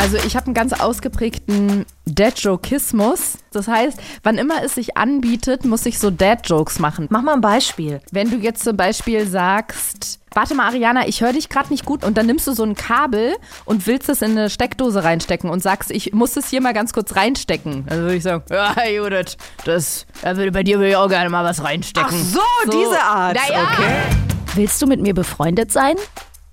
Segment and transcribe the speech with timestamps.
[0.00, 3.36] Also ich habe einen ganz ausgeprägten Dad-Jokismus.
[3.52, 7.06] Das heißt, wann immer es sich anbietet, muss ich so Dad-Jokes machen.
[7.10, 8.00] Mach mal ein Beispiel.
[8.10, 12.02] Wenn du jetzt zum Beispiel sagst, warte mal, Ariana, ich höre dich gerade nicht gut
[12.02, 13.36] und dann nimmst du so ein Kabel
[13.66, 16.94] und willst es in eine Steckdose reinstecken und sagst, ich muss es hier mal ganz
[16.94, 17.84] kurz reinstecken.
[17.90, 19.36] Also würde ich sagen, ja, Judith,
[19.66, 22.08] das, bei dir würde ich auch gerne mal was reinstecken.
[22.10, 23.36] Ach so, diese Art.
[23.36, 23.68] Naja.
[23.70, 24.16] Okay.
[24.54, 25.96] Willst du mit mir befreundet sein?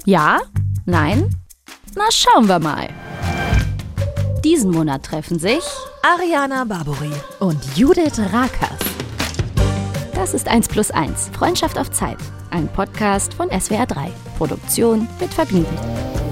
[0.03, 0.41] Ja?
[0.85, 1.33] Nein?
[1.95, 2.89] Na, schauen wir mal.
[4.47, 5.61] Diesen Monat treffen sich
[6.01, 7.11] Ariana Barbori.
[7.41, 8.79] Und Judith Rakers.
[10.15, 12.15] Das ist 1 plus 1, Freundschaft auf Zeit.
[12.49, 14.09] Ein Podcast von SWR 3.
[14.37, 16.26] Produktion mit Vergnügen.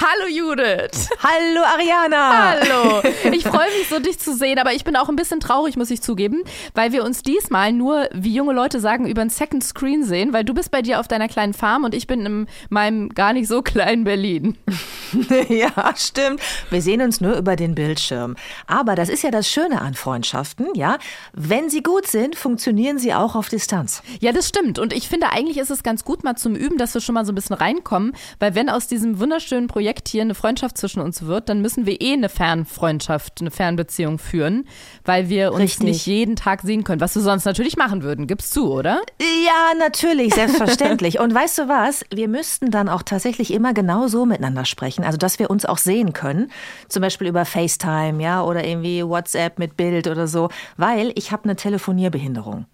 [0.00, 1.10] Hallo Judith.
[1.22, 2.56] Hallo Ariana.
[2.58, 3.02] Hallo.
[3.32, 5.90] Ich freue mich so, dich zu sehen, aber ich bin auch ein bisschen traurig, muss
[5.90, 6.42] ich zugeben,
[6.74, 10.44] weil wir uns diesmal nur, wie junge Leute sagen, über ein Second Screen sehen, weil
[10.44, 13.46] du bist bei dir auf deiner kleinen Farm und ich bin in meinem gar nicht
[13.46, 14.56] so kleinen Berlin.
[15.48, 16.40] ja, stimmt.
[16.70, 18.36] Wir sehen uns nur über den Bildschirm.
[18.66, 20.98] Aber das ist ja das Schöne an Freundschaften, ja?
[21.34, 24.02] Wenn sie gut sind, funktionieren sie auch auf Distanz.
[24.20, 24.78] Ja, das stimmt.
[24.78, 27.26] Und ich finde, eigentlich ist es ganz gut mal zum Üben, dass wir schon mal
[27.26, 31.22] so ein bisschen reinkommen, weil wenn aus diesem wunderschönen Projekt hier eine Freundschaft zwischen uns
[31.26, 34.66] wird, dann müssen wir eh eine Fernfreundschaft, eine Fernbeziehung führen,
[35.04, 35.86] weil wir uns Richtig.
[35.86, 38.26] nicht jeden Tag sehen können, was wir sonst natürlich machen würden.
[38.26, 39.00] Gibst zu, oder?
[39.20, 41.18] Ja, natürlich, selbstverständlich.
[41.20, 42.04] Und weißt du was?
[42.12, 45.78] Wir müssten dann auch tatsächlich immer genau so miteinander sprechen, also dass wir uns auch
[45.78, 46.50] sehen können,
[46.88, 51.44] zum Beispiel über FaceTime, ja, oder irgendwie WhatsApp mit Bild oder so, weil ich habe
[51.44, 52.66] eine Telefonierbehinderung.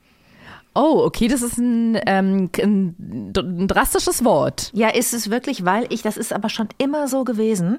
[0.77, 4.71] Oh, okay, das ist ein, ähm, ein, ein drastisches Wort.
[4.75, 7.79] Ja, ist es wirklich, weil ich, das ist aber schon immer so gewesen.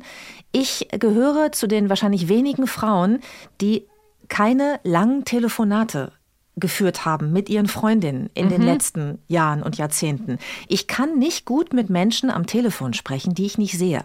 [0.51, 3.19] Ich gehöre zu den wahrscheinlich wenigen Frauen,
[3.61, 3.85] die
[4.29, 6.11] keine langen Telefonate
[6.55, 10.39] geführt haben mit ihren Freundinnen in den letzten Jahren und Jahrzehnten.
[10.67, 14.03] Ich kann nicht gut mit Menschen am Telefon sprechen, die ich nicht sehe.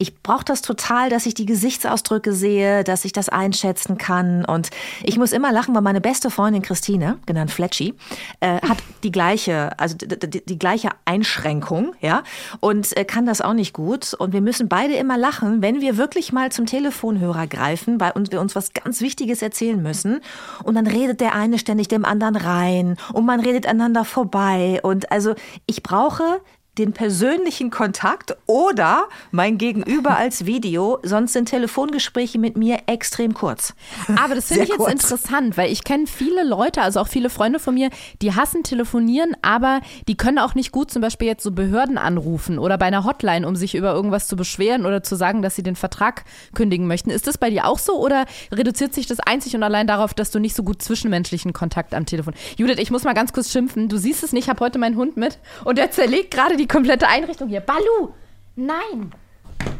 [0.00, 4.46] Ich brauche das total, dass ich die Gesichtsausdrücke sehe, dass ich das einschätzen kann.
[4.46, 4.70] Und
[5.02, 7.92] ich muss immer lachen, weil meine beste Freundin Christine, genannt Fletschi,
[8.40, 12.22] äh, hat die gleiche, also die, die, die gleiche Einschränkung, ja,
[12.60, 14.14] und äh, kann das auch nicht gut.
[14.14, 18.32] Und wir müssen beide immer lachen, wenn wir wirklich mal zum Telefonhörer greifen, weil uns,
[18.32, 20.22] wir uns was ganz Wichtiges erzählen müssen.
[20.64, 24.80] Und dann redet der eine ständig dem anderen rein und man redet aneinander vorbei.
[24.82, 25.34] Und also
[25.66, 26.40] ich brauche
[26.80, 33.74] den persönlichen Kontakt oder mein Gegenüber als Video, sonst sind Telefongespräche mit mir extrem kurz.
[34.16, 34.92] Aber das finde ich jetzt kurz.
[34.92, 37.90] interessant, weil ich kenne viele Leute, also auch viele Freunde von mir,
[38.22, 42.58] die hassen telefonieren, aber die können auch nicht gut zum Beispiel jetzt so Behörden anrufen
[42.58, 45.62] oder bei einer Hotline, um sich über irgendwas zu beschweren oder zu sagen, dass sie
[45.62, 46.24] den Vertrag
[46.54, 47.10] kündigen möchten.
[47.10, 50.30] Ist das bei dir auch so oder reduziert sich das einzig und allein darauf, dass
[50.30, 52.32] du nicht so gut zwischenmenschlichen Kontakt am Telefon?
[52.56, 53.88] Judith, ich muss mal ganz kurz schimpfen.
[53.90, 56.69] Du siehst es nicht, ich habe heute meinen Hund mit und der zerlegt gerade die
[56.70, 57.60] komplette Einrichtung hier.
[57.60, 58.14] Balu!
[58.56, 59.12] Nein!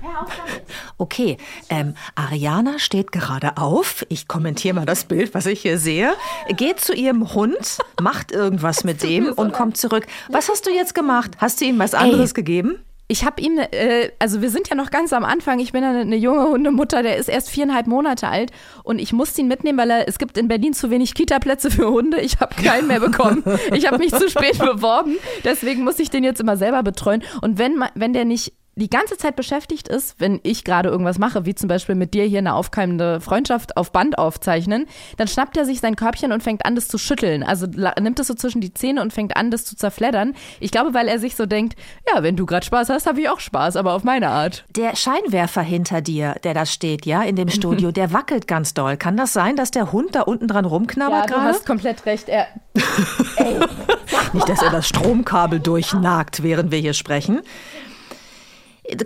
[0.03, 0.62] Hör auf damit.
[0.99, 1.37] Okay,
[1.69, 4.05] ähm, Ariana steht gerade auf.
[4.09, 6.15] Ich kommentiere mal das Bild, was ich hier sehe.
[6.56, 10.06] Geht zu ihrem Hund, macht irgendwas mit dem und kommt zurück.
[10.28, 11.33] Was hast du jetzt gemacht?
[11.39, 12.78] Hast du ihm was anderes gegeben?
[13.10, 15.59] Ich habe ihm, äh, also wir sind ja noch ganz am Anfang.
[15.59, 18.53] Ich bin eine, eine junge Hundemutter, der ist erst viereinhalb Monate alt
[18.84, 21.91] und ich musste ihn mitnehmen, weil er, es gibt in Berlin zu wenig Kita-Plätze für
[21.91, 22.21] Hunde.
[22.21, 23.43] Ich habe keinen mehr bekommen.
[23.75, 27.25] Ich habe mich zu spät beworben, deswegen muss ich den jetzt immer selber betreuen.
[27.43, 31.47] Und wenn, wenn der nicht die ganze Zeit beschäftigt ist, wenn ich gerade irgendwas mache,
[31.47, 34.87] wie zum Beispiel mit dir hier eine aufkeimende Freundschaft auf Band aufzeichnen,
[35.17, 37.43] dann schnappt er sich sein Körbchen und fängt an, das zu schütteln.
[37.43, 37.67] Also
[38.01, 40.35] nimmt es so zwischen die Zähne und fängt an, das zu zerfleddern.
[40.59, 41.79] Ich glaube, weil er sich so denkt,
[42.13, 44.65] ja, wenn du gerade Spaß hast, habe ich auch Spaß, aber auf meine Art.
[44.75, 48.97] Der Scheinwerfer hinter dir, der da steht, ja, in dem Studio, der wackelt ganz doll.
[48.97, 51.49] Kann das sein, dass der Hund da unten dran Ja, rumknabbert du gerade?
[51.49, 52.29] hast komplett recht.
[52.29, 52.47] Er,
[54.33, 57.41] Nicht, dass er das Stromkabel durchnagt, während wir hier sprechen.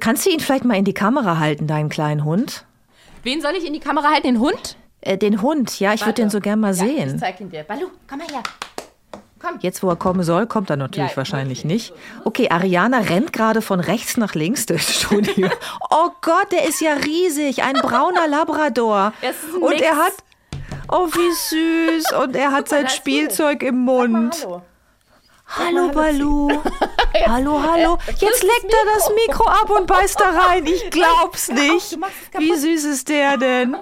[0.00, 2.64] Kannst du ihn vielleicht mal in die Kamera halten, deinen kleinen Hund?
[3.22, 4.26] wen soll ich in die Kamera halten?
[4.26, 4.76] Den Hund?
[5.00, 7.18] Äh, den Hund, ja, ich würde den so gern mal Ja, ich sehen.
[7.18, 7.62] zeig ihn dir.
[7.62, 8.42] Balu, komm mal her.
[9.40, 9.58] Komm.
[9.60, 11.92] Jetzt, wo er kommen soll, kommt er natürlich Ja, wahrscheinlich nicht.
[12.24, 15.48] Okay, Ariana rennt gerade von rechts nach links durchs Studio.
[15.90, 19.12] Oh Gott, der ist ja riesig, ein brauner Labrador.
[19.22, 19.82] Ist ein Und Mix.
[19.82, 20.12] er hat,
[20.90, 21.32] oh wie
[22.00, 24.34] süß, und er hat sein da ist Spielzeug im Mund.
[24.42, 24.62] Hallo.
[25.56, 26.50] Hallo Balu.
[27.26, 27.98] Hallo, hallo.
[28.08, 30.66] Jetzt leckt er das Mikro ab und beißt da rein.
[30.66, 31.96] Ich glaub's nicht.
[32.36, 33.76] Wie süß ist der denn?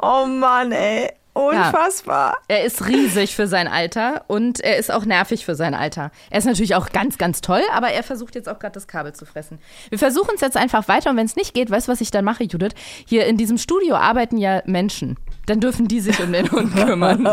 [0.00, 1.10] Oh Mann, ey.
[1.34, 2.36] Unfassbar.
[2.48, 6.10] Er ist riesig für sein Alter und er ist auch nervig für sein Alter.
[6.28, 9.14] Er ist natürlich auch ganz, ganz toll, aber er versucht jetzt auch gerade das Kabel
[9.14, 9.58] zu fressen.
[9.88, 12.10] Wir versuchen es jetzt einfach weiter und wenn es nicht geht, weißt du, was ich
[12.10, 12.72] dann mache, Judith?
[13.06, 15.16] Hier in diesem Studio arbeiten ja Menschen.
[15.46, 17.24] Dann dürfen die sich um den Hund kümmern.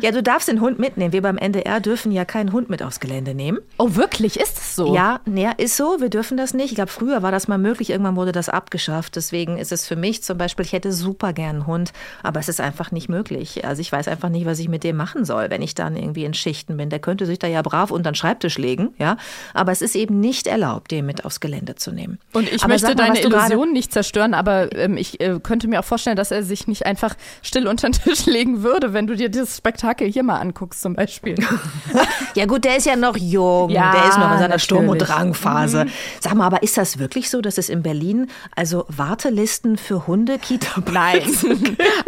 [0.00, 1.12] ja, du darfst den Hund mitnehmen.
[1.12, 3.58] Wir beim NDR dürfen ja keinen Hund mit aufs Gelände nehmen.
[3.78, 4.38] Oh, wirklich?
[4.38, 4.94] Ist es so?
[4.94, 6.00] Ja, ja, ist so.
[6.00, 6.70] Wir dürfen das nicht.
[6.70, 7.90] Ich glaube, früher war das mal möglich.
[7.90, 9.16] Irgendwann wurde das abgeschafft.
[9.16, 11.92] Deswegen ist es für mich zum Beispiel, ich hätte super gern einen Hund,
[12.22, 13.64] aber es ist einfach nicht möglich.
[13.64, 16.24] Also ich weiß einfach nicht, was ich mit dem machen soll, wenn ich dann irgendwie
[16.24, 16.90] in Schichten bin.
[16.90, 19.16] Der könnte sich da ja brav unter den Schreibtisch legen, ja.
[19.54, 22.18] Aber es ist eben nicht erlaubt, den mit aufs Gelände zu nehmen.
[22.32, 25.79] Und ich aber möchte mal, deine Illusion nicht zerstören, aber ähm, ich äh, könnte mir
[25.80, 29.16] auch vorstellen, dass er sich nicht einfach still unter den Tisch legen würde, wenn du
[29.16, 31.36] dir dieses Spektakel hier mal anguckst zum Beispiel.
[32.34, 34.62] ja gut, der ist ja noch jung, ja, der ist noch in seiner natürlich.
[34.62, 35.84] Sturm- und Drangphase.
[35.86, 35.90] Mhm.
[36.20, 40.38] Sag mal, aber ist das wirklich so, dass es in Berlin also Wartelisten für Hunde
[40.38, 41.22] Kita Nein,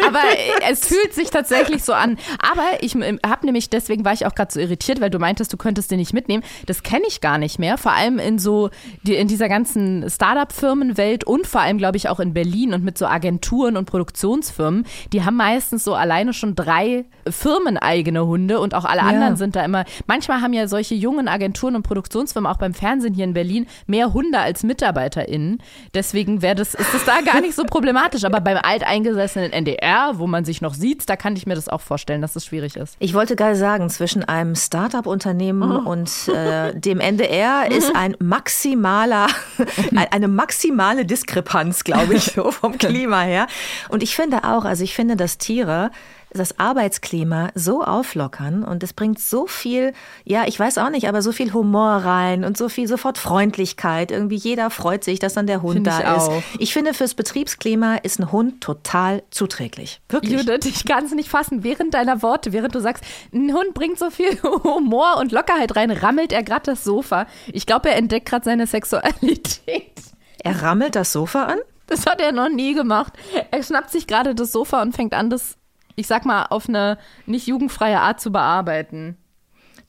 [0.07, 0.21] aber
[0.69, 2.19] es fühlt sich tatsächlich so an.
[2.39, 5.57] Aber ich habe nämlich, deswegen war ich auch gerade so irritiert, weil du meintest, du
[5.57, 6.43] könntest den nicht mitnehmen.
[6.67, 8.71] Das kenne ich gar nicht mehr, vor allem in so
[9.05, 13.07] in dieser ganzen Startup-Firmenwelt und vor allem, glaube ich, auch in Berlin und mit so
[13.07, 14.87] Agenturen und Produktionsfirmen.
[15.13, 19.07] Die haben meistens so alleine schon drei firmeneigene Hunde und auch alle ja.
[19.07, 19.85] anderen sind da immer.
[20.07, 24.13] Manchmal haben ja solche jungen Agenturen und Produktionsfirmen auch beim Fernsehen hier in Berlin mehr
[24.13, 25.63] Hunde als MitarbeiterInnen.
[25.95, 28.25] Deswegen wäre das, ist das da gar nicht so problematisch.
[28.25, 31.81] Aber beim alteingesessenen NDR, wo man sich noch sieht, da kann ich mir das auch
[31.81, 32.97] vorstellen, dass es schwierig ist.
[32.99, 35.91] Ich wollte gerade sagen, zwischen einem Start-up-Unternehmen oh.
[35.91, 39.29] und äh, dem NDR ist ein maximaler,
[40.11, 43.47] eine maximale Diskrepanz, glaube ich, so vom Klima her.
[43.89, 45.91] Und ich finde auch, also ich finde, dass Tiere
[46.35, 49.93] das Arbeitsklima so auflockern und es bringt so viel,
[50.25, 54.11] ja, ich weiß auch nicht, aber so viel Humor rein und so viel sofort Freundlichkeit.
[54.11, 56.29] Irgendwie jeder freut sich, dass dann der Hund Find da ist.
[56.29, 56.43] Auch.
[56.59, 60.01] Ich finde, fürs Betriebsklima ist ein Hund total zuträglich.
[60.09, 60.33] Wirklich.
[60.33, 61.65] Judith, ich kann es nicht fassen.
[61.65, 65.91] Während deiner Worte, während du sagst, ein Hund bringt so viel Humor und Lockerheit rein,
[65.91, 67.27] rammelt er gerade das Sofa.
[67.53, 69.93] Ich glaube, er entdeckt gerade seine Sexualität.
[70.43, 71.59] Er rammelt das Sofa an?
[71.93, 73.13] Das hat er noch nie gemacht.
[73.51, 75.59] Er schnappt sich gerade das Sofa und fängt an, das
[75.95, 76.97] ich sag mal, auf eine
[77.27, 79.19] nicht jugendfreie Art zu bearbeiten.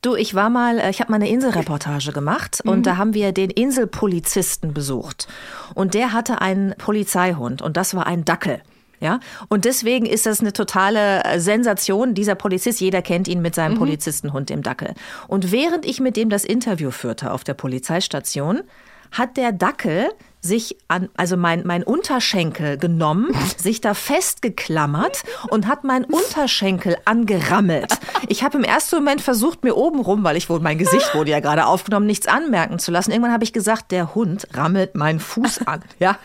[0.02, 2.84] Du, ich war mal, äh, ich habe mal eine Inselreportage gemacht und mhm.
[2.84, 5.30] da haben wir den Inselpolizisten besucht.
[5.76, 8.62] Und der hatte einen Polizeihund und das war ein Dackel.
[9.00, 9.20] Ja,
[9.50, 12.16] und deswegen ist das eine totale äh, Sensation.
[12.16, 13.80] Dieser Polizist, jeder kennt ihn mit seinem mhm.
[13.80, 14.94] Polizistenhund im Dackel.
[15.28, 18.62] Und während ich mit dem das Interview führte auf der Polizeistation,
[19.12, 20.10] hat der Dackel
[20.44, 27.94] sich an, also mein, mein Unterschenkel genommen, sich da festgeklammert und hat meinen Unterschenkel angerammelt.
[28.28, 31.32] Ich habe im ersten Moment versucht, mir oben rum, weil ich wohl, mein Gesicht wurde
[31.32, 33.12] ja gerade aufgenommen, nichts anmerken zu lassen.
[33.12, 35.82] Irgendwann habe ich gesagt, der Hund rammelt meinen Fuß an.
[36.00, 36.18] Ja.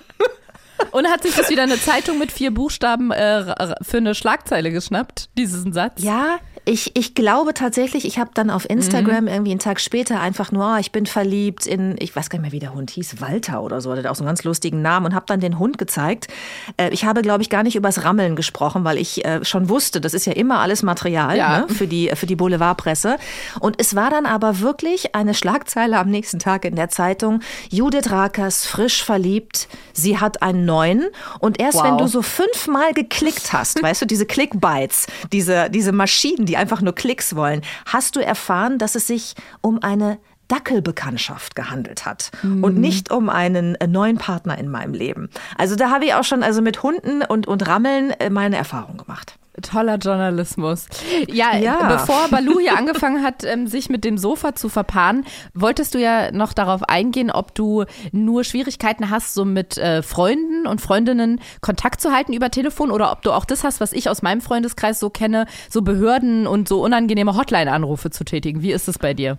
[0.90, 5.28] Und hat sich das wieder eine Zeitung mit vier Buchstaben äh, für eine Schlagzeile geschnappt,
[5.36, 6.02] diesen Satz?
[6.02, 6.38] Ja,
[6.68, 9.28] ich, ich glaube tatsächlich, ich habe dann auf Instagram mhm.
[9.28, 12.42] irgendwie einen Tag später einfach nur, oh, ich bin verliebt in, ich weiß gar nicht
[12.42, 14.82] mehr, wie der Hund hieß, Walter oder so, der hat auch so einen ganz lustigen
[14.82, 16.28] Namen und habe dann den Hund gezeigt.
[16.76, 20.02] Äh, ich habe, glaube ich, gar nicht übers Rammeln gesprochen, weil ich äh, schon wusste,
[20.02, 21.60] das ist ja immer alles Material ja.
[21.60, 23.16] ne, für, die, für die Boulevardpresse.
[23.60, 28.10] Und es war dann aber wirklich eine Schlagzeile am nächsten Tag in der Zeitung, Judith
[28.10, 31.06] Rakers frisch verliebt, sie hat einen neuen.
[31.38, 31.84] Und erst wow.
[31.84, 36.82] wenn du so fünfmal geklickt hast, weißt du, diese Clickbites, diese, diese Maschinen, die einfach
[36.82, 40.18] nur Klicks wollen, hast du erfahren, dass es sich um eine
[40.48, 42.64] Dackelbekanntschaft gehandelt hat mhm.
[42.64, 45.28] und nicht um einen äh, neuen Partner in meinem Leben.
[45.56, 48.96] Also da habe ich auch schon also mit Hunden und, und Rammeln äh, meine Erfahrung
[48.96, 49.38] gemacht.
[49.62, 50.86] Toller Journalismus.
[51.28, 51.88] Ja, ja.
[51.88, 55.24] bevor Balu hier angefangen hat, ähm, sich mit dem Sofa zu verpaaren,
[55.54, 60.66] wolltest du ja noch darauf eingehen, ob du nur Schwierigkeiten hast, so mit äh, Freunden
[60.66, 64.08] und Freundinnen Kontakt zu halten über Telefon oder ob du auch das hast, was ich
[64.08, 68.62] aus meinem Freundeskreis so kenne, so Behörden und so unangenehme Hotline-Anrufe zu tätigen.
[68.62, 69.38] Wie ist es bei dir?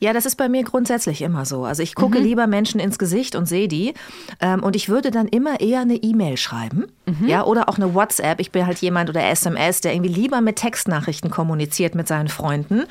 [0.00, 1.64] Ja, das ist bei mir grundsätzlich immer so.
[1.64, 2.24] Also ich gucke mhm.
[2.24, 3.94] lieber Menschen ins Gesicht und sehe die.
[4.40, 6.86] Ähm, und ich würde dann immer eher eine E-Mail schreiben.
[7.06, 7.28] Mhm.
[7.28, 8.40] Ja, oder auch eine WhatsApp.
[8.40, 12.84] Ich bin halt jemand oder SMS, der irgendwie lieber mit Textnachrichten kommuniziert mit seinen Freunden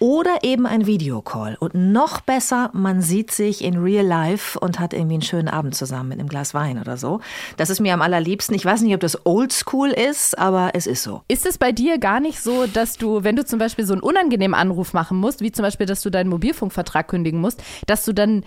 [0.00, 1.56] oder eben ein Videocall.
[1.58, 5.74] Und noch besser, man sieht sich in real life und hat irgendwie einen schönen Abend
[5.74, 7.20] zusammen mit einem Glas Wein oder so.
[7.56, 8.54] Das ist mir am allerliebsten.
[8.54, 11.22] Ich weiß nicht, ob das oldschool ist, aber es ist so.
[11.28, 14.02] Ist es bei dir gar nicht so, dass du, wenn du zum Beispiel so einen
[14.02, 18.12] unangenehmen Anruf machen musst, wie zum Beispiel, dass du deinen Mobilfunkvertrag kündigen musst, dass du
[18.12, 18.44] dann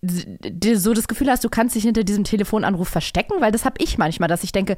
[0.00, 3.98] so das Gefühl hast, du kannst dich hinter diesem Telefonanruf verstecken, weil das habe ich
[3.98, 4.76] manchmal, dass ich denke,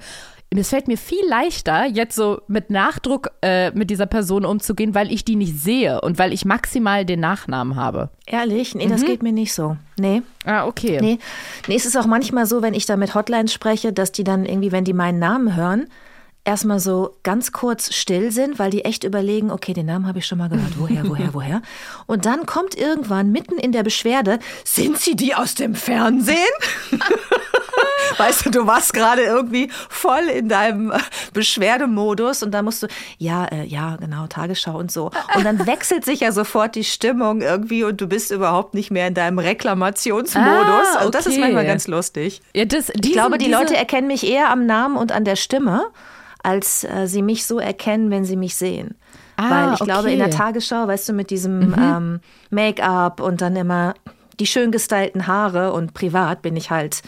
[0.49, 5.13] es fällt mir viel leichter, jetzt so mit Nachdruck äh, mit dieser Person umzugehen, weil
[5.13, 8.09] ich die nicht sehe und weil ich maximal den Nachnamen habe.
[8.27, 8.75] Ehrlich?
[8.75, 8.91] Nee, mhm.
[8.91, 9.77] das geht mir nicht so.
[9.99, 10.23] Nee.
[10.45, 10.99] Ah, okay.
[11.01, 11.19] Nee.
[11.69, 14.47] nee, es ist auch manchmal so, wenn ich da mit Hotlines spreche, dass die dann
[14.47, 15.87] irgendwie, wenn die meinen Namen hören,
[16.45, 20.27] erstmal so ganz kurz still sind, weil die echt überlegen, okay, den Namen habe ich
[20.27, 21.63] schon mal gehört, woher, woher, woher.
[22.07, 26.37] Und dann kommt irgendwann mitten in der Beschwerde, sind Sie die aus dem Fernsehen?
[28.17, 30.93] weißt du, du warst gerade irgendwie voll in deinem
[31.33, 32.87] Beschwerdemodus und dann musst du,
[33.19, 35.11] ja, äh, ja, genau, Tagesschau und so.
[35.35, 39.07] Und dann wechselt sich ja sofort die Stimmung irgendwie und du bist überhaupt nicht mehr
[39.07, 40.47] in deinem Reklamationsmodus.
[40.47, 40.99] Ah, okay.
[40.99, 42.43] Also das ist manchmal ganz lustig.
[42.55, 43.59] Ja, das, diesen, ich glaube, die diese...
[43.59, 45.87] Leute erkennen mich eher am Namen und an der Stimme,
[46.43, 48.97] als äh, sie mich so erkennen, wenn sie mich sehen.
[49.37, 49.91] Ah, Weil ich okay.
[49.91, 51.75] glaube, in der Tagesschau, weißt du, mit diesem mhm.
[51.79, 52.21] ähm,
[52.51, 53.95] Make-up und dann immer
[54.39, 57.03] die schön gestylten Haare und privat bin ich halt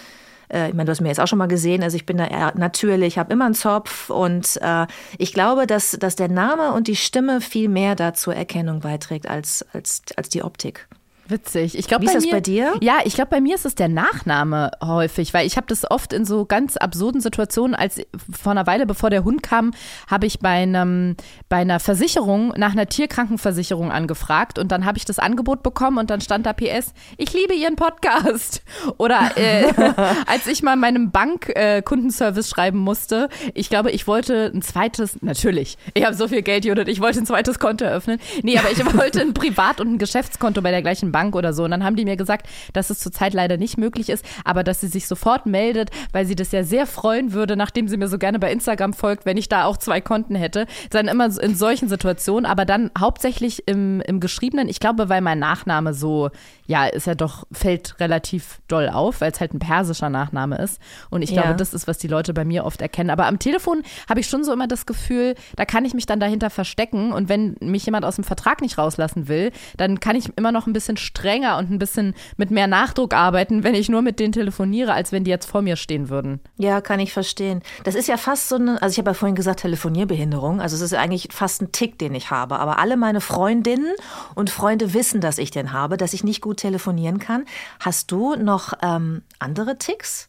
[0.52, 2.26] äh, ich meine, du hast mir jetzt auch schon mal gesehen, also ich bin da
[2.26, 4.86] eher natürlich, habe immer einen Zopf und äh,
[5.18, 9.64] ich glaube, dass, dass der Name und die Stimme viel mehr dazu Erkennung beiträgt als,
[9.72, 10.86] als, als die Optik.
[11.28, 11.78] Witzig.
[11.78, 12.74] Ich glaub, Wie ist das mir, bei dir?
[12.80, 16.12] Ja, ich glaube, bei mir ist es der Nachname häufig, weil ich habe das oft
[16.12, 18.00] in so ganz absurden Situationen, als
[18.30, 19.72] vor einer Weile, bevor der Hund kam,
[20.08, 21.16] habe ich bei, einem,
[21.48, 26.10] bei einer Versicherung nach einer Tierkrankenversicherung angefragt und dann habe ich das Angebot bekommen und
[26.10, 28.62] dann stand da PS, ich liebe Ihren Podcast.
[28.98, 29.72] Oder äh,
[30.26, 35.78] als ich mal meinem Bank-Kundenservice äh, schreiben musste, ich glaube, ich wollte ein zweites, natürlich,
[35.94, 38.18] ich habe so viel Geld, Judith, ich wollte ein zweites Konto eröffnen.
[38.42, 41.64] Nee, aber ich wollte ein Privat- und ein Geschäftskonto bei der gleichen Bank oder so.
[41.64, 44.81] Und dann haben die mir gesagt, dass es zurzeit leider nicht möglich ist, aber dass
[44.81, 48.19] sie sich sofort meldet, weil sie das ja sehr freuen würde, nachdem sie mir so
[48.19, 50.66] gerne bei Instagram folgt, wenn ich da auch zwei Konten hätte.
[50.90, 54.69] Dann immer in solchen Situationen, aber dann hauptsächlich im, im Geschriebenen.
[54.69, 56.31] Ich glaube, weil mein Nachname so,
[56.66, 60.81] ja, ist ja doch, fällt relativ doll auf, weil es halt ein persischer Nachname ist.
[61.11, 61.42] Und ich ja.
[61.42, 63.11] glaube, das ist, was die Leute bei mir oft erkennen.
[63.11, 66.21] Aber am Telefon habe ich schon so immer das Gefühl, da kann ich mich dann
[66.21, 67.12] dahinter verstecken.
[67.12, 70.66] Und wenn mich jemand aus dem Vertrag nicht rauslassen will, dann kann ich immer noch
[70.66, 74.32] ein bisschen strenger und ein bisschen mit mehr Nachdruck arbeiten, wenn ich nur mit denen
[74.32, 76.40] telefoniere, als wenn die jetzt vor mir stehen würden.
[76.56, 77.62] Ja, kann ich verstehen.
[77.85, 80.61] Das ist ja fast so eine, also ich habe ja vorhin gesagt, Telefonierbehinderung.
[80.61, 82.59] Also es ist eigentlich fast ein Tick, den ich habe.
[82.59, 83.92] Aber alle meine Freundinnen
[84.35, 87.44] und Freunde wissen, dass ich den habe, dass ich nicht gut telefonieren kann.
[87.80, 90.28] Hast du noch ähm, andere Ticks?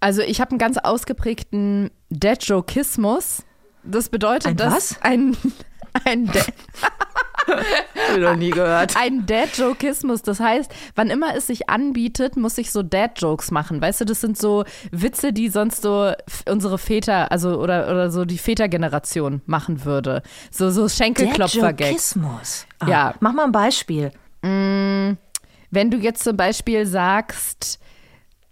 [0.00, 3.42] Also ich habe einen ganz ausgeprägten Dead-Jokismus.
[3.82, 5.02] Das bedeutet, ein dass was?
[5.02, 5.36] ein
[6.04, 6.52] ein Dead
[8.14, 8.96] ich noch nie gehört.
[8.96, 10.22] Ein Dad-Jokismus.
[10.22, 13.80] Das heißt, wann immer es sich anbietet, muss ich so Dad-Jokes machen.
[13.80, 16.12] Weißt du, das sind so Witze, die sonst so
[16.48, 20.22] unsere Väter, also oder, oder so die Vätergeneration machen würde.
[20.50, 22.18] So, so Schenkelklopfer-Gags.
[22.80, 23.14] Ah, ja.
[23.20, 24.12] Mach mal ein Beispiel.
[24.42, 25.12] Mm,
[25.70, 27.78] wenn du jetzt zum Beispiel sagst,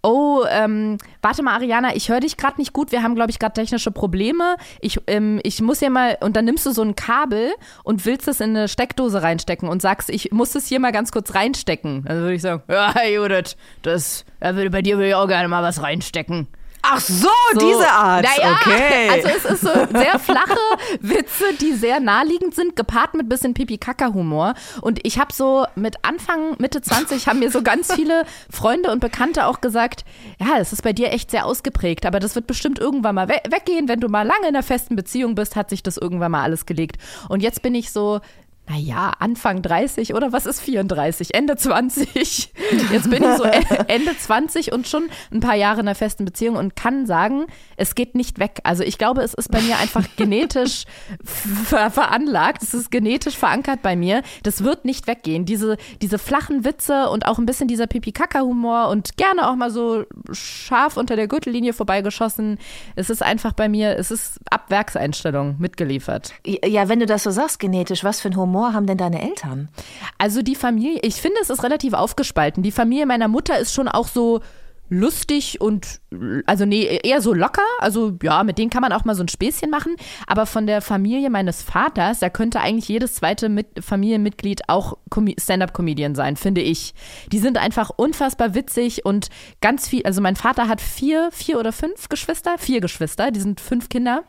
[0.09, 2.93] Oh, ähm, warte mal, Ariana, ich höre dich gerade nicht gut.
[2.93, 4.55] Wir haben, glaube ich, gerade technische Probleme.
[4.79, 7.51] Ich, ähm, ich muss hier mal, und dann nimmst du so ein Kabel
[7.83, 11.11] und willst es in eine Steckdose reinstecken und sagst, ich muss es hier mal ganz
[11.11, 12.05] kurz reinstecken.
[12.05, 15.83] Dann würde ich sagen, ja, Judith, das, bei dir würde ich auch gerne mal was
[15.83, 16.47] reinstecken.
[16.89, 18.25] Ach so, so, diese Art.
[18.25, 19.09] Naja, okay.
[19.09, 20.57] Also es ist so sehr flache
[21.01, 24.53] Witze, die sehr naheliegend sind, gepaart mit bisschen Pipi-Kaka-Humor.
[24.81, 28.99] Und ich habe so mit Anfang, Mitte 20 haben mir so ganz viele Freunde und
[28.99, 30.05] Bekannte auch gesagt,
[30.39, 33.39] ja, es ist bei dir echt sehr ausgeprägt, aber das wird bestimmt irgendwann mal we
[33.49, 33.87] weggehen.
[33.87, 36.65] Wenn du mal lange in einer festen Beziehung bist, hat sich das irgendwann mal alles
[36.65, 36.97] gelegt.
[37.27, 38.21] Und jetzt bin ich so,
[38.69, 41.33] naja, Anfang 30 oder was ist 34?
[41.33, 42.53] Ende 20.
[42.91, 43.43] Jetzt bin ich so
[43.87, 47.45] Ende 20 und schon ein paar Jahre in einer festen Beziehung und kann sagen,
[47.77, 48.59] es geht nicht weg.
[48.63, 50.83] Also ich glaube, es ist bei mir einfach genetisch
[51.23, 52.61] ver veranlagt.
[52.61, 54.21] Es ist genetisch verankert bei mir.
[54.43, 55.45] Das wird nicht weggehen.
[55.45, 60.03] Diese, diese flachen Witze und auch ein bisschen dieser Pipi-Kaka-Humor und gerne auch mal so
[60.31, 62.57] scharf unter der Gürtellinie vorbeigeschossen.
[62.95, 66.33] Es ist einfach bei mir, es ist Abwerkseinstellung mitgeliefert.
[66.45, 69.21] Ja, wenn du das so sagst, genetisch, was für ein Humor Humor haben denn deine
[69.21, 69.69] Eltern?
[70.17, 72.63] Also die Familie, ich finde, es ist relativ aufgespalten.
[72.63, 74.41] Die Familie meiner Mutter ist schon auch so
[74.89, 75.99] lustig und
[76.45, 77.65] also nee, eher so locker.
[77.79, 79.95] Also ja, mit denen kann man auch mal so ein Späßchen machen.
[80.25, 84.97] Aber von der Familie meines Vaters, da könnte eigentlich jedes zweite mit Familienmitglied auch
[85.37, 86.93] Stand-up-Comedian sein, finde ich.
[87.31, 89.27] Die sind einfach unfassbar witzig und
[89.61, 90.03] ganz viel.
[90.03, 94.23] Also mein Vater hat vier, vier oder fünf Geschwister, vier Geschwister, die sind fünf Kinder.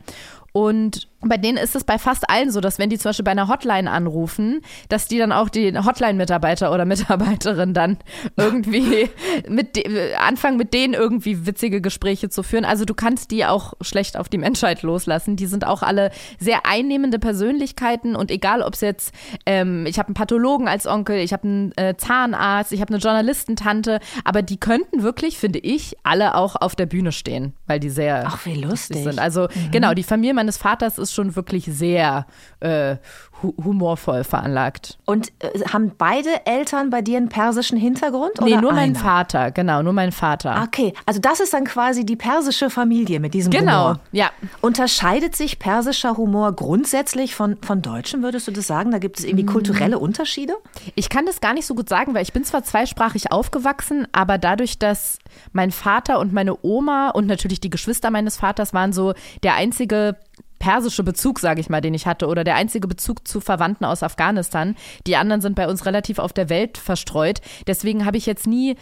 [0.51, 3.31] Und bei denen ist es bei fast allen so, dass wenn die zum Beispiel bei
[3.31, 7.97] einer Hotline anrufen, dass die dann auch die Hotline-Mitarbeiter oder Mitarbeiterin dann
[8.37, 9.09] irgendwie
[9.49, 9.77] mit
[10.17, 12.63] anfangen, mit denen irgendwie witzige Gespräche zu führen.
[12.63, 15.35] Also du kannst die auch schlecht auf die Menschheit loslassen.
[15.35, 19.13] Die sind auch alle sehr einnehmende Persönlichkeiten und egal, ob es jetzt,
[19.45, 23.01] ähm, ich habe einen Pathologen als Onkel, ich habe einen äh, Zahnarzt, ich habe eine
[23.01, 27.89] Journalistentante, aber die könnten wirklich, finde ich, alle auch auf der Bühne stehen, weil die
[27.89, 29.19] sehr Ach, wie lustig sind.
[29.19, 29.71] Also mhm.
[29.71, 32.25] genau, die Familie meines Vaters ist ist schon wirklich sehr
[32.59, 32.97] äh,
[33.41, 34.97] hu humorvoll veranlagt.
[35.05, 38.33] Und äh, haben beide Eltern bei dir einen persischen Hintergrund?
[38.41, 38.99] Nee, oder nur mein einer?
[38.99, 40.63] Vater, genau, nur mein Vater.
[40.63, 43.99] Okay, also das ist dann quasi die persische Familie mit diesem genau, Humor.
[44.11, 44.29] ja.
[44.61, 48.91] Unterscheidet sich persischer Humor grundsätzlich von, von deutschem, würdest du das sagen?
[48.91, 50.53] Da gibt es irgendwie kulturelle Unterschiede?
[50.95, 54.37] Ich kann das gar nicht so gut sagen, weil ich bin zwar zweisprachig aufgewachsen, aber
[54.37, 55.19] dadurch, dass
[55.53, 59.13] mein Vater und meine Oma und natürlich die Geschwister meines Vaters waren so
[59.43, 60.17] der einzige
[60.59, 64.03] persische Bezug, sage ich mal, den ich hatte oder der einzige Bezug zu Verwandten aus
[64.03, 64.75] Afghanistan.
[65.07, 67.41] Die anderen sind bei uns relativ auf der Welt verstreut.
[67.65, 68.75] Deswegen habe ich jetzt nie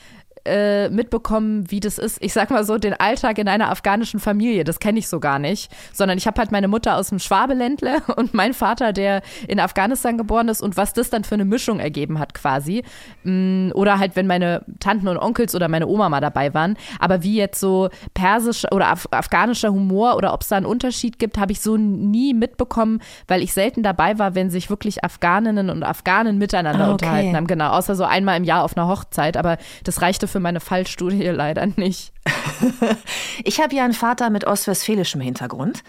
[0.47, 2.17] äh, mitbekommen, wie das ist.
[2.21, 5.39] Ich sag mal so, den Alltag in einer afghanischen Familie, das kenne ich so gar
[5.39, 5.71] nicht.
[5.93, 10.17] Sondern ich habe halt meine Mutter aus dem Schwabeländle und mein Vater, der in Afghanistan
[10.17, 12.83] geboren ist und was das dann für eine Mischung ergeben hat quasi.
[13.23, 16.77] Mm, Oder halt, wenn meine Tanten und Onkels oder meine Oma mal dabei waren.
[16.99, 21.19] Aber wie jetzt so persischer oder af afghanischer Humor oder ob es da einen Unterschied
[21.19, 25.69] gibt, habe ich so nie mitbekommen, weil ich selten dabei war, wenn sich wirklich Afghaninnen
[25.69, 27.05] und Afghanen miteinander Ah, okay.
[27.05, 27.47] unterhalten haben.
[27.47, 29.37] Genau, außer so einmal im Jahr auf einer Hochzeit.
[29.37, 32.13] Aber das reichte für meine Fallstudie leider nicht.
[33.43, 35.83] Ich habe ja einen Vater mit ostwestfälischem Hintergrund,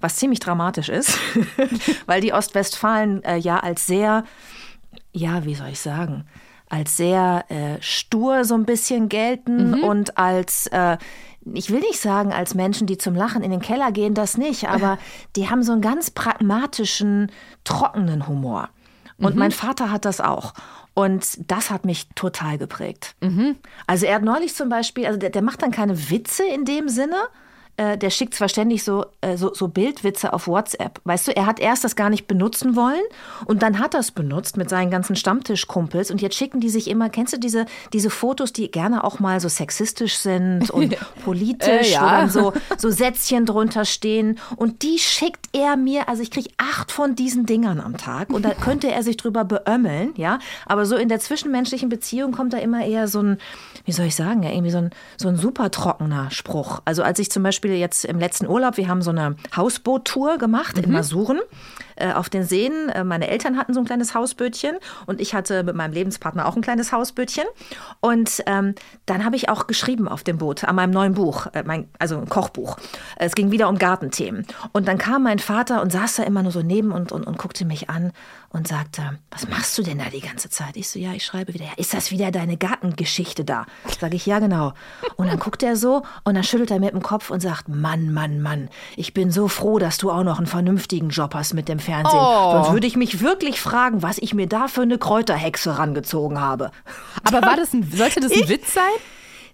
[0.00, 1.18] was ziemlich dramatisch ist,
[2.06, 4.24] weil die Ostwestfalen äh, ja als sehr,
[5.12, 6.24] ja, wie soll ich sagen,
[6.68, 10.96] als sehr äh, stur so ein bisschen gelten und als, äh,
[11.52, 14.68] ich will nicht sagen, als Menschen, die zum Lachen in den Keller gehen, das nicht,
[14.68, 14.98] aber
[15.36, 17.30] die haben so einen ganz pragmatischen,
[17.64, 18.70] trockenen Humor.
[19.18, 20.54] Und mein Vater hat das auch.
[20.94, 23.16] Und das hat mich total geprägt.
[23.86, 26.88] Also er hat neulich zum Beispiel, also der, der macht dann keine Witze in dem
[26.88, 27.16] Sinne.
[27.76, 31.00] Äh, der schickt zwar ständig so, äh, so, so Bildwitze auf WhatsApp.
[31.04, 33.02] Weißt du, er hat erst das gar nicht benutzen wollen
[33.46, 36.88] und dann hat er es benutzt mit seinen ganzen Stammtischkumpels und jetzt schicken die sich
[36.88, 41.88] immer, kennst du diese, diese Fotos, die gerne auch mal so sexistisch sind und politisch,
[41.88, 42.02] Äh, ja.
[42.02, 46.50] wo dann so, so Sätzchen drunter stehen und die schickt er mir, also ich kriege
[46.58, 50.86] acht von diesen Dingern am Tag und da könnte er sich drüber beömmeln, ja, aber
[50.86, 53.38] so in der zwischenmenschlichen Beziehung kommt da immer eher so ein,
[53.84, 56.80] wie soll ich sagen, ja, irgendwie so ein, so ein super trockener Spruch.
[56.84, 60.78] Also als ich zum Beispiel jetzt im letzten Urlaub, wir haben so eine Hausboot-Tour gemacht
[60.78, 61.40] in Masuren
[61.96, 62.88] äh, auf den Seen.
[62.90, 66.56] Äh, meine Eltern hatten so ein kleines Hausbötchen und ich hatte mit meinem Lebenspartner auch
[66.56, 67.44] ein kleines Hausbötchen.
[68.00, 68.74] Und ähm,
[69.06, 72.18] dann habe ich auch geschrieben auf dem Boot, an meinem neuen Buch, äh, mein, also
[72.18, 72.76] ein Kochbuch.
[73.16, 74.46] Es ging wieder um Gartenthemen.
[74.72, 77.38] Und dann kam mein Vater und saß da immer nur so neben und, und, und
[77.38, 78.12] guckte mich an
[78.54, 80.76] und sagte, was machst du denn da die ganze Zeit?
[80.76, 81.64] Ich so, ja, ich schreibe wieder.
[81.64, 83.66] Ja, ist das wieder deine Gartengeschichte da?
[84.00, 84.72] Sage ich, ja, genau.
[85.16, 88.12] Und dann guckt er so und dann schüttelt er mit dem Kopf und sagt, Mann,
[88.12, 91.68] Mann, Mann, ich bin so froh, dass du auch noch einen vernünftigen Job hast mit
[91.68, 92.16] dem Fernsehen.
[92.18, 92.52] Oh.
[92.52, 96.70] Sonst würde ich mich wirklich fragen, was ich mir da für eine Kräuterhexe rangezogen habe.
[97.24, 98.84] Aber war das ein, sollte das ein Witz sein?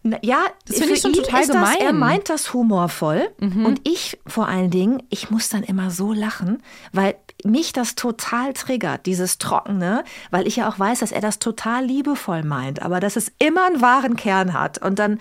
[0.03, 1.95] Na, ja, Das finde ich schon total ist das, Er gemein.
[1.95, 2.01] Mhm.
[2.01, 3.29] meint das humorvoll.
[3.39, 8.53] Und ich vor allen Dingen, ich muss dann immer so lachen, weil mich das total
[8.53, 13.00] triggert, dieses Trockene, weil ich ja auch weiß, dass er das total liebevoll meint, aber
[13.00, 14.79] dass es immer einen wahren Kern hat.
[14.79, 15.18] Und dann,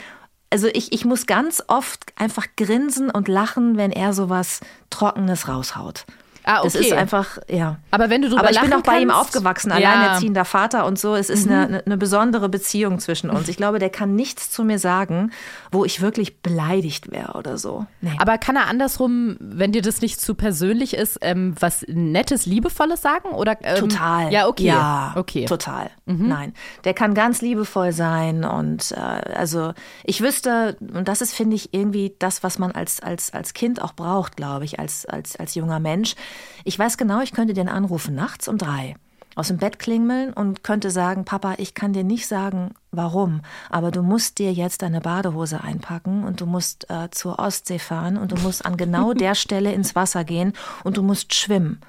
[0.50, 6.06] also ich, ich muss ganz oft einfach grinsen und lachen, wenn er sowas Trockenes raushaut.
[6.50, 6.86] Ah, Das okay.
[6.88, 7.78] ist einfach, ja.
[7.92, 9.76] Aber wenn du drüber Aber ich bin auch bei ihm aufgewachsen, Ja.
[9.76, 11.16] alleinerziehender Vater und so.
[11.16, 13.48] Es ist eine, eine, eine besondere Beziehung zwischen uns.
[13.50, 15.32] Ich glaube, der kann nichts zu mir sagen,
[15.72, 17.86] wo ich wirklich beleidigt wäre oder so.
[18.02, 18.12] Nee.
[18.20, 23.02] Aber kann er andersrum, wenn dir das nicht zu persönlich ist, ähm, was Nettes, Liebevolles
[23.02, 23.30] sagen?
[23.30, 24.32] Oder, ähm, Total.
[24.34, 24.64] Ja, okay.
[24.64, 25.46] Ja, okay.
[25.46, 25.92] total.
[26.06, 26.54] Nein,
[26.86, 31.72] der kann ganz liebevoll sein und äh, also ich wüsste, und das ist, finde ich,
[31.74, 35.54] irgendwie das, was man als, als, als Kind auch braucht, glaube ich, als, als, als
[35.54, 36.16] junger Mensch.
[36.64, 38.96] Ich weiß genau, ich könnte den anrufen nachts um drei
[39.40, 43.90] aus dem Bett klingeln und könnte sagen, Papa, ich kann dir nicht sagen, warum, aber
[43.90, 48.34] du musst dir jetzt deine Badehose einpacken und du musst äh, zur Ostsee fahren und
[48.34, 50.52] du musst an genau der Stelle ins Wasser gehen
[50.84, 51.80] und du musst schwimmen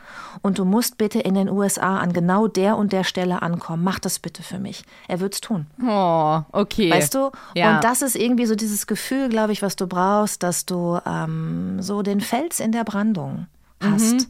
[0.42, 3.82] und du musst bitte in den USA an genau der und der Stelle ankommen.
[3.82, 4.84] Mach das bitte für mich.
[5.08, 5.66] Er wird's tun.
[5.84, 6.90] Oh, okay.
[6.90, 7.32] Weißt du?
[7.56, 7.74] Ja.
[7.74, 11.82] Und das ist irgendwie so dieses Gefühl, glaube ich, was du brauchst, dass du ähm,
[11.82, 13.46] so den Fels in der Brandung
[13.82, 14.12] hast.
[14.12, 14.26] Mhm.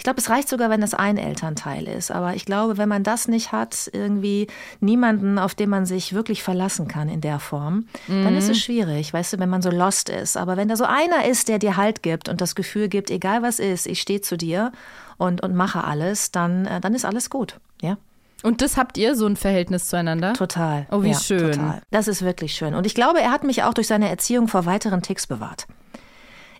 [0.00, 2.10] Ich glaube, es reicht sogar, wenn das ein Elternteil ist.
[2.10, 4.46] Aber ich glaube, wenn man das nicht hat, irgendwie
[4.80, 8.38] niemanden, auf den man sich wirklich verlassen kann in der Form, dann Mhm.
[8.38, 10.38] ist es schwierig, weißt du, wenn man so lost ist.
[10.38, 13.42] Aber wenn da so einer ist, der dir Halt gibt und das Gefühl gibt, egal
[13.42, 14.72] was ist, ich stehe zu dir
[15.18, 17.60] und, und mache alles, dann, äh, dann ist alles gut.
[17.82, 17.98] Ja.
[18.42, 20.32] Und das habt ihr so ein Verhältnis zueinander?
[20.32, 20.86] Total.
[20.90, 21.52] Oh, wie ja, schön.
[21.52, 21.82] Total.
[21.90, 22.72] Das ist wirklich schön.
[22.74, 25.66] Und ich glaube, er hat mich auch durch seine Erziehung vor weiteren Ticks bewahrt.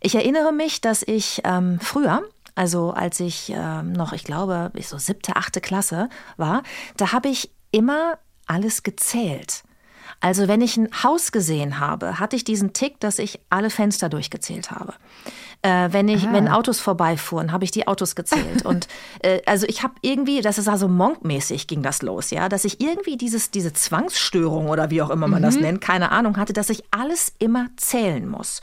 [0.02, 2.22] Ich erinnere mich, dass ich ähm, früher,
[2.60, 6.62] also als ich ähm, noch, ich glaube, ich so siebte, achte Klasse war,
[6.98, 9.62] da habe ich immer alles gezählt.
[10.20, 14.10] Also wenn ich ein Haus gesehen habe, hatte ich diesen Tick, dass ich alle Fenster
[14.10, 14.92] durchgezählt habe.
[15.62, 18.64] Äh, wenn ich, wenn Autos vorbeifuhren, habe ich die Autos gezählt.
[18.64, 18.88] und
[19.22, 22.80] äh, also ich habe irgendwie, das ist also monkmäßig ging das los, ja, dass ich
[22.80, 26.70] irgendwie dieses, diese Zwangsstörung oder wie auch immer man das nennt, keine Ahnung hatte, dass
[26.70, 28.60] ich alles immer zählen muss.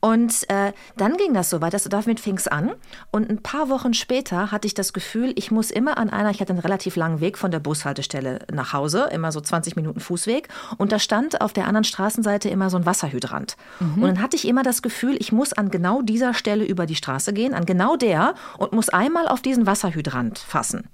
[0.00, 2.72] Und äh, dann ging das so weiter, damit fing es an.
[3.10, 6.40] Und ein paar Wochen später hatte ich das Gefühl, ich muss immer an einer, ich
[6.40, 10.48] hatte einen relativ langen Weg von der Bushaltestelle nach Hause, immer so 20 Minuten Fußweg.
[10.76, 13.56] Und da stand auf der anderen Straßenseite immer so ein Wasserhydrant.
[13.96, 16.96] Und dann hatte ich immer das Gefühl, ich muss an genau dieser Stelle über die
[16.96, 20.88] Straße gehen, an genau der und muss einmal auf diesen Wasserhydrant fassen.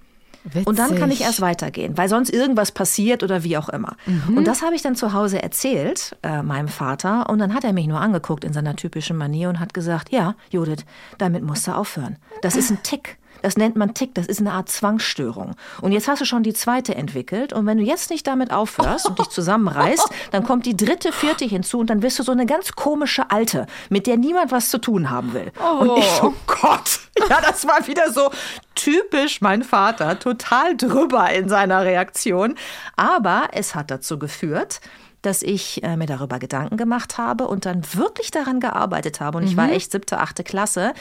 [0.64, 3.96] Und dann kann ich erst weitergehen, weil sonst irgendwas passiert oder wie auch immer.
[4.36, 7.30] Und das habe ich dann zu Hause erzählt, äh, meinem Vater.
[7.30, 10.34] Und dann hat er mich nur angeguckt in seiner typischen Manier und hat gesagt, ja,
[10.50, 10.84] Judith,
[11.18, 12.16] damit musst du aufhören.
[12.42, 13.18] Das ist ein Tick.
[13.42, 15.54] Das nennt man Tick, das ist eine Art Zwangsstörung.
[15.80, 17.52] Und jetzt hast du schon die zweite entwickelt.
[17.52, 21.44] Und wenn du jetzt nicht damit aufhörst und dich zusammenreißt, dann kommt die dritte, vierte
[21.44, 24.78] hinzu und dann wirst du so eine ganz komische Alte, mit der niemand was zu
[24.78, 25.52] tun haben will.
[25.80, 28.30] Und ich, oh Gott, ja, das war wieder so
[28.74, 32.54] typisch mein Vater, total drüber in seiner Reaktion.
[32.96, 34.80] Aber es hat dazu geführt,
[35.22, 39.38] dass ich äh, mir darüber Gedanken gemacht habe und dann wirklich daran gearbeitet habe.
[39.38, 40.94] Und ich war echt siebte, achte Klasse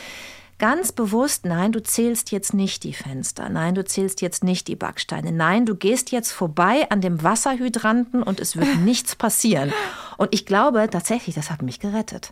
[0.62, 4.76] ganz bewusst, nein, du zählst jetzt nicht die Fenster, nein, du zählst jetzt nicht die
[4.76, 9.74] Backsteine, nein, du gehst jetzt vorbei an dem Wasserhydranten und es wird nichts passieren.
[10.18, 12.32] Und ich glaube tatsächlich, das hat mich gerettet.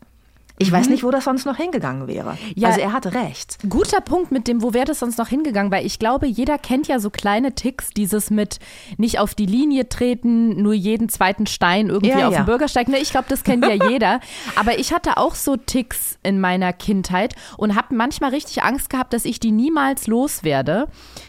[0.62, 2.38] Ich weiß nicht, wo das sonst noch hingegangen wäre.
[2.54, 2.68] Ja.
[2.68, 3.58] also er hatte recht.
[3.70, 5.72] Guter Punkt mit dem, wo wäre das sonst noch hingegangen?
[5.72, 8.60] Weil ich glaube, jeder kennt ja so kleine Ticks, dieses mit
[8.98, 12.42] nicht auf die Linie treten, nur jeden zweiten Stein irgendwie Ja, auf ja.
[12.42, 12.90] den Bürgersteig.
[12.90, 14.20] Ne, ich glaube, das kennt ja jeder.
[14.58, 19.14] Aber ich hatte auch so Ticks in meiner Kindheit und habe manchmal richtig Angst gehabt,
[19.14, 20.88] dass ich die niemals loswerde.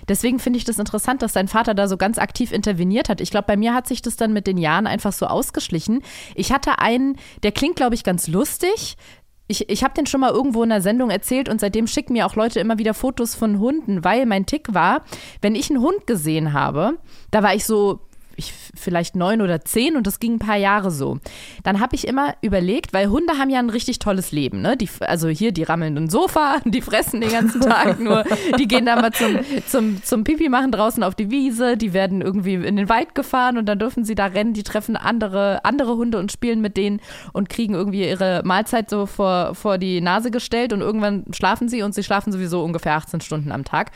[0.08, 3.20] Deswegen finde ich das interessant, dass dein Vater da so ganz aktiv interveniert hat.
[3.20, 6.02] Ich glaube, bei mir hat sich das dann mit den Jahren einfach so ausgeschlichen.
[6.34, 8.96] Ich hatte einen, der klingt, glaube ich, ganz lustig.
[9.50, 12.24] Ich, ich habe den schon mal irgendwo in der Sendung erzählt und seitdem schicken mir
[12.24, 15.02] auch Leute immer wieder Fotos von Hunden, weil mein Tick war,
[15.42, 16.98] wenn ich einen Hund gesehen habe,
[17.32, 17.98] da war ich so
[18.40, 21.18] ich, vielleicht neun oder zehn und das ging ein paar Jahre so.
[21.62, 24.76] Dann habe ich immer überlegt, weil Hunde haben ja ein richtig tolles Leben, ne?
[24.76, 28.24] Die, also hier, die rammeln ein Sofa, die fressen den ganzen Tag nur,
[28.58, 32.20] die gehen da mal zum, zum, zum Pipi machen draußen auf die Wiese, die werden
[32.20, 35.96] irgendwie in den Wald gefahren und dann dürfen sie da rennen, die treffen andere, andere
[35.96, 37.00] Hunde und spielen mit denen
[37.32, 41.82] und kriegen irgendwie ihre Mahlzeit so vor, vor die Nase gestellt und irgendwann schlafen sie
[41.82, 43.92] und sie schlafen sowieso ungefähr 18 Stunden am Tag.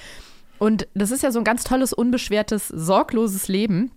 [0.59, 3.91] Und das ist ja so ein ganz tolles, unbeschwertes, sorgloses Leben.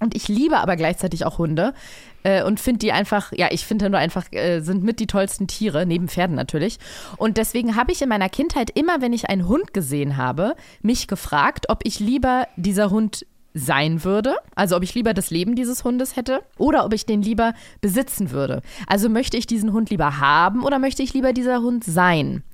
[0.00, 1.74] Und ich liebe aber gleichzeitig auch Hunde
[2.22, 5.46] äh, und finde die einfach, ja, ich finde nur einfach, äh, sind mit die tollsten
[5.46, 6.78] Tiere, neben Pferden natürlich.
[7.16, 11.06] Und deswegen habe ich in meiner Kindheit immer, wenn ich einen Hund gesehen habe, mich
[11.06, 15.82] gefragt, ob ich lieber dieser Hund sein würde, also ob ich lieber das Leben dieses
[15.82, 18.62] Hundes hätte oder ob ich den lieber besitzen würde.
[18.86, 22.44] Also möchte ich diesen Hund lieber haben oder möchte ich lieber dieser Hund sein?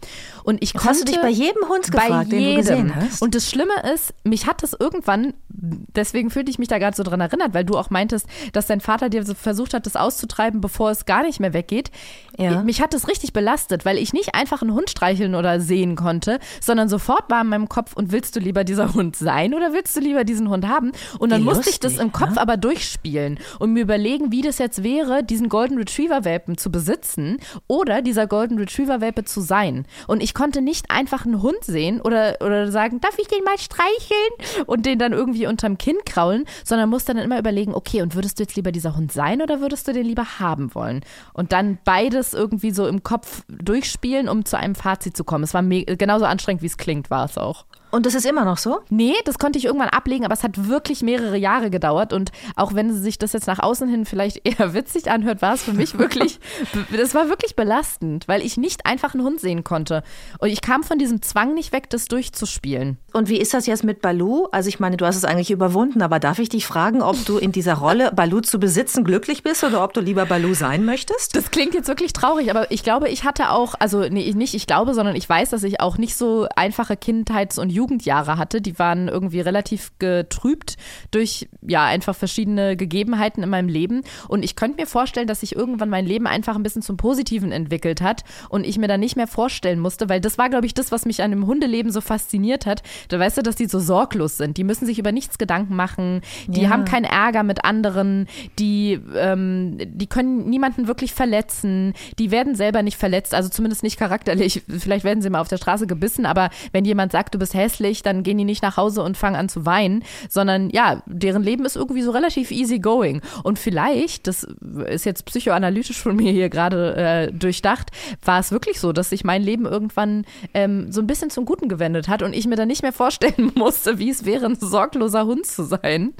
[0.47, 2.57] Und ich Das konnte hast du dich bei jedem Hund bei gefragt, den du jedem.
[2.61, 3.21] gesehen hast?
[3.21, 7.03] Und das Schlimme ist, mich hat das irgendwann, deswegen fühlte ich mich da gerade so
[7.03, 10.61] dran erinnert, weil du auch meintest, dass dein Vater dir so versucht hat, das auszutreiben,
[10.61, 11.91] bevor es gar nicht mehr weggeht.
[12.39, 12.63] Ja.
[12.63, 16.39] Mich hat das richtig belastet, weil ich nicht einfach einen Hund streicheln oder sehen konnte,
[16.61, 19.97] sondern sofort war in meinem Kopf, und willst du lieber dieser Hund sein oder willst
[19.97, 20.93] du lieber diesen Hund haben?
[21.19, 22.41] Und dann Wie musste ich das lustig, im Kopf ne?
[22.41, 27.39] aber durchspielen und mir überlegen, wie das jetzt wäre, diesen Golden Retriever Welpen zu besitzen
[27.67, 29.87] oder dieser Golden Retriever Welpe zu sein.
[30.07, 33.57] Und ich konnte nicht einfach einen Hund sehen oder, oder sagen, darf ich den mal
[33.57, 38.15] streicheln und den dann irgendwie unterm Kinn kraulen, sondern musste dann immer überlegen, okay, und
[38.15, 41.01] würdest du jetzt lieber dieser Hund sein oder würdest du den lieber haben wollen?
[41.33, 45.43] Und dann beides irgendwie so im Kopf durchspielen, um zu einem Fazit zu kommen.
[45.43, 47.65] Es war genauso anstrengend, wie es klingt, war es auch.
[47.91, 48.81] Und das ist immer noch so?
[48.91, 52.13] Nee, das konnte ich irgendwann ablegen, aber es hat wirklich mehrere Jahre gedauert.
[52.13, 55.63] Und auch wenn sich das jetzt nach außen hin vielleicht eher witzig anhört, war es
[55.63, 56.41] für mich wirklich,
[56.97, 60.03] das war wirklich belastend, weil ich nicht einfach einen Hund sehen konnte.
[60.39, 62.99] Und ich kam von diesem Zwang nicht weg, das durchzuspielen.
[63.13, 64.47] Und wie ist das jetzt mit Balu?
[64.53, 67.39] Also ich meine, du hast es eigentlich überwunden, aber darf ich dich fragen, ob du
[67.39, 71.37] in dieser Rolle, Balu zu besitzen, glücklich bist oder ob du lieber Balu sein möchtest?
[71.37, 74.67] Das klingt jetzt wirklich traurig, aber ich glaube, ich hatte auch, also nee, nicht ich
[74.67, 78.61] glaube, sondern ich weiß, dass ich auch nicht so einfache Kindheits- und Jugendjahre hatte.
[78.61, 80.77] Die waren irgendwie relativ getrübt
[81.11, 84.03] durch, ja, einfach verschiedene Gegebenheiten in meinem Leben.
[84.29, 87.53] Und ich könnte mir vorstellen, dass sich irgendwann mein Leben einfach ein bisschen zum Positiven
[87.53, 90.75] entwickelt hat und ich mir dann nicht mehr vorstellen musste, weil das war, glaube ich,
[90.75, 92.83] das, was mich an dem Hundeleben so fasziniert hat.
[93.09, 94.57] Da weißt du, dass die so sorglos sind.
[94.57, 96.23] Die müssen sich über nichts Gedanken machen.
[96.47, 96.71] Die Ja.
[96.71, 98.27] haben keinen Ärger mit anderen.
[98.59, 101.93] Die, ähm, die können niemanden wirklich verletzen.
[102.19, 104.63] Die werden selber nicht verletzt, also zumindest nicht charakterlich.
[104.79, 108.03] Vielleicht werden sie mal auf der Straße gebissen, aber wenn jemand sagt, du bist hässlich,
[108.03, 111.65] dann gehen die nicht nach Hause und fangen an zu weinen, sondern ja, deren Leben
[111.65, 113.21] ist irgendwie so relativ easy going.
[113.43, 114.47] Und vielleicht, das
[114.87, 117.91] ist jetzt psychoanalytisch von mir hier gerade äh, durchdacht,
[118.25, 120.25] war es wirklich so, dass sich mein Leben irgendwann
[120.55, 123.53] ähm, so ein bisschen zum Guten gewendet hat und ich mir dann nicht mehr vorstellen
[123.57, 126.15] musste, wie es wäre, ein sorgloser Hund zu sein.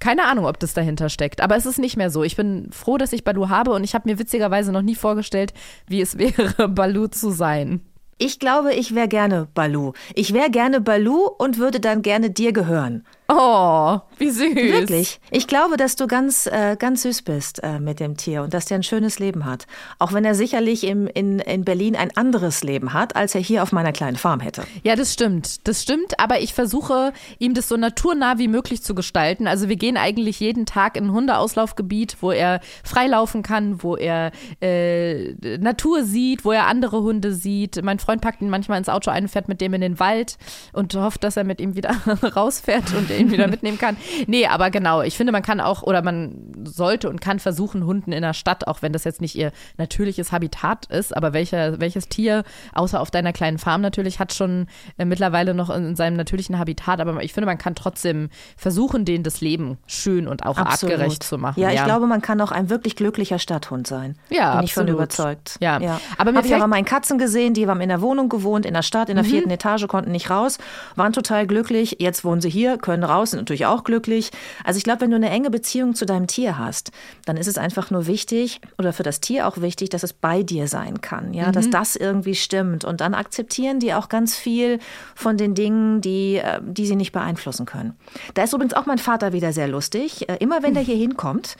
[0.00, 1.40] Keine Ahnung, ob das dahinter steckt.
[1.40, 2.24] Aber es ist nicht mehr so.
[2.24, 5.54] Ich bin froh, dass ich Balu habe und ich habe mir witzigerweise noch nie vorgestellt,
[5.86, 7.80] wie es wäre, Balu zu sein.
[8.24, 9.94] Ich glaube, ich wäre gerne Balu.
[10.14, 13.04] Ich wäre gerne Balu und würde dann gerne dir gehören.
[13.28, 14.54] Oh, wie süß.
[14.54, 15.20] Wirklich.
[15.30, 18.66] Ich glaube, dass du ganz, äh, ganz süß bist äh, mit dem Tier und dass
[18.66, 19.66] der ein schönes Leben hat.
[19.98, 23.62] Auch wenn er sicherlich im, in, in Berlin ein anderes Leben hat, als er hier
[23.62, 24.64] auf meiner kleinen Farm hätte.
[24.82, 25.66] Ja, das stimmt.
[25.66, 29.46] Das stimmt, aber ich versuche, ihm das so naturnah wie möglich zu gestalten.
[29.46, 34.32] Also wir gehen eigentlich jeden Tag in ein Hundeauslaufgebiet, wo er freilaufen kann, wo er
[34.60, 37.82] äh, Natur sieht, wo er andere Hunde sieht.
[37.82, 40.38] Mein Freund packt ihn manchmal ins Auto ein, fährt mit dem in den Wald
[40.72, 41.90] und hofft, dass er mit ihm wieder
[42.36, 43.96] rausfährt und ihn wieder mitnehmen kann.
[44.26, 48.12] Nee, aber genau, ich finde, man kann auch oder man sollte und kann versuchen, Hunden
[48.12, 52.08] in der Stadt, auch wenn das jetzt nicht ihr natürliches Habitat ist, aber welcher, welches
[52.08, 54.66] Tier, außer auf deiner kleinen Farm natürlich, hat schon
[54.98, 57.00] äh, mittlerweile noch in, in, seinem natürlichen Habitat.
[57.00, 60.94] Aber ich finde, man kann trotzdem versuchen, denen das Leben schön und auch Absolut.
[60.94, 61.60] artgerecht zu machen.
[61.60, 61.84] Ja, ich ja.
[61.84, 64.16] glaube, man kann auch ein wirklich glücklicher Stadthund sein.
[64.30, 65.56] Ja, Bin ich von überzeugt.
[65.60, 65.80] Ja.
[65.80, 66.00] ja.
[66.18, 68.74] Aber mir habe ich aber meinen Katzen gesehen, die haben in der Wohnung gewohnt, in
[68.74, 69.28] der Stadt, in der mhm.
[69.28, 70.58] vierten Etage, konnten nicht raus,
[70.96, 71.96] waren total glücklich.
[71.98, 74.30] Jetzt wohnen sie hier, können raus, sind natürlich auch glücklich.
[74.64, 76.90] Also ich glaube, wenn du eine enge Beziehung zu deinem Tier hast,
[77.24, 80.42] dann ist es einfach nur wichtig oder für das Tier auch wichtig, dass es bei
[80.42, 81.52] dir sein kann, ja, mhm.
[81.52, 84.78] dass das irgendwie stimmt und dann akzeptieren die auch ganz viel
[85.14, 87.96] von den Dingen, die, äh, die sie nicht beeinflussen können.
[88.34, 90.28] Da ist übrigens auch mein Vater wieder sehr lustig.
[90.28, 91.56] Äh, immer wenn der hier hinkommt,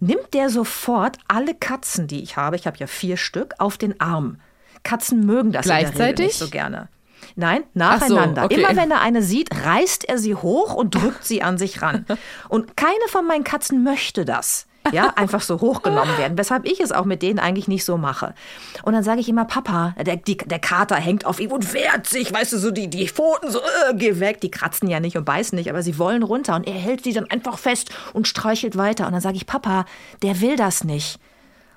[0.00, 4.00] nimmt der sofort alle Katzen, die ich habe, ich habe ja vier Stück, auf den
[4.00, 4.38] Arm.
[4.82, 6.88] Katzen mögen das Gleichzeitig nicht so gerne.
[7.36, 8.42] Nein, nacheinander.
[8.42, 8.60] So, okay.
[8.60, 12.06] Immer wenn er eine sieht, reißt er sie hoch und drückt sie an sich ran.
[12.48, 14.66] Und keine von meinen Katzen möchte das.
[14.90, 16.36] Ja, einfach so hochgenommen werden.
[16.36, 18.34] Weshalb ich es auch mit denen eigentlich nicht so mache.
[18.82, 22.08] Und dann sage ich immer, Papa, der, die, der Kater hängt auf ihm und wehrt
[22.08, 24.40] sich, weißt du, so die, die Pfoten so, äh, geh weg.
[24.40, 26.56] Die kratzen ja nicht und beißen nicht, aber sie wollen runter.
[26.56, 29.06] Und er hält sie dann einfach fest und streichelt weiter.
[29.06, 29.84] Und dann sage ich, Papa,
[30.22, 31.18] der will das nicht.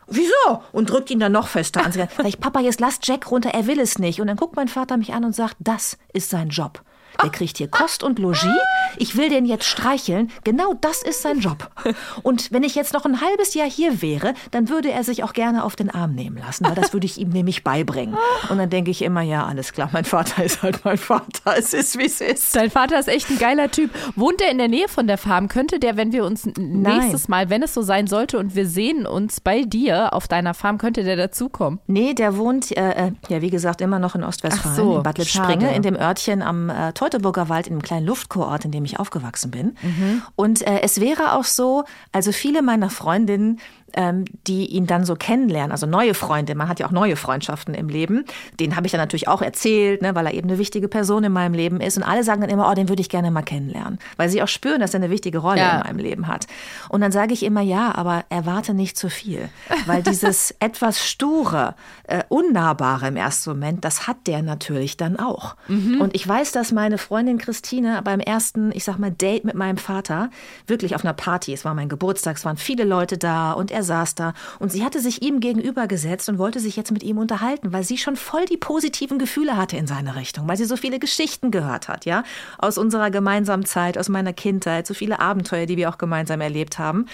[0.07, 0.61] Wieso?
[0.71, 1.91] Und drückt ihn dann noch fester an.
[1.91, 4.21] Sag ich, Papa, jetzt lass Jack runter, er will es nicht.
[4.21, 6.81] Und dann guckt mein Vater mich an und sagt, das ist sein Job.
[7.21, 8.45] Der kriegt hier Kost und Logis.
[8.97, 10.31] Ich will den jetzt streicheln.
[10.43, 11.69] Genau das ist sein Job.
[12.23, 15.33] Und wenn ich jetzt noch ein halbes Jahr hier wäre, dann würde er sich auch
[15.33, 18.15] gerne auf den Arm nehmen lassen, weil das würde ich ihm nämlich beibringen.
[18.49, 21.55] Und dann denke ich immer, ja, alles klar, mein Vater ist halt mein Vater.
[21.57, 22.55] Es ist, wie es ist.
[22.55, 23.91] Dein Vater ist echt ein geiler Typ.
[24.15, 25.47] Wohnt er in der Nähe von der Farm?
[25.47, 29.05] Könnte der, wenn wir uns nächstes Mal, wenn es so sein sollte und wir sehen
[29.05, 31.79] uns bei dir auf deiner Farm, könnte der dazukommen?
[31.87, 35.17] Nee, der wohnt, äh, äh ja, wie gesagt, immer noch in Ostwestfalen, so, in Bad
[35.17, 38.99] Lippspringe, in dem Örtchen am äh, Teutoburger Wald, in einem kleinen Luftkurort, in dem ich
[38.99, 39.77] aufgewachsen bin.
[39.81, 40.23] Mhm.
[40.35, 43.59] Und äh, es wäre auch so, also viele meiner Freundinnen
[44.47, 47.87] die ihn dann so kennenlernen, also neue Freunde, man hat ja auch neue Freundschaften im
[47.87, 48.25] Leben,
[48.59, 51.31] den habe ich dann natürlich auch erzählt, ne, weil er eben eine wichtige Person in
[51.31, 53.99] meinem Leben ist und alle sagen dann immer, oh, den würde ich gerne mal kennenlernen,
[54.17, 55.77] weil sie auch spüren, dass er eine wichtige Rolle ja.
[55.77, 56.47] in meinem Leben hat.
[56.89, 59.49] Und dann sage ich immer, ja, aber erwarte nicht zu viel,
[59.85, 65.55] weil dieses etwas sture, äh, unnahbare im ersten Moment, das hat der natürlich dann auch.
[65.67, 66.01] Mhm.
[66.01, 69.77] Und ich weiß, dass meine Freundin Christine beim ersten, ich sag mal, Date mit meinem
[69.77, 70.29] Vater,
[70.67, 73.83] wirklich auf einer Party, es war mein Geburtstag, es waren viele Leute da und er
[73.83, 77.73] saß da und sie hatte sich ihm gegenübergesetzt und wollte sich jetzt mit ihm unterhalten,
[77.73, 80.97] weil sie schon voll die positiven Gefühle hatte in seine Richtung, weil sie so viele
[80.97, 82.23] Geschichten gehört hat, ja,
[82.57, 86.79] aus unserer gemeinsamen Zeit, aus meiner Kindheit, so viele Abenteuer, die wir auch gemeinsam erlebt
[86.79, 87.05] haben.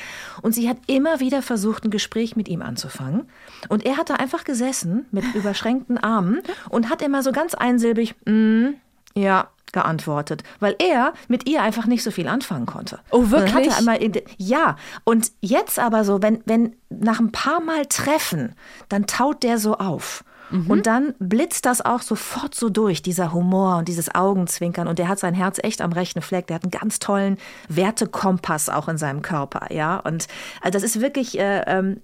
[0.42, 3.28] Und sie hat immer wieder versucht, ein Gespräch mit ihm anzufangen.
[3.68, 8.14] Und er hat da einfach gesessen mit überschränkten Armen und hat immer so ganz einsilbig,
[8.26, 8.76] mm,
[9.16, 13.00] ja, geantwortet, weil er mit ihr einfach nicht so viel anfangen konnte.
[13.12, 13.68] Oh, wirklich?
[13.68, 14.00] Und einmal
[14.38, 18.56] ja, und jetzt aber so, wenn, wenn nach ein paar Mal Treffen,
[18.90, 20.24] dann taut der so auf.
[20.52, 20.70] Mhm.
[20.70, 24.88] Und dann blitzt das auch sofort so durch, dieser Humor und dieses Augenzwinkern.
[24.88, 26.48] Und der hat sein Herz echt am rechten Fleck.
[26.48, 27.38] Der hat einen ganz tollen
[27.70, 29.98] Wertekompass auch in seinem Körper, ja.
[29.98, 30.28] Und
[30.62, 32.02] also das ist wirklich äh, ähm,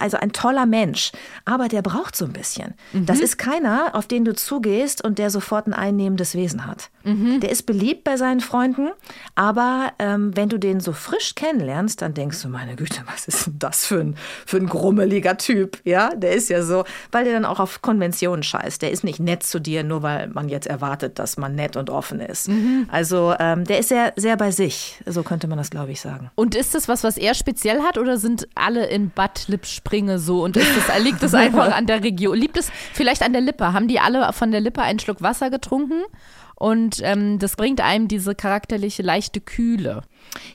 [0.00, 1.12] also ein toller Mensch,
[1.44, 2.74] aber der braucht so ein bisschen.
[2.92, 3.06] Mhm.
[3.06, 6.90] Das ist keiner, auf den du zugehst und der sofort ein einnehmendes Wesen hat.
[7.04, 7.40] Mhm.
[7.40, 8.88] Der ist beliebt bei seinen Freunden,
[9.34, 13.46] aber ähm, wenn du den so frisch kennenlernst, dann denkst du, meine Güte, was ist
[13.46, 15.78] denn das für ein, für ein grummeliger Typ?
[15.84, 18.82] Ja, der ist ja so, weil der dann auch auf Konventionen scheißt.
[18.82, 21.90] Der ist nicht nett zu dir, nur weil man jetzt erwartet, dass man nett und
[21.90, 22.48] offen ist.
[22.48, 22.88] Mhm.
[22.90, 25.00] Also ähm, der ist sehr, sehr bei sich.
[25.06, 26.30] So könnte man das, glaube ich, sagen.
[26.34, 30.18] Und ist das was, was er speziell hat oder sind alle in Bad Lippsch springe
[30.18, 32.36] so und ist das, liegt es einfach an der Region?
[32.36, 33.72] Liegt es vielleicht an der Lippe?
[33.72, 36.02] Haben die alle von der Lippe einen Schluck Wasser getrunken?
[36.58, 40.02] und ähm, das bringt einem diese charakterliche leichte Kühle.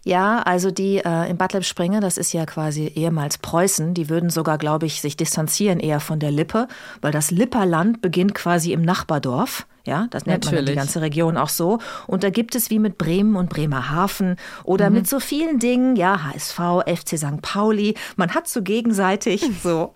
[0.04, 4.30] Ja, also die äh, in Bad Lippspringe, das ist ja quasi ehemals Preußen, die würden
[4.30, 6.68] sogar, glaube ich, sich distanzieren eher von der Lippe,
[7.02, 9.66] weil das Lipperland beginnt quasi im Nachbardorf.
[9.86, 10.66] Ja, das nennt Natürlich.
[10.66, 11.80] man die ganze Region auch so.
[12.08, 14.98] Und da gibt es wie mit Bremen und Bremerhaven oder mhm.
[14.98, 17.42] mit so vielen Dingen, ja, HSV, FC St.
[17.42, 19.94] Pauli, man hat so gegenseitig so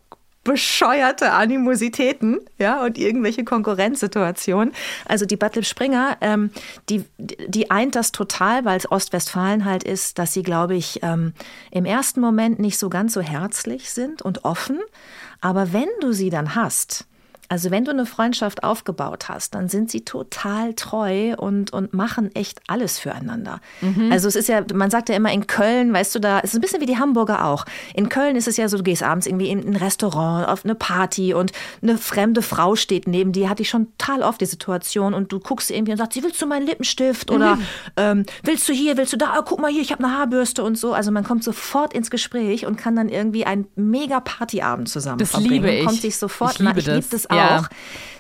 [0.48, 4.74] bescheuerte Animositäten, ja, und irgendwelche Konkurrenzsituationen.
[5.06, 6.52] Also die Bad Springer, ähm,
[6.88, 11.34] die, die eint das total, weil es Ostwestfalen halt ist, dass sie, glaube ich, ähm,
[11.70, 14.80] im ersten Moment nicht so ganz so herzlich sind und offen.
[15.42, 17.06] Aber wenn du sie dann hast,
[17.50, 22.34] also wenn du eine Freundschaft aufgebaut hast, dann sind sie total treu und, und machen
[22.36, 23.62] echt alles füreinander.
[23.82, 24.12] Mhm.
[24.12, 26.62] Also es ist ja, man sagt ja immer in Köln, weißt du, da ist ein
[26.62, 27.66] bisschen wie die Hamburger auch.
[27.94, 30.76] In Köln ist es ja so, du gehst abends irgendwie in ein Restaurant, auf eine
[30.76, 35.14] Party und eine fremde Frau steht neben dir, hatte ich schon total oft die Situation
[35.14, 37.64] und du guckst irgendwie und sagst, sie willst du meinen Lippenstift oder mhm.
[37.96, 40.64] ähm, willst du hier, willst du da, oh, guck mal hier, ich habe eine Haarbürste
[40.64, 40.94] und so.
[40.94, 45.32] Also man kommt sofort ins Gespräch und kann dann irgendwie einen mega Partyabend zusammen das
[45.32, 45.54] verbringen.
[45.54, 45.86] Liebe ich.
[45.86, 47.10] Kommt sich sofort, ich liebe na, ich das.
[47.10, 47.60] das ja.
[47.60, 47.68] auch.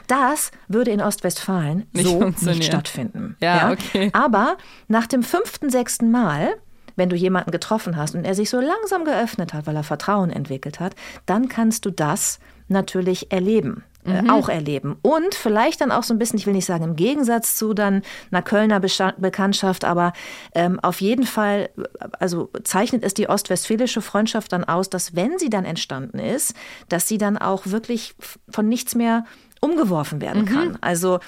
[0.07, 3.35] Das würde in Ostwestfalen nicht so nicht stattfinden.
[3.41, 4.09] Ja, ja, okay.
[4.13, 4.55] Aber
[4.87, 6.55] nach dem fünften, sechsten Mal
[6.97, 10.29] wenn du jemanden getroffen hast und er sich so langsam geöffnet hat, weil er Vertrauen
[10.29, 13.83] entwickelt hat, dann kannst du das natürlich erleben.
[14.07, 14.29] Äh, mhm.
[14.29, 14.95] auch erleben.
[15.01, 18.03] Und vielleicht dann auch so ein bisschen, ich will nicht sagen im Gegensatz zu dann
[18.31, 20.13] einer Kölner Bekanntschaft, aber
[20.55, 21.69] ähm, auf jeden Fall,
[22.17, 26.55] also zeichnet es die ostwestfälische Freundschaft dann aus, dass wenn sie dann entstanden ist,
[26.87, 28.15] dass sie dann auch wirklich
[28.49, 29.25] von nichts mehr
[29.59, 30.45] umgeworfen werden mhm.
[30.45, 30.77] kann.
[30.79, 31.19] Also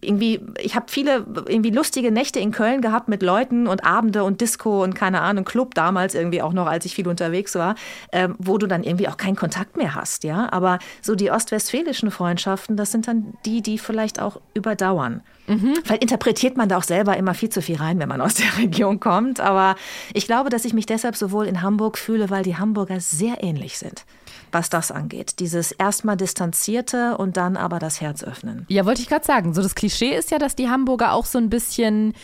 [0.00, 4.40] irgendwie, ich habe viele irgendwie lustige Nächte in Köln gehabt mit Leuten und Abende und
[4.40, 7.74] Disco und keine Ahnung, Club damals irgendwie auch noch, als ich viel unterwegs war,
[8.12, 10.52] äh, wo du dann irgendwie auch keinen Kontakt mehr hast, ja.
[10.52, 15.22] Aber so die ostwestfälischen Freundschaften, das sind dann die, die vielleicht auch überdauern.
[15.46, 15.74] Mhm.
[15.84, 18.56] Vielleicht interpretiert man da auch selber immer viel zu viel rein, wenn man aus der
[18.58, 19.40] Region kommt.
[19.40, 19.74] Aber
[20.12, 23.78] ich glaube, dass ich mich deshalb sowohl in Hamburg fühle, weil die Hamburger sehr ähnlich
[23.78, 24.04] sind
[24.52, 25.40] was das angeht.
[25.40, 28.66] Dieses erstmal distanzierte und dann aber das Herz öffnen.
[28.68, 29.54] Ja, wollte ich gerade sagen.
[29.54, 32.14] So das Klischee ist ja, dass die Hamburger auch so ein bisschen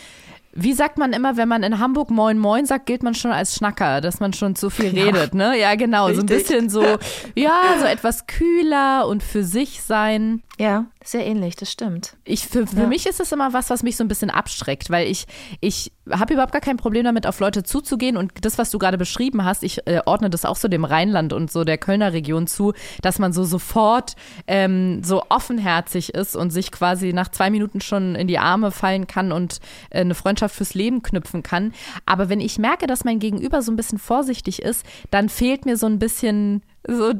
[0.57, 3.55] wie sagt man immer, wenn man in Hamburg Moin Moin sagt, gilt man schon als
[3.55, 5.03] Schnacker, dass man schon zu viel ja.
[5.03, 5.59] redet, ne?
[5.59, 6.05] Ja, genau.
[6.05, 6.15] Richtig.
[6.15, 6.81] So ein bisschen so,
[7.35, 10.41] ja, so etwas kühler und für sich sein.
[10.57, 12.17] Ja, sehr ähnlich, das stimmt.
[12.23, 12.87] Ich, für, für ja.
[12.87, 15.25] mich ist es immer was, was mich so ein bisschen abschreckt, weil ich,
[15.61, 18.17] ich habe überhaupt gar kein Problem damit, auf Leute zuzugehen.
[18.17, 21.31] Und das, was du gerade beschrieben hast, ich äh, ordne das auch so dem Rheinland
[21.33, 24.15] und so der Kölner Region zu, dass man so sofort
[24.47, 29.07] ähm, so offenherzig ist und sich quasi nach zwei Minuten schon in die Arme fallen
[29.07, 29.59] kann und
[29.91, 31.73] äh, eine Freundschaft fürs Leben knüpfen kann.
[32.05, 35.77] Aber wenn ich merke, dass mein Gegenüber so ein bisschen vorsichtig ist, dann fehlt mir
[35.77, 37.13] so ein bisschen so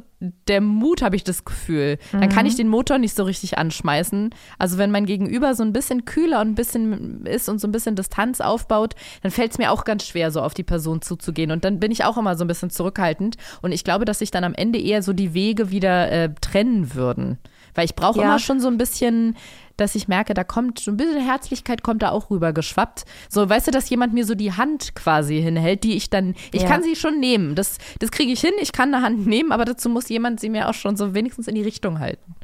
[0.47, 1.97] der Mut, habe ich das Gefühl.
[2.11, 2.57] Dann kann ich mhm.
[2.57, 4.29] den Motor nicht so richtig anschmeißen.
[4.57, 7.71] Also wenn mein Gegenüber so ein bisschen kühler und ein bisschen ist und so ein
[7.71, 11.51] bisschen Distanz aufbaut, dann fällt es mir auch ganz schwer, so auf die Person zuzugehen.
[11.51, 13.37] Und dann bin ich auch immer so ein bisschen zurückhaltend.
[13.61, 16.95] Und ich glaube, dass sich dann am Ende eher so die Wege wieder äh, trennen
[16.95, 17.37] würden.
[17.75, 18.25] Weil ich brauche ja.
[18.25, 19.35] immer schon so ein bisschen
[19.77, 23.03] dass ich merke, da kommt so ein bisschen Herzlichkeit kommt da auch rüber geschwappt.
[23.29, 26.61] So, weißt du, dass jemand mir so die Hand quasi hinhält, die ich dann, ich
[26.61, 26.67] ja.
[26.67, 27.55] kann sie schon nehmen.
[27.55, 30.49] Das, das kriege ich hin, ich kann eine Hand nehmen, aber dazu muss jemand sie
[30.49, 32.35] mir auch schon so wenigstens in die Richtung halten.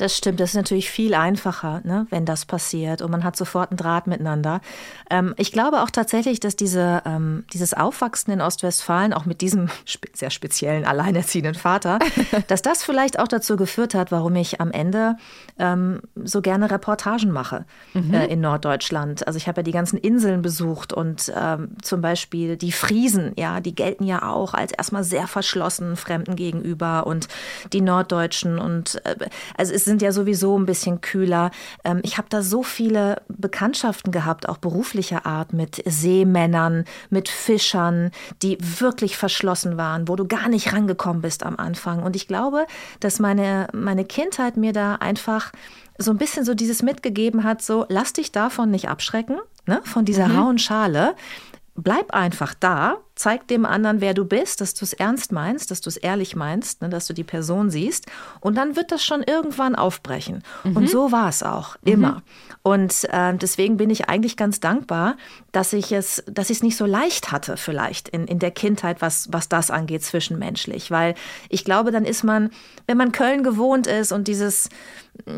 [0.00, 3.70] Das stimmt, das ist natürlich viel einfacher, ne, wenn das passiert und man hat sofort
[3.70, 4.62] einen Draht miteinander.
[5.10, 9.68] Ähm, ich glaube auch tatsächlich, dass diese, ähm, dieses Aufwachsen in Ostwestfalen, auch mit diesem
[9.84, 11.98] spe sehr speziellen alleinerziehenden Vater,
[12.46, 15.16] dass das vielleicht auch dazu geführt hat, warum ich am Ende
[15.58, 18.14] ähm, so gerne Reportagen mache mhm.
[18.14, 19.26] äh, in Norddeutschland.
[19.26, 23.60] Also ich habe ja die ganzen Inseln besucht und ähm, zum Beispiel die Friesen, ja,
[23.60, 27.28] die gelten ja auch als erstmal sehr verschlossen Fremden gegenüber und
[27.74, 31.50] die Norddeutschen und äh, also es sind ja sowieso ein bisschen kühler.
[31.84, 38.12] Ähm, ich habe da so viele Bekanntschaften gehabt, auch beruflicher Art, mit Seemännern, mit Fischern,
[38.40, 42.04] die wirklich verschlossen waren, wo du gar nicht rangekommen bist am Anfang.
[42.04, 42.66] Und ich glaube,
[43.00, 45.50] dass meine, meine Kindheit mir da einfach
[45.98, 50.04] so ein bisschen so dieses mitgegeben hat, so lass dich davon nicht abschrecken, ne, von
[50.04, 50.38] dieser mhm.
[50.38, 51.14] rauen Schale.
[51.82, 55.80] Bleib einfach da, zeig dem anderen, wer du bist, dass du es ernst meinst, dass
[55.80, 58.06] du es ehrlich meinst, ne, dass du die Person siehst.
[58.40, 60.42] Und dann wird das schon irgendwann aufbrechen.
[60.64, 60.76] Mhm.
[60.76, 62.16] Und so war es auch, immer.
[62.16, 62.22] Mhm.
[62.62, 65.16] Und äh, deswegen bin ich eigentlich ganz dankbar,
[65.50, 69.00] dass ich es, dass ich es nicht so leicht hatte, vielleicht in, in der Kindheit,
[69.00, 70.90] was, was das angeht, zwischenmenschlich.
[70.90, 71.14] Weil
[71.48, 72.50] ich glaube, dann ist man,
[72.86, 74.68] wenn man Köln gewohnt ist und dieses,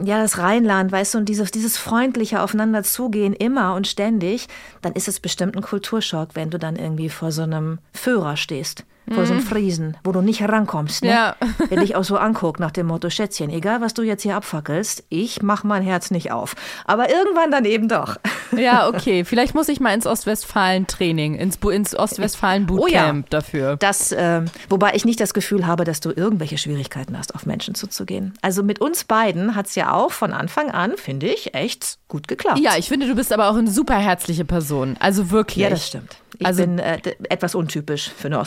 [0.04, 4.48] ja, das Rheinland, weißt du, und dieses, dieses freundliche Aufeinander zugehen immer und ständig,
[4.80, 8.84] dann ist es bestimmt ein Kulturschock, wenn du dann irgendwie vor so einem Führer stehst
[9.12, 11.02] vor so einem Friesen, wo du nicht rankommst.
[11.04, 11.10] Ne?
[11.10, 11.36] Ja.
[11.70, 15.04] Der dich auch so anguckt nach dem Motto, Schätzchen, egal was du jetzt hier abfackelst,
[15.08, 16.54] ich mach mein Herz nicht auf.
[16.84, 18.16] Aber irgendwann dann eben doch.
[18.56, 19.24] Ja, okay.
[19.24, 23.76] Vielleicht muss ich mal ins Ostwestfalen-Training, ins, ins Ostwestfalen-Bootcamp dafür.
[23.76, 27.74] Das, äh, wobei ich nicht das Gefühl habe, dass du irgendwelche Schwierigkeiten hast, auf Menschen
[27.74, 28.34] zuzugehen.
[28.42, 32.28] Also mit uns beiden hat es ja auch von Anfang an, finde ich, echt gut
[32.28, 32.58] geklappt.
[32.60, 34.96] Ja, ich finde, du bist aber auch eine super herzliche Person.
[35.00, 35.62] Also wirklich.
[35.64, 36.16] Ja, das stimmt.
[36.38, 36.98] Ich Also- bin äh,
[37.28, 38.38] etwas untypisch für eine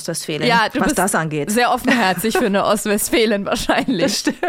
[0.54, 1.52] Ostwestfälin, Ja, was das angeht.
[1.52, 4.02] sehr offenherzig für eine Ostwestfälin wahrscheinlich.
[4.02, 4.40] Das stimmt.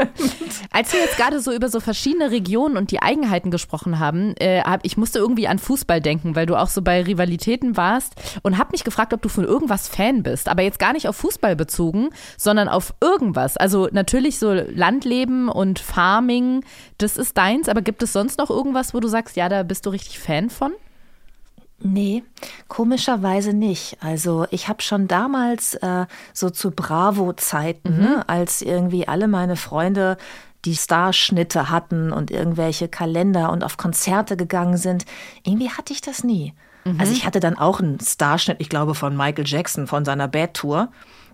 [0.71, 4.63] Als wir jetzt gerade so über so verschiedene Regionen und die Eigenheiten gesprochen haben, äh,
[4.63, 8.59] hab, ich musste irgendwie an Fußball denken, weil du auch so bei Rivalitäten warst und
[8.59, 10.49] habe mich gefragt, ob du von irgendwas Fan bist.
[10.49, 13.57] Aber jetzt gar nicht auf Fußball bezogen, sondern auf irgendwas.
[13.57, 16.65] Also natürlich so Landleben und Farming,
[16.99, 17.69] das ist deins.
[17.69, 20.51] Aber gibt es sonst noch irgendwas, wo du sagst, ja, da bist du richtig Fan
[20.51, 20.73] von?
[21.79, 22.25] Nee,
[22.69, 23.99] komischerweise nicht.
[24.01, 30.17] Also ich habe schon damals äh, so zu Bravo-Zeiten, ne, als irgendwie alle meine Freunde
[30.65, 35.05] die Starschnitte hatten und irgendwelche Kalender und auf Konzerte gegangen sind,
[35.45, 36.55] irgendwie hatte ich das nie.
[36.99, 40.55] Also ich hatte dann auch einen Starschnitt, ich glaube von Michael Jackson von seiner Bad
[40.55, 40.89] Tour.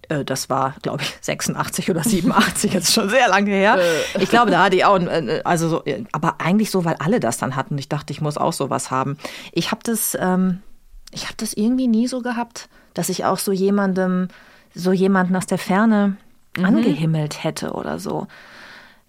[0.08, 3.78] Äh, Das war, glaube ich, 86 oder 87, jetzt schon sehr lange her.
[4.18, 7.20] Ich glaube, da hatte ich auch, äh, also so, äh, aber eigentlich so, weil alle
[7.20, 7.76] das dann hatten.
[7.78, 9.16] Ich dachte, ich muss auch sowas haben.
[9.52, 10.60] Ich habe das, ähm,
[11.10, 14.28] ich habe das irgendwie nie so gehabt, dass ich auch so jemandem,
[14.74, 16.16] so jemanden aus der Ferne
[16.62, 18.26] angehimmelt hätte oder so.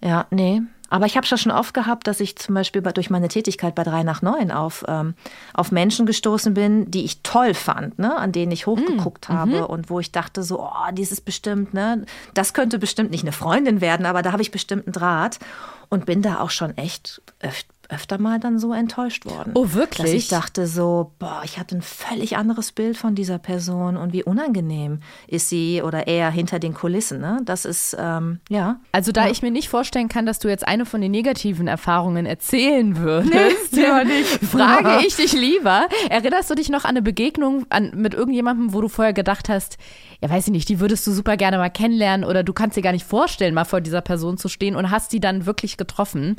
[0.02, 0.60] Ja, nee.
[0.94, 3.82] Aber ich habe schon oft gehabt, dass ich zum Beispiel bei, durch meine Tätigkeit bei
[3.82, 5.14] 3 nach 9 auf, ähm,
[5.52, 8.16] auf Menschen gestoßen bin, die ich toll fand, ne?
[8.16, 12.06] an denen ich hochgeguckt habe und wo ich dachte so, oh, dieses bestimmt, ne?
[12.34, 15.40] das könnte bestimmt nicht eine Freundin werden, aber da habe ich bestimmt einen Draht
[15.88, 17.64] und bin da auch schon echt öf
[17.94, 19.52] öfter mal dann so enttäuscht worden.
[19.54, 19.98] Oh, wirklich?
[19.98, 24.12] Dass ich dachte so, boah, ich hatte ein völlig anderes Bild von dieser Person und
[24.12, 27.20] wie unangenehm ist sie oder er hinter den Kulissen.
[27.20, 27.40] Ne?
[27.44, 28.80] Das ist, ähm, ja.
[28.92, 32.26] Also da ich mir nicht vorstellen kann, dass du jetzt eine von den negativen Erfahrungen
[32.26, 33.74] erzählen würdest,
[34.50, 38.80] frage ich dich lieber, erinnerst du dich noch an eine Begegnung an, mit irgendjemandem, wo
[38.80, 39.78] du vorher gedacht hast,
[40.20, 42.82] ja weiß ich nicht, die würdest du super gerne mal kennenlernen oder du kannst dir
[42.82, 46.36] gar nicht vorstellen, mal vor dieser Person zu stehen und hast die dann wirklich getroffen?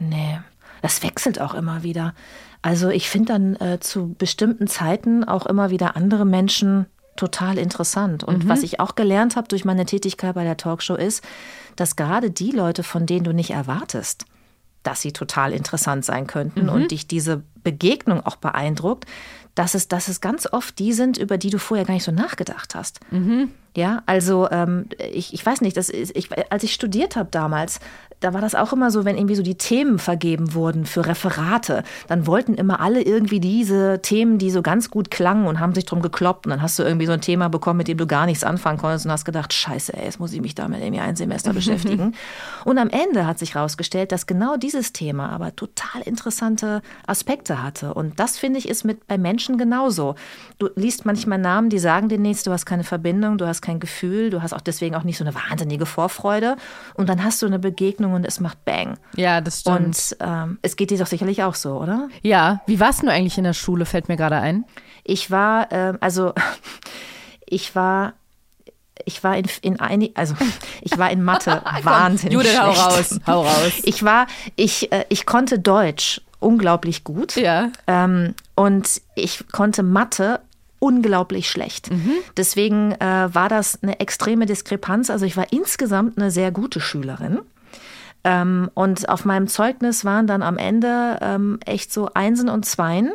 [0.00, 0.38] Nee,
[0.82, 2.14] das wechselt auch immer wieder.
[2.62, 6.86] Also ich finde dann äh, zu bestimmten Zeiten auch immer wieder andere Menschen
[7.16, 8.24] total interessant.
[8.24, 11.24] Und was ich auch gelernt habe durch meine Tätigkeit bei der Talkshow ist,
[11.74, 14.26] dass gerade die Leute, von denen du nicht erwartest,
[14.82, 19.06] dass sie total interessant sein könnten und dich diese Begegnung auch beeindruckt,
[19.56, 22.12] dass es, dass es ganz oft die sind, über die du vorher gar nicht so
[22.12, 23.00] nachgedacht hast.
[23.74, 27.80] Ja, also ähm, ich, ich weiß nicht, das ist, ich, als ich studiert habe damals,
[28.26, 31.84] da war das auch immer so, wenn irgendwie so die Themen vergeben wurden für Referate,
[32.08, 35.84] dann wollten immer alle irgendwie diese Themen, die so ganz gut klangen und haben sich
[35.84, 36.44] drum gekloppt.
[36.44, 38.78] Und dann hast du irgendwie so ein Thema bekommen, mit dem du gar nichts anfangen
[38.78, 42.16] konntest und hast gedacht, scheiße, ey, jetzt muss ich mich damit irgendwie ein Semester beschäftigen.
[42.64, 47.94] Und am Ende hat sich herausgestellt, dass genau dieses Thema aber total interessante Aspekte hatte.
[47.94, 50.16] Und das, finde ich, ist mit bei Menschen genauso.
[50.58, 53.78] Du liest manchmal Namen, die sagen dir nichts, du hast keine Verbindung, du hast kein
[53.78, 56.56] Gefühl, du hast auch deswegen auch nicht so eine wahnsinnige Vorfreude.
[56.94, 58.98] Und dann hast du eine Begegnung und es macht Bang.
[59.14, 59.78] Ja, das stimmt.
[59.78, 62.08] Und ähm, es geht dir doch sicherlich auch so, oder?
[62.22, 64.64] ja, wie warst du eigentlich in der Schule, fällt mir gerade ein.
[65.04, 66.32] Ich war, ähm, also
[67.46, 68.14] ich war,
[69.04, 70.34] ich war in, in ein, also
[70.80, 73.12] ich war in Mathe wahnsinnig Judith, hau schlecht.
[73.12, 73.72] raus, hau raus.
[73.84, 77.36] Ich war, ich, äh, ich konnte Deutsch unglaublich gut.
[77.36, 77.70] Ja.
[77.86, 80.40] Ähm, und ich konnte Mathe
[80.78, 81.90] unglaublich schlecht.
[81.90, 82.12] Mhm.
[82.36, 85.10] Deswegen äh, war das eine extreme Diskrepanz.
[85.10, 87.40] Also ich war insgesamt eine sehr gute Schülerin.
[88.26, 93.12] Ähm, und auf meinem Zeugnis waren dann am Ende ähm, echt so Einsen und Zweien,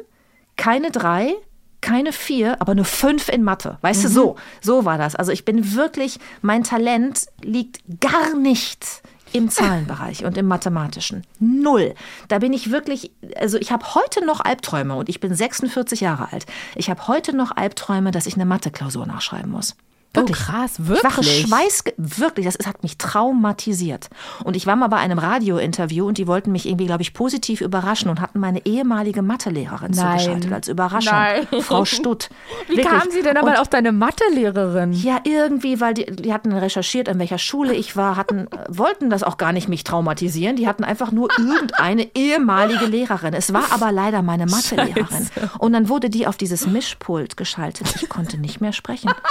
[0.55, 1.33] keine drei,
[1.81, 3.77] keine vier, aber nur fünf in Mathe.
[3.81, 5.17] Weißt du, so, so war das.
[5.17, 9.01] Also ich bin wirklich, mein Talent liegt gar nicht
[9.33, 11.25] im Zahlenbereich und im Mathematischen.
[11.39, 11.93] Null.
[12.29, 16.31] Da bin ich wirklich, also ich habe heute noch Albträume und ich bin 46 Jahre
[16.31, 16.45] alt.
[16.75, 19.75] Ich habe heute noch Albträume, dass ich eine Mathe-Klausur nachschreiben muss.
[20.13, 20.37] Wirklich.
[20.41, 21.47] Oh, krass, Ich wache wirklich?
[21.47, 24.09] Schweiß, wirklich, das hat mich traumatisiert.
[24.43, 27.61] Und ich war mal bei einem Radiointerview und die wollten mich irgendwie, glaube ich, positiv
[27.61, 30.19] überraschen und hatten meine ehemalige Mathelehrerin Nein.
[30.19, 31.13] zugeschaltet als Überraschung.
[31.13, 31.47] Nein.
[31.61, 32.29] Frau Stutt.
[32.67, 32.87] Wie Wirklich.
[32.87, 34.91] kam sie denn aber Und auf deine Mathelehrerin?
[34.91, 39.09] ja, irgendwie, weil die, die hatten recherchiert, in welcher Schule ich war, hatten, äh, wollten
[39.09, 40.57] das auch gar nicht mich traumatisieren.
[40.57, 43.33] Die hatten einfach nur irgendeine ehemalige Lehrerin.
[43.33, 45.29] Es war aber leider meine Mathelehrerin.
[45.59, 47.87] Und dann wurde die auf dieses Mischpult geschaltet.
[47.95, 49.11] Ich konnte nicht mehr sprechen.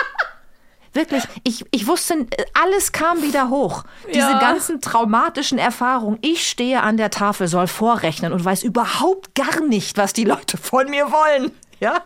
[0.93, 2.27] Wirklich, ich, ich wusste,
[2.61, 3.85] alles kam wieder hoch.
[4.09, 4.39] Diese Ja.
[4.41, 6.19] ganzen traumatischen Erfahrungen.
[6.21, 10.57] Ich stehe an der Tafel, soll vorrechnen und weiß überhaupt gar nicht, was die Leute
[10.57, 11.53] von mir wollen.
[11.79, 12.03] ja.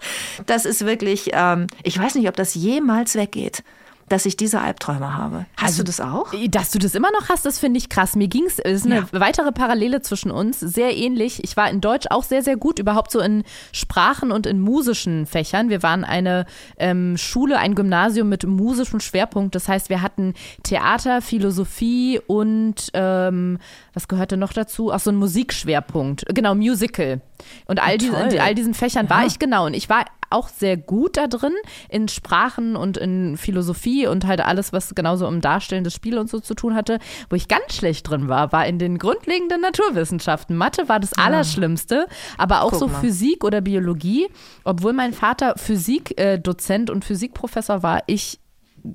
[0.46, 3.62] Das ist wirklich, ähm, ich weiß nicht, ob das jemals weggeht
[4.08, 5.46] dass ich diese Albträume habe.
[5.56, 6.32] Hast also, du das auch?
[6.50, 8.16] Dass du das immer noch hast, das finde ich krass.
[8.16, 9.06] Mir ging es, es ist eine ja.
[9.12, 11.42] weitere Parallele zwischen uns, sehr ähnlich.
[11.42, 15.26] Ich war in Deutsch auch sehr, sehr gut, überhaupt so in Sprachen und in musischen
[15.26, 15.68] Fächern.
[15.68, 16.46] Wir waren eine
[16.78, 19.54] ähm, Schule, ein Gymnasium mit musischem Schwerpunkt.
[19.54, 23.58] Das heißt, wir hatten Theater, Philosophie und ähm,
[23.94, 24.92] was gehörte noch dazu?
[24.92, 26.24] Ach, so ein Musikschwerpunkt.
[26.34, 27.20] Genau, Musical.
[27.66, 29.10] Und all, diese, in all diesen Fächern ja.
[29.10, 29.66] war ich genau.
[29.66, 31.54] Und ich war auch sehr gut da drin,
[31.88, 36.30] in Sprachen und in Philosophie und halt alles, was genauso um Darstellen des Spiels und
[36.30, 36.98] so zu tun hatte.
[37.30, 40.56] Wo ich ganz schlecht drin war, war in den grundlegenden Naturwissenschaften.
[40.56, 41.14] Mathe war das.
[41.14, 42.06] Allerschlimmste,
[42.36, 43.00] aber auch Guck so mal.
[43.00, 44.28] Physik oder Biologie.
[44.64, 48.40] Obwohl mein Vater Physikdozent und Physikprofessor war, ich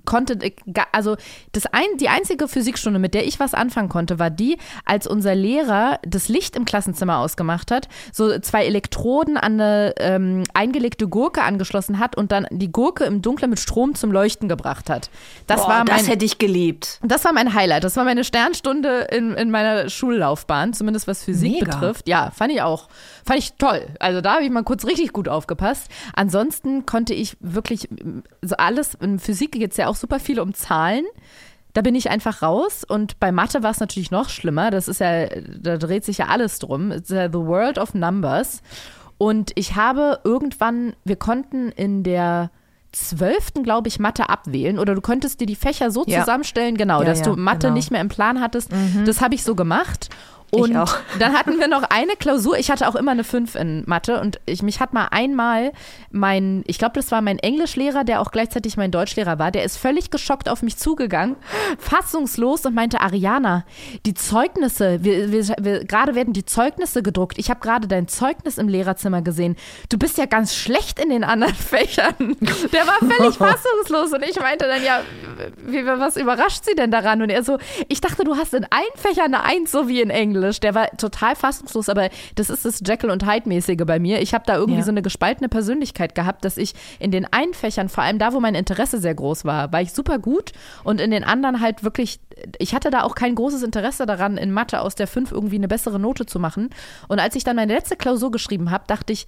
[0.05, 0.37] konnte,
[0.91, 1.17] also
[1.51, 5.35] das ein, die einzige Physikstunde, mit der ich was anfangen konnte, war die, als unser
[5.35, 11.41] Lehrer das Licht im Klassenzimmer ausgemacht hat, so zwei Elektroden an eine ähm, eingelegte Gurke
[11.41, 15.09] angeschlossen hat und dann die Gurke im Dunkeln mit Strom zum Leuchten gebracht hat.
[15.47, 16.99] Das Boah, war mein, das hätte ich geliebt.
[17.03, 17.83] Das war mein Highlight.
[17.83, 21.71] Das war meine Sternstunde in, in meiner Schullaufbahn, zumindest was Physik Mega.
[21.71, 22.07] betrifft.
[22.07, 22.89] Ja, fand ich auch.
[23.25, 23.87] Fand ich toll.
[23.99, 25.87] Also da habe ich mal kurz richtig gut aufgepasst.
[26.13, 27.89] Ansonsten konnte ich wirklich
[28.41, 31.05] so alles in Physik jetzt ja auch super viel um Zahlen.
[31.73, 34.71] Da bin ich einfach raus und bei Mathe war es natürlich noch schlimmer.
[34.71, 36.91] Das ist ja, da dreht sich ja alles drum.
[36.91, 38.61] It's the world of numbers.
[39.17, 42.51] Und ich habe irgendwann, wir konnten in der
[42.91, 46.21] zwölften, glaube ich, Mathe abwählen oder du konntest dir die Fächer so ja.
[46.21, 47.73] zusammenstellen, genau, ja, dass ja, du Mathe genau.
[47.73, 48.71] nicht mehr im Plan hattest.
[48.71, 49.05] Mhm.
[49.05, 50.09] Das habe ich so gemacht.
[50.52, 50.74] Und
[51.20, 52.58] dann hatten wir noch eine Klausur.
[52.58, 55.72] Ich hatte auch immer eine 5 in Mathe und ich, mich hat mal einmal
[56.12, 59.78] mein, ich glaube, das war mein Englischlehrer, der auch gleichzeitig mein Deutschlehrer war, der ist
[59.78, 61.36] völlig geschockt auf mich zugegangen,
[61.78, 63.66] fassungslos und meinte, Ariana,
[64.06, 67.38] die Zeugnisse, wir, wir, wir, gerade werden die Zeugnisse gedruckt.
[67.38, 69.56] Ich habe gerade dein Zeugnis im Lehrerzimmer gesehen.
[69.89, 72.38] Du bist ja ganz schlecht in den anderen Fächern.
[72.74, 75.02] Der war völlig fassungslos und ich meinte dann, ja,
[75.66, 77.22] wie, was überrascht sie denn daran?
[77.22, 80.10] Und er so, ich dachte, du hast in allen Fächern eine Eins, so wie in
[80.10, 80.38] Englisch.
[80.49, 80.59] Englisch.
[80.59, 84.21] Der war total fassungslos, aber das ist das Jekyll und Hyde-mäßige bei mir.
[84.21, 84.85] Ich habe da irgendwie ja.
[84.85, 88.39] so eine gespaltene Persönlichkeit gehabt, dass ich in den einen Fächern, vor allem da, wo
[88.39, 90.51] mein Interesse sehr groß war, war ich super gut
[90.83, 92.19] und in den anderen halt wirklich,
[92.57, 95.67] ich hatte da auch kein großes Interesse daran, in Mathe aus der 5 irgendwie eine
[95.67, 96.69] bessere Note zu machen.
[97.07, 99.27] Und als ich dann meine letzte Klausur geschrieben habe, dachte ich,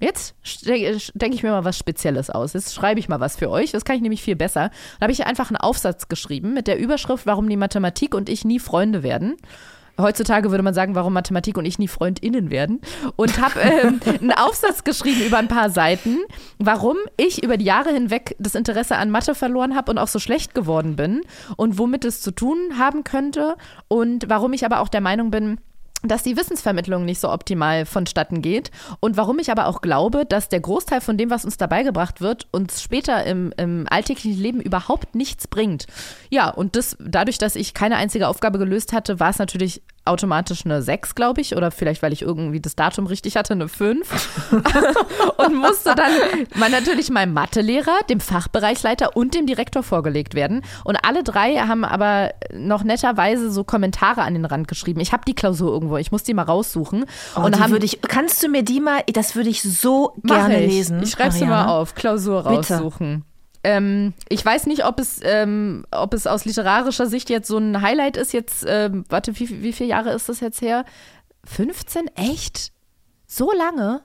[0.00, 0.34] Jetzt
[0.64, 2.52] denke ich mir mal was Spezielles aus.
[2.52, 3.70] Jetzt schreibe ich mal was für euch.
[3.70, 4.70] Das kann ich nämlich viel besser.
[4.98, 8.44] Da habe ich einfach einen Aufsatz geschrieben mit der Überschrift, warum die Mathematik und ich
[8.44, 9.36] nie Freunde werden.
[9.98, 12.80] Heutzutage würde man sagen, warum Mathematik und ich nie FreundInnen werden.
[13.16, 16.18] Und habe ähm, einen Aufsatz geschrieben über ein paar Seiten,
[16.58, 20.18] warum ich über die Jahre hinweg das Interesse an Mathe verloren habe und auch so
[20.18, 21.20] schlecht geworden bin
[21.56, 23.56] und womit es zu tun haben könnte
[23.88, 25.58] und warum ich aber auch der Meinung bin,
[26.08, 30.48] dass die Wissensvermittlung nicht so optimal vonstatten geht und warum ich aber auch glaube, dass
[30.48, 34.60] der Großteil von dem, was uns dabei gebracht wird, uns später im, im alltäglichen Leben
[34.60, 35.86] überhaupt nichts bringt.
[36.30, 40.64] Ja, und das dadurch, dass ich keine einzige Aufgabe gelöst hatte, war es natürlich automatisch
[40.64, 44.52] eine 6, glaube ich, oder vielleicht, weil ich irgendwie das Datum richtig hatte, eine 5.
[45.36, 46.12] und musste dann
[46.56, 50.62] mal natürlich meinem Mathelehrer, dem Fachbereichsleiter und dem Direktor vorgelegt werden.
[50.84, 55.00] Und alle drei haben aber noch netterweise so Kommentare an den Rand geschrieben.
[55.00, 57.06] Ich habe die Klausur irgendwo, ich muss die mal raussuchen.
[57.36, 60.70] Oh, und haben, ich, kannst du mir die mal, das würde ich so gerne ich.
[60.70, 61.02] lesen.
[61.02, 63.20] Ich schreibe sie mal auf, Klausur raussuchen.
[63.20, 63.33] Bitte.
[63.64, 67.80] Ähm, ich weiß nicht, ob es, ähm, ob es aus literarischer Sicht jetzt so ein
[67.80, 68.32] Highlight ist.
[68.32, 70.84] Jetzt, ähm, warte, wie, wie viele Jahre ist das jetzt her?
[71.44, 72.08] 15?
[72.14, 72.72] Echt?
[73.26, 74.02] So lange?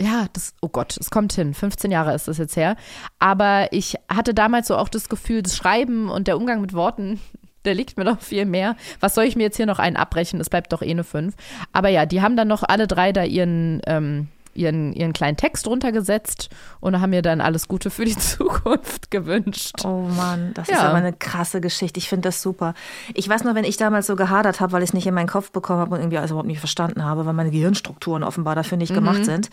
[0.00, 1.54] Ja, das, oh Gott, es kommt hin.
[1.54, 2.76] 15 Jahre ist das jetzt her.
[3.18, 7.20] Aber ich hatte damals so auch das Gefühl, das Schreiben und der Umgang mit Worten,
[7.64, 8.76] der liegt mir doch viel mehr.
[9.00, 10.40] Was soll ich mir jetzt hier noch einen abbrechen?
[10.40, 11.34] Es bleibt doch eh eine 5.
[11.72, 15.66] Aber ja, die haben dann noch alle drei da ihren, ähm, ihren, ihren kleinen Text
[15.66, 16.50] runtergesetzt
[16.80, 19.84] und haben mir dann alles Gute für die Zukunft gewünscht.
[19.84, 20.76] Oh Mann, das ja.
[20.76, 21.98] ist aber eine krasse Geschichte.
[21.98, 22.74] Ich finde das super.
[23.14, 25.28] Ich weiß nur, wenn ich damals so gehadert habe, weil ich es nicht in meinen
[25.28, 28.78] Kopf bekommen habe und irgendwie alles überhaupt nicht verstanden habe, weil meine Gehirnstrukturen offenbar dafür
[28.78, 28.96] nicht mhm.
[28.96, 29.50] gemacht sind.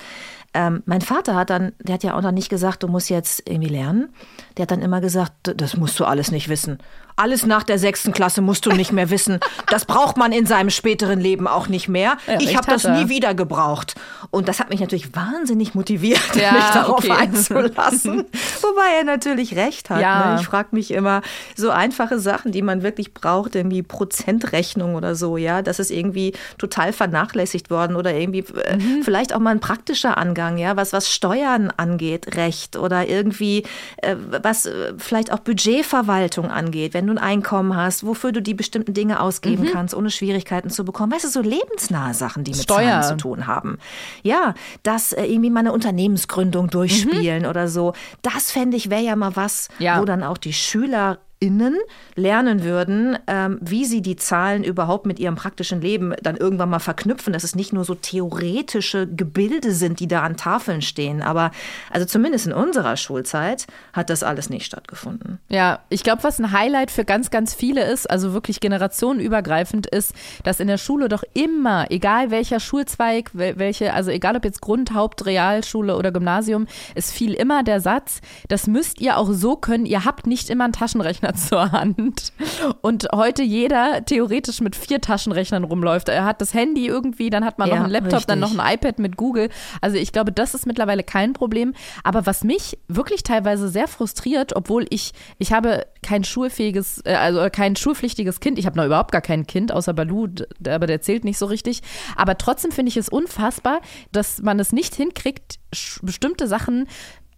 [0.54, 3.48] Ähm, mein Vater hat dann, der hat ja auch noch nicht gesagt, du musst jetzt
[3.48, 4.10] irgendwie lernen.
[4.58, 6.80] Der hat dann immer gesagt, das musst du alles nicht wissen
[7.20, 9.40] alles nach der sechsten Klasse musst du nicht mehr wissen.
[9.68, 12.18] Das braucht man in seinem späteren Leben auch nicht mehr.
[12.28, 13.96] Ja, ich habe das nie wieder gebraucht.
[14.32, 17.12] Und das hat mich natürlich wahnsinnig motiviert, ja, mich darauf okay.
[17.12, 18.26] einzulassen.
[18.62, 20.02] Wobei er natürlich recht hat.
[20.02, 20.36] Ja.
[20.36, 20.42] Ne?
[20.42, 21.22] Ich frage mich immer,
[21.56, 26.34] so einfache Sachen, die man wirklich braucht, irgendwie Prozentrechnung oder so, ja, das ist irgendwie
[26.58, 29.04] total vernachlässigt worden oder irgendwie äh, mhm.
[29.04, 33.64] vielleicht auch mal ein praktischer Angang, ja, was, was Steuern angeht, Recht oder irgendwie,
[33.98, 36.94] äh, was äh, vielleicht auch Budgetverwaltung angeht.
[36.94, 39.72] Wenn du ein Einkommen hast, wofür du die bestimmten Dinge ausgeben mhm.
[39.72, 41.12] kannst, ohne Schwierigkeiten zu bekommen.
[41.12, 43.02] Weißt du, so lebensnahe Sachen, die mit Steuer.
[43.02, 43.78] Zahlen zu tun haben.
[44.24, 44.54] Ja,
[44.84, 47.50] dass äh, irgendwie mal eine Unternehmensgründung durchspielen mhm.
[47.50, 47.94] oder so.
[48.22, 50.00] Das fände ich wäre ja mal was, ja.
[50.00, 51.78] wo dann auch die Schüler Innen
[52.16, 56.80] lernen würden, ähm, wie sie die Zahlen überhaupt mit ihrem praktischen Leben dann irgendwann mal
[56.80, 61.22] verknüpfen, dass es nicht nur so theoretische Gebilde sind, die da an Tafeln stehen.
[61.22, 61.52] Aber
[61.92, 65.40] also zumindest in unserer Schulzeit hat das alles nicht stattgefunden.
[65.48, 70.14] Ja, ich glaube, was ein Highlight für ganz, ganz viele ist, also wirklich generationenübergreifend ist,
[70.44, 74.94] dass in der Schule doch immer, egal welcher Schulzweig, welche, also egal ob jetzt Grund,
[74.94, 78.20] Haupt, Realschule oder Gymnasium, es fiel immer der Satz,
[78.50, 82.34] das müsst ihr auch so können, ihr habt nicht immer einen Taschenrechner Taschenrechner zur Hand
[82.82, 86.10] und heute jeder theoretisch mit vier Taschenrechnern rumläuft.
[86.10, 88.28] Er hat das Handy irgendwie, dann hat man ja, noch einen Laptop, richtig.
[88.28, 89.50] dann noch ein iPad mit Google.
[89.82, 91.74] Also ich glaube, das ist mittlerweile kein Problem.
[92.04, 97.48] Aber was mich wirklich teilweise sehr frustriert, obwohl ich, ich habe kein schulfähiges, äh, also
[97.52, 98.60] kein schulpflichtiges Kind.
[98.60, 100.28] Ich habe noch überhaupt gar kein Kind, außer Balu,
[100.68, 101.82] aber der zählt nicht so richtig.
[102.16, 105.60] Aber trotzdem finde ich es unfassbar, dass man es nicht hinkriegt,
[106.02, 106.88] bestimmte Sachen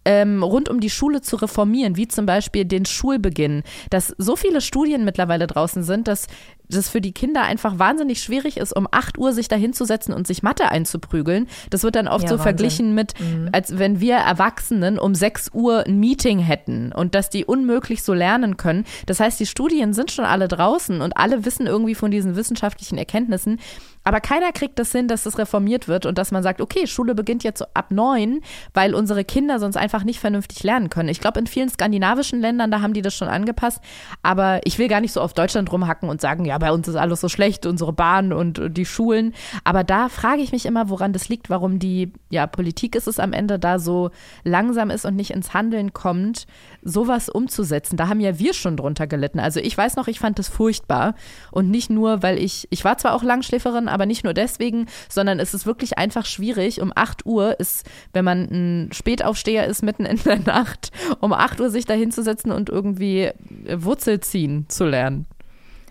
[0.04, 4.60] ähm, rund um die Schule zu reformieren, wie zum Beispiel den Schulbeginn, dass so viele
[4.60, 6.26] Studien mittlerweile draußen sind, dass
[6.68, 10.26] das für die Kinder einfach wahnsinnig schwierig ist, um 8 Uhr sich da hinzusetzen und
[10.26, 11.48] sich Mathe einzuprügeln.
[11.70, 12.42] Das wird dann oft ja, so Wahnsinn.
[12.42, 13.50] verglichen mit, mhm.
[13.52, 18.14] als wenn wir Erwachsenen um 6 Uhr ein Meeting hätten und dass die unmöglich so
[18.14, 18.84] lernen können.
[19.06, 22.98] Das heißt, die Studien sind schon alle draußen und alle wissen irgendwie von diesen wissenschaftlichen
[22.98, 23.60] Erkenntnissen.
[24.04, 27.14] Aber keiner kriegt das hin, dass das reformiert wird und dass man sagt, okay, Schule
[27.14, 28.40] beginnt jetzt ab neun,
[28.74, 31.08] weil unsere Kinder sonst einfach nicht vernünftig lernen können.
[31.08, 33.80] Ich glaube, in vielen skandinavischen Ländern, da haben die das schon angepasst.
[34.22, 36.96] Aber ich will gar nicht so auf Deutschland rumhacken und sagen, ja, bei uns ist
[36.96, 39.34] alles so schlecht, unsere Bahn und die Schulen.
[39.64, 43.20] Aber da frage ich mich immer, woran das liegt, warum die, ja, Politik ist es
[43.20, 44.10] am Ende da so
[44.44, 46.46] langsam ist und nicht ins Handeln kommt,
[46.82, 47.96] sowas umzusetzen.
[47.96, 49.38] Da haben ja wir schon drunter gelitten.
[49.38, 51.14] Also ich weiß noch, ich fand das furchtbar.
[51.50, 55.38] Und nicht nur, weil ich, ich war zwar auch Langschläferin, aber nicht nur deswegen, sondern
[55.38, 56.80] es ist wirklich einfach schwierig.
[56.80, 60.90] Um 8 Uhr ist, wenn man ein Spätaufsteher ist, mitten in der Nacht,
[61.20, 63.30] um 8 Uhr sich da hinzusetzen und irgendwie
[63.68, 65.26] Wurzel ziehen zu lernen.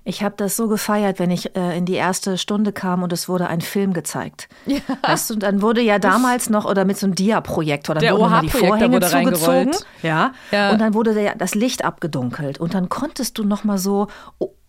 [0.03, 3.29] Ich habe das so gefeiert, wenn ich äh, in die erste Stunde kam und es
[3.29, 4.49] wurde ein Film gezeigt.
[4.65, 4.79] Ja.
[5.03, 8.41] Weißt du, dann wurde ja damals noch oder mit so einem Dia-Projektor, dann der wurden
[8.41, 13.37] die Vorhänge zugezogen, ja, ja, und dann wurde der, das Licht abgedunkelt und dann konntest
[13.37, 14.07] du noch mal so,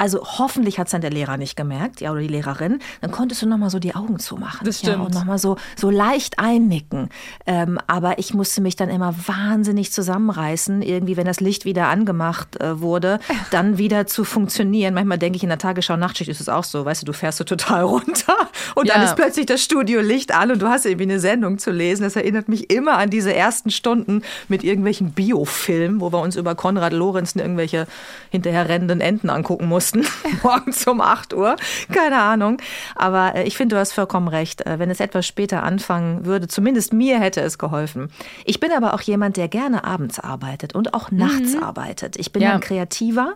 [0.03, 3.40] also hoffentlich hat es dann der Lehrer nicht gemerkt, ja oder die Lehrerin, dann konntest
[3.40, 5.90] du noch mal so die Augen zumachen, das stimmt, ja, und noch mal so so
[5.90, 7.09] leicht einnicken.
[7.46, 12.61] Ähm, aber ich musste mich dann immer wahnsinnig zusammenreißen, irgendwie, wenn das Licht wieder angemacht
[12.61, 13.20] äh, wurde,
[13.53, 14.92] dann wieder zu funktionieren.
[14.92, 17.38] Manchmal denke ich, in der Tagesschau Nachtschicht ist es auch so, weißt du, du fährst
[17.38, 18.34] so total runter
[18.74, 18.94] und ja.
[18.94, 22.03] dann ist plötzlich das Studiolicht an und du hast irgendwie eine Sendung zu lesen.
[22.03, 26.57] Das erinnert mich immer an diese ersten Stunden mit irgendwelchen Biofilmen, wo wir uns über
[26.57, 27.86] Konrad Lorenzen irgendwelche
[28.30, 29.91] hinterher rennenden Enten angucken mussten,
[30.43, 31.57] morgens um 8 Uhr.
[31.93, 32.59] Keine Ahnung.
[32.95, 34.66] Aber äh, ich finde, du hast vollkommen recht.
[34.66, 38.11] Äh, wenn es etwas später anfangen würde, zumindest mir hätte es geholfen.
[38.45, 41.62] Ich bin aber auch jemand, der gerne abends arbeitet und auch nachts mhm.
[41.62, 42.16] arbeitet.
[42.16, 42.53] Ich bin ja.
[42.53, 43.34] ein Kreativer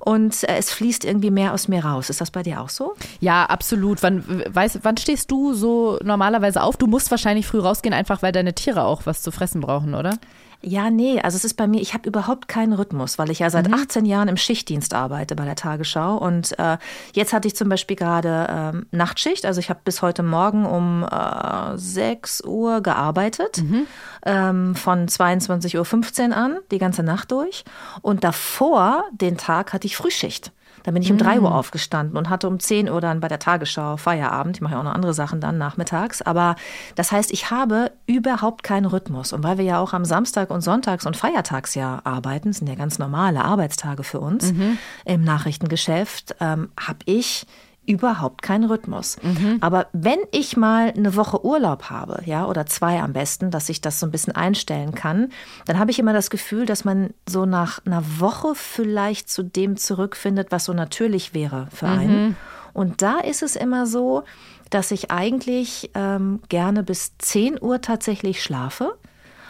[0.00, 2.10] und äh, es fließt irgendwie mehr aus mir raus.
[2.10, 2.94] Ist das bei dir auch so?
[3.20, 4.02] Ja, absolut.
[4.02, 6.76] Wann, weiß, wann stehst du so normalerweise auf?
[6.76, 10.18] Du musst wahrscheinlich früh rausgehen, einfach weil deine Tiere auch was zu fressen brauchen, oder?
[10.62, 13.50] Ja, nee, also es ist bei mir, ich habe überhaupt keinen Rhythmus, weil ich ja
[13.50, 13.74] seit mhm.
[13.74, 16.16] 18 Jahren im Schichtdienst arbeite bei der Tagesschau.
[16.16, 16.78] Und äh,
[17.12, 21.04] jetzt hatte ich zum Beispiel gerade ähm, Nachtschicht, also ich habe bis heute Morgen um
[21.04, 23.86] äh, 6 Uhr gearbeitet, mhm.
[24.24, 27.64] ähm, von 22.15 Uhr an, die ganze Nacht durch.
[28.02, 30.52] Und davor, den Tag, hatte ich Frühschicht.
[30.86, 31.52] Dann bin ich um drei Uhr mm.
[31.52, 34.56] aufgestanden und hatte um 10 Uhr dann bei der Tagesschau Feierabend.
[34.56, 36.22] Ich mache ja auch noch andere Sachen dann nachmittags.
[36.22, 36.54] Aber
[36.94, 39.32] das heißt, ich habe überhaupt keinen Rhythmus.
[39.32, 42.76] Und weil wir ja auch am Samstag und Sonntags und Feiertags ja arbeiten, sind ja
[42.76, 44.78] ganz normale Arbeitstage für uns mhm.
[45.04, 47.46] im Nachrichtengeschäft, ähm, habe ich
[47.86, 49.16] überhaupt keinen Rhythmus.
[49.22, 49.58] Mhm.
[49.60, 53.80] Aber wenn ich mal eine Woche Urlaub habe, ja, oder zwei am besten, dass ich
[53.80, 55.30] das so ein bisschen einstellen kann,
[55.66, 59.76] dann habe ich immer das Gefühl, dass man so nach einer Woche vielleicht zu dem
[59.76, 62.28] zurückfindet, was so natürlich wäre für einen.
[62.28, 62.36] Mhm.
[62.72, 64.24] Und da ist es immer so,
[64.70, 68.96] dass ich eigentlich ähm, gerne bis 10 Uhr tatsächlich schlafe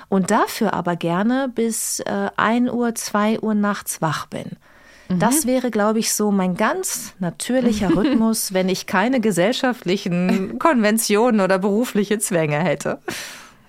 [0.09, 4.53] und dafür aber gerne bis äh, 1 Uhr, 2 Uhr nachts wach bin.
[5.09, 5.49] Das mhm.
[5.49, 12.19] wäre, glaube ich, so mein ganz natürlicher Rhythmus, wenn ich keine gesellschaftlichen Konventionen oder berufliche
[12.19, 12.99] Zwänge hätte.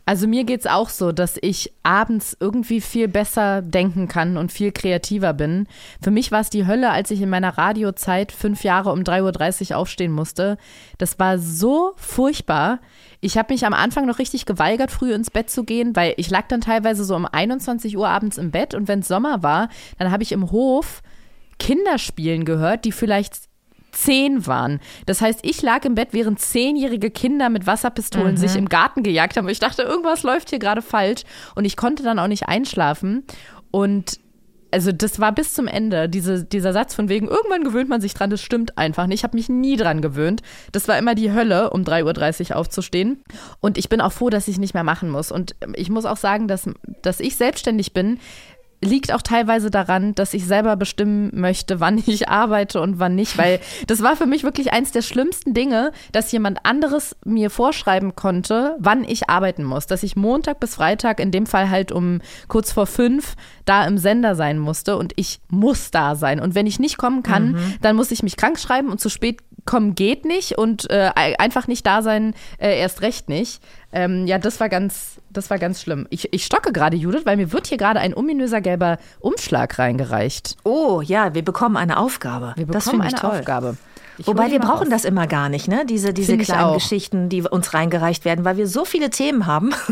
[0.08, 4.54] Also mir geht es auch so, dass ich abends irgendwie viel besser denken kann und
[4.54, 5.68] viel kreativer bin.
[6.02, 9.72] Für mich war es die Hölle, als ich in meiner Radiozeit fünf Jahre um 3.30
[9.72, 10.58] Uhr aufstehen musste.
[10.98, 12.80] Das war so furchtbar.
[13.20, 16.30] Ich habe mich am Anfang noch richtig geweigert, früh ins Bett zu gehen, weil ich
[16.30, 19.68] lag dann teilweise so um 21 Uhr abends im Bett und wenn es Sommer war,
[19.98, 21.02] dann habe ich im Hof
[21.60, 23.48] Kinderspielen gehört, die vielleicht
[23.92, 24.80] zehn waren.
[25.06, 28.38] Das heißt, ich lag im Bett, während zehnjährige Kinder mit Wasserpistolen mhm.
[28.38, 29.50] sich im Garten gejagt haben.
[29.50, 31.24] Ich dachte, irgendwas läuft hier gerade falsch.
[31.56, 33.24] Und ich konnte dann auch nicht einschlafen.
[33.72, 34.20] Und
[34.72, 38.14] also das war bis zum Ende, diese, dieser Satz von wegen, irgendwann gewöhnt man sich
[38.14, 39.20] dran, das stimmt einfach nicht.
[39.20, 40.42] Ich habe mich nie dran gewöhnt.
[40.72, 43.24] Das war immer die Hölle, um 3.30 Uhr aufzustehen.
[43.62, 45.32] Und ich bin auch froh, dass ich nicht mehr machen muss.
[45.32, 46.70] Und ich muss auch sagen, dass,
[47.02, 48.20] dass ich selbstständig bin,
[48.82, 53.38] liegt auch teilweise daran, dass ich selber bestimmen möchte, wann ich arbeite und wann nicht,
[53.38, 58.16] weil das war für mich wirklich eins der schlimmsten Dinge, dass jemand anderes mir vorschreiben
[58.16, 62.20] konnte, wann ich arbeiten muss, dass ich Montag bis Freitag, in dem Fall halt um
[62.48, 66.40] kurz vor fünf, da im Sender sein musste und ich muss da sein.
[66.40, 67.76] Und wenn ich nicht kommen kann, mhm.
[67.82, 71.68] dann muss ich mich krank schreiben und zu spät kommen geht nicht und äh, einfach
[71.68, 73.62] nicht da sein äh, erst recht nicht.
[73.92, 76.08] Ähm, ja, das war ganz, das war ganz schlimm.
[76.10, 80.56] Ich, ich stocke gerade, Judith, weil mir wird hier gerade ein ominöser gelber Umschlag reingereicht.
[80.64, 82.54] Oh, ja, wir bekommen eine Aufgabe.
[82.56, 83.30] Wir bekommen eine toll.
[83.30, 83.78] Aufgabe.
[84.20, 85.86] Ich Wobei wir brauchen das immer gar nicht, ne?
[85.86, 89.74] Diese, diese kleinen Geschichten, die uns reingereicht werden, weil wir so viele Themen haben.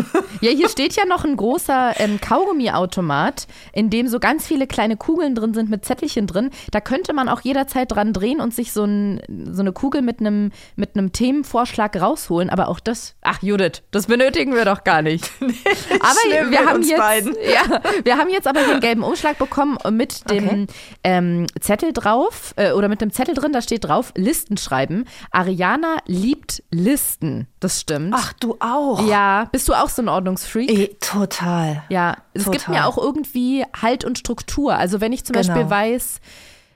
[0.41, 4.97] Ja, hier steht ja noch ein großer ähm, Kaugummiautomat, in dem so ganz viele kleine
[4.97, 6.51] Kugeln drin sind mit Zettelchen drin.
[6.71, 10.19] Da könnte man auch jederzeit dran drehen und sich so, ein, so eine Kugel mit
[10.19, 12.49] einem mit Themenvorschlag rausholen.
[12.49, 15.31] Aber auch das, ach Judith, das benötigen wir doch gar nicht.
[15.39, 16.99] aber wir haben jetzt,
[17.53, 20.67] ja, wir haben jetzt aber einen gelben Umschlag bekommen mit dem okay.
[21.03, 23.53] ähm, Zettel drauf äh, oder mit dem Zettel drin.
[23.53, 25.05] Da steht drauf Listen schreiben.
[25.31, 27.47] Ariana liebt Listen.
[27.59, 28.13] Das stimmt.
[28.15, 29.05] Ach, du auch?
[29.07, 29.47] Ja.
[29.51, 30.69] Bist du auch so ein Ordnungsfreak?
[30.69, 31.83] E, total.
[31.89, 32.17] Ja.
[32.33, 32.57] Es total.
[32.57, 34.75] gibt mir auch irgendwie Halt und Struktur.
[34.75, 35.47] Also wenn ich zum genau.
[35.47, 36.19] Beispiel weiß,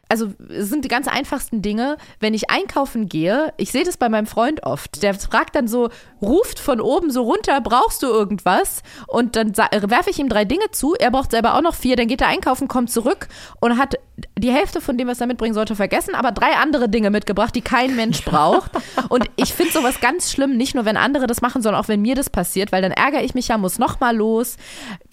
[0.10, 1.98] also es sind die ganz einfachsten Dinge.
[2.20, 5.90] Wenn ich einkaufen gehe, ich sehe das bei meinem Freund oft, der fragt dann so,
[6.22, 8.82] ruft von oben so runter, brauchst du irgendwas?
[9.08, 12.08] Und dann werfe ich ihm drei Dinge zu, er braucht selber auch noch vier, dann
[12.08, 13.28] geht er einkaufen, kommt zurück
[13.60, 13.96] und hat
[14.38, 17.62] die Hälfte von dem, was er mitbringen sollte, vergessen, aber drei andere Dinge mitgebracht, die
[17.62, 18.72] kein Mensch braucht.
[19.10, 22.02] Und ich finde sowas ganz schlimm, nicht nur wenn andere das machen, sondern auch wenn
[22.02, 24.58] mir das passiert, weil dann ärgere ich mich ja, muss nochmal los,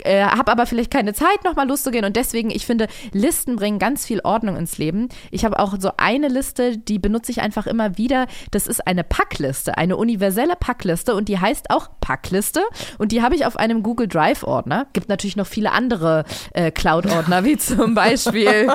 [0.03, 2.05] äh, habe aber vielleicht keine Zeit, nochmal loszugehen.
[2.05, 4.86] Und deswegen, ich finde, Listen bringen ganz viel Ordnung ins Leben.
[5.31, 8.27] Ich habe auch so eine Liste, die benutze ich einfach immer wieder.
[8.51, 12.63] Das ist eine Packliste, eine universelle Packliste und die heißt auch Packliste.
[12.99, 14.87] Und die habe ich auf einem Google Drive-Ordner.
[14.93, 18.47] Gibt natürlich noch viele andere äh, Cloud-Ordner, wie zum Beispiel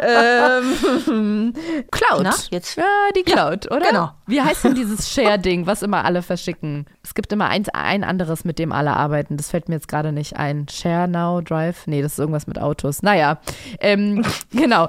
[0.00, 1.54] ähm,
[1.90, 2.22] Cloud.
[2.22, 2.76] Na, jetzt.
[2.76, 2.84] Ja,
[3.16, 3.86] die Cloud, ja, oder?
[3.86, 4.10] Genau.
[4.26, 6.86] Wie heißt denn dieses Share-Ding, was immer alle verschicken?
[7.02, 9.36] Es gibt immer eins, ein anderes, mit dem alle arbeiten.
[9.36, 10.66] Das fällt mir jetzt gerade nicht ein.
[10.68, 11.86] Share Now, Drive?
[11.86, 13.02] Nee, das ist irgendwas mit Autos.
[13.02, 13.40] Naja,
[13.80, 14.86] ähm, genau.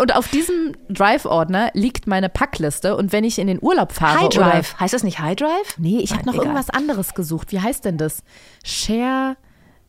[0.00, 2.96] Und auf diesem Drive-Ordner liegt meine Packliste.
[2.96, 4.20] Und wenn ich in den Urlaub fahre.
[4.20, 4.80] High Drive.
[4.80, 5.78] heißt das nicht High Drive?
[5.78, 6.46] Nee, ich habe noch egal.
[6.46, 7.52] irgendwas anderes gesucht.
[7.52, 8.22] Wie heißt denn das?
[8.64, 9.36] Share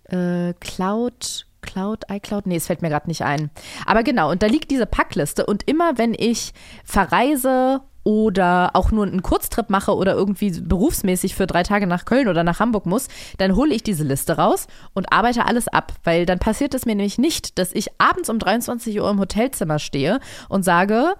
[0.06, 1.48] äh, Cloud.
[1.62, 2.46] Cloud, iCloud?
[2.46, 3.50] Nee, es fällt mir gerade nicht ein.
[3.86, 6.54] Aber genau, und da liegt diese Packliste und immer wenn ich
[6.84, 12.28] verreise oder auch nur einen Kurztrip mache oder irgendwie berufsmäßig für drei Tage nach Köln
[12.28, 13.08] oder nach Hamburg muss,
[13.40, 16.96] dann hole ich diese Liste raus und arbeite alles ab, weil dann passiert es mir
[16.96, 21.16] nämlich nicht, dass ich abends um 23 Uhr im Hotelzimmer stehe und sage,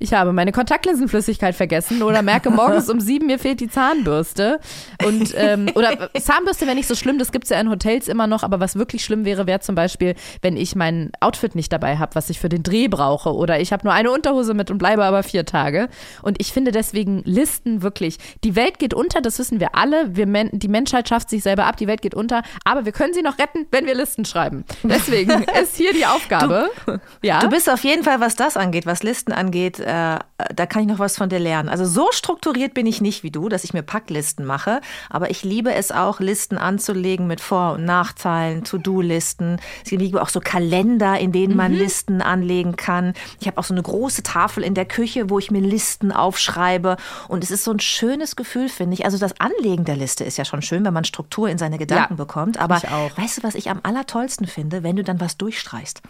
[0.00, 4.60] ich habe meine Kontaktlinsenflüssigkeit vergessen oder merke morgens um sieben, mir fehlt die Zahnbürste.
[5.04, 8.26] Und, ähm, oder Zahnbürste wäre nicht so schlimm, das gibt es ja in Hotels immer
[8.26, 11.98] noch, aber was wirklich schlimm wäre, wäre zum Beispiel, wenn ich mein Outfit nicht dabei
[11.98, 13.34] habe, was ich für den Dreh brauche.
[13.34, 15.88] Oder ich habe nur eine Unterhose mit und bleibe aber vier Tage.
[16.22, 20.16] Und ich finde deswegen Listen wirklich, die Welt geht unter, das wissen wir alle.
[20.16, 23.22] Wir, die Menschheit schafft sich selber ab, die Welt geht unter, aber wir können sie
[23.22, 24.64] noch retten, wenn wir Listen schreiben.
[24.82, 26.70] Deswegen ist hier die Aufgabe.
[26.86, 27.40] Du, ja?
[27.40, 30.18] du bist auf jeden Fall, was das angeht, was Listen angeht, äh,
[30.54, 31.68] da kann ich noch was von dir lernen.
[31.68, 35.42] Also so strukturiert bin ich nicht wie du, dass ich mir Packlisten mache, aber ich
[35.42, 39.58] liebe es auch, Listen anzulegen mit Vor- und Nachteilen, To-Do-Listen.
[39.84, 41.78] Es gibt auch so Kalender, in denen man mhm.
[41.78, 43.14] Listen anlegen kann.
[43.40, 46.96] Ich habe auch so eine große Tafel in der Küche, wo ich mir Listen aufschreibe
[47.28, 49.06] und es ist so ein schönes Gefühl, finde ich.
[49.06, 52.14] Also das Anlegen der Liste ist ja schon schön, wenn man Struktur in seine Gedanken
[52.14, 56.02] ja, bekommt, aber weißt du, was ich am allertollsten finde, wenn du dann was durchstreichst,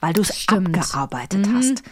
[0.00, 1.56] weil du es abgearbeitet mhm.
[1.56, 1.82] hast.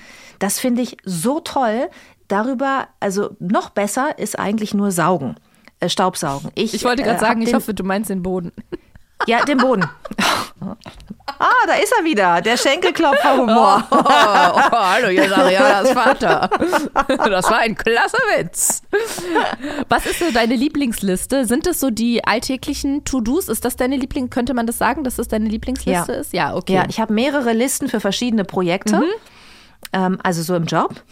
[0.43, 1.89] Das finde ich so toll.
[2.27, 5.37] Darüber, also noch besser ist eigentlich nur Saugen,
[5.79, 6.51] äh, Staubsaugen.
[6.57, 8.53] Ich, ich wollte gerade äh, sagen, ich hoffe, du meinst den Boden.
[9.29, 9.89] Ja, den Boden.
[11.39, 13.85] Ah, da ist er wieder, der Schenkelklopfer-Humor.
[13.91, 16.51] Oh, oh, oh, hallo, hier ist Arianas Vater.
[17.09, 18.83] Das war ein klasse Witz.
[19.89, 21.47] Was ist so deine Lieblingsliste?
[21.47, 23.49] Sind das so die alltäglichen To-Dos?
[23.49, 24.31] Ist das deine Liebling?
[24.31, 26.19] Könnte man das sagen, dass das deine Lieblingsliste ja.
[26.19, 26.33] ist?
[26.33, 26.75] Ja, okay.
[26.75, 28.99] Ja, ich habe mehrere Listen für verschiedene Projekte.
[28.99, 29.05] Mhm.
[29.93, 31.03] Ähm, also so im Job.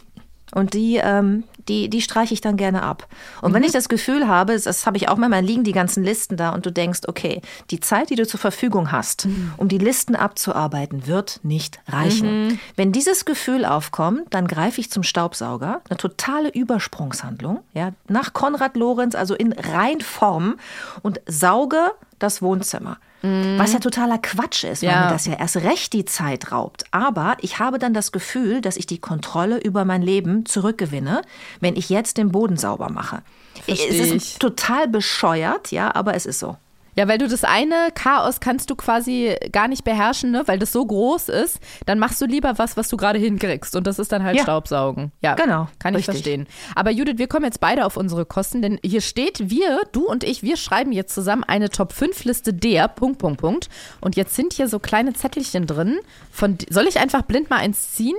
[0.53, 3.07] Und die, ähm, die, die streiche ich dann gerne ab.
[3.41, 6.37] Und wenn ich das Gefühl habe, das habe ich auch manchmal, liegen die ganzen Listen
[6.37, 7.41] da und du denkst, okay,
[7.71, 12.59] die Zeit, die du zur Verfügung hast, um die Listen abzuarbeiten, wird nicht reichen.
[12.75, 18.77] Wenn dieses Gefühl aufkommt, dann greife ich zum Staubsauger, eine totale Übersprungshandlung, ja, nach Konrad
[18.77, 20.57] Lorenz, also in Reinform
[21.03, 22.99] und sauge das Wohnzimmer.
[23.23, 25.05] Was ja totaler Quatsch ist, weil Ja.
[25.05, 26.85] mir das ja erst recht die Zeit raubt.
[26.91, 31.23] Aber ich habe dann das Gefühl, dass ich die Kontrolle über mein Leben zurückgewinne,
[31.61, 33.23] wenn ich jetzt den Boden sauber mache.
[33.63, 34.39] Versteh es ist ich.
[34.39, 36.57] total bescheuert, ja, aber es ist so.
[36.97, 40.43] Ja, weil du das eine Chaos kannst du quasi gar nicht beherrschen, ne?
[40.47, 43.87] weil das so groß ist, dann machst du lieber was, was du gerade hinkriegst und
[43.87, 44.43] das ist dann halt Ja.
[44.43, 45.13] Staubsaugen.
[45.23, 46.15] Ja, Genau, Kann ich richtig.
[46.25, 46.47] verstehen.
[46.75, 50.25] Aber Judith, wir kommen jetzt beide auf unsere Kosten, denn hier steht, wir, du und
[50.25, 53.69] ich, wir schreiben jetzt zusammen eine Top-5-Liste der, Punkt, Punkt, Punkt.
[54.01, 55.99] Und jetzt sind hier so kleine Zettelchen drin.
[56.33, 58.17] Von, soll ich einfach blind mal eins ziehen?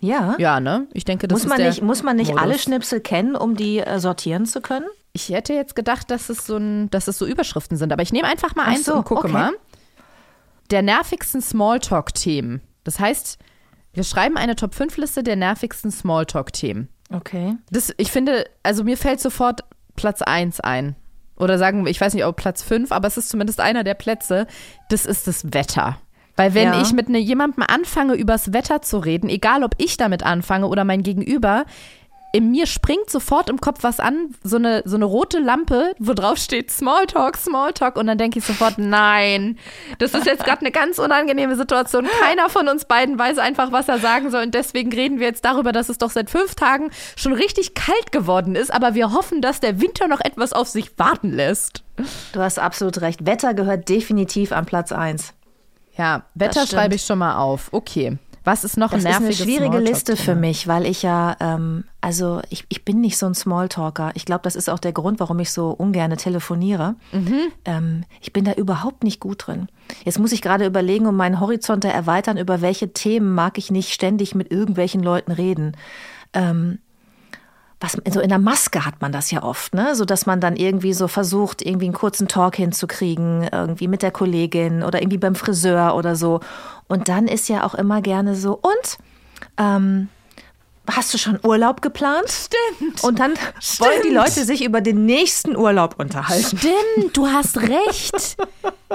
[0.00, 0.34] Ja.
[0.38, 0.86] Ja, ne?
[0.92, 2.42] Ich denke, das muss, ist man der nicht, muss man nicht Modus.
[2.42, 4.86] alle Schnipsel kennen, um die äh, sortieren zu können?
[5.16, 8.12] Ich hätte jetzt gedacht, dass es so ein, dass es so Überschriften sind, aber ich
[8.12, 9.32] nehme einfach mal Ach eins so, und gucke okay.
[9.32, 9.52] mal.
[10.70, 12.60] Der nervigsten Smalltalk-Themen.
[12.84, 13.38] Das heißt,
[13.94, 16.88] wir schreiben eine Top-5-Liste der nervigsten Smalltalk-Themen.
[17.10, 17.56] Okay.
[17.70, 19.62] Das, ich finde, also mir fällt sofort
[19.94, 20.96] Platz 1 ein.
[21.38, 23.94] Oder sagen wir, ich weiß nicht, ob Platz 5, aber es ist zumindest einer der
[23.94, 24.46] Plätze.
[24.90, 25.98] Das ist das Wetter.
[26.36, 26.82] Weil wenn Ja.
[26.82, 30.84] ich mit ne, jemandem anfange, übers Wetter zu reden, egal ob ich damit anfange oder
[30.84, 31.64] mein Gegenüber,
[32.36, 36.12] in mir springt sofort im Kopf was an, so eine, so eine rote Lampe, wo
[36.12, 39.58] drauf steht Smalltalk, Smalltalk und dann denke ich sofort, nein,
[39.98, 42.06] das ist jetzt gerade eine ganz unangenehme Situation.
[42.20, 45.46] Keiner von uns beiden weiß einfach, was er sagen soll und deswegen reden wir jetzt
[45.46, 49.40] darüber, dass es doch seit fünf Tagen schon richtig kalt geworden ist, aber wir hoffen,
[49.40, 51.84] dass der Winter noch etwas auf sich warten lässt.
[52.32, 53.24] Du hast absolut recht.
[53.24, 55.32] Wetter gehört definitiv an Platz 1.
[55.96, 57.68] Ja, Wetter schreibe ich schon mal auf.
[57.72, 58.18] Okay.
[58.46, 61.36] Was ist noch Das ein ist eine nerviges schwierige Liste für mich, weil ich ja,
[61.40, 64.12] ähm, also ich, ich bin nicht so ein Smalltalker.
[64.14, 66.94] Ich glaube, das ist auch der Grund, warum ich so ungerne telefoniere.
[67.64, 69.66] Ähm, ich bin da überhaupt nicht gut drin.
[70.04, 73.72] Jetzt muss ich gerade überlegen, um meinen Horizont zu erweitern, über welche Themen mag ich
[73.72, 75.72] nicht ständig mit irgendwelchen Leuten reden.
[76.32, 76.78] Ähm,
[77.80, 79.94] was, so in der Maske hat man das ja oft, ne?
[79.94, 84.12] So dass man dann irgendwie so versucht, irgendwie einen kurzen Talk hinzukriegen, irgendwie mit der
[84.12, 86.40] Kollegin oder irgendwie beim Friseur oder so.
[86.88, 88.98] Und dann ist ja auch immer gerne so, und
[89.58, 90.08] ähm,
[90.90, 92.28] hast du schon Urlaub geplant?
[92.28, 93.02] Stimmt.
[93.04, 93.34] Und dann
[93.78, 96.58] wollen die Leute sich über den nächsten Urlaub unterhalten.
[96.58, 98.36] Stimmt, du hast recht.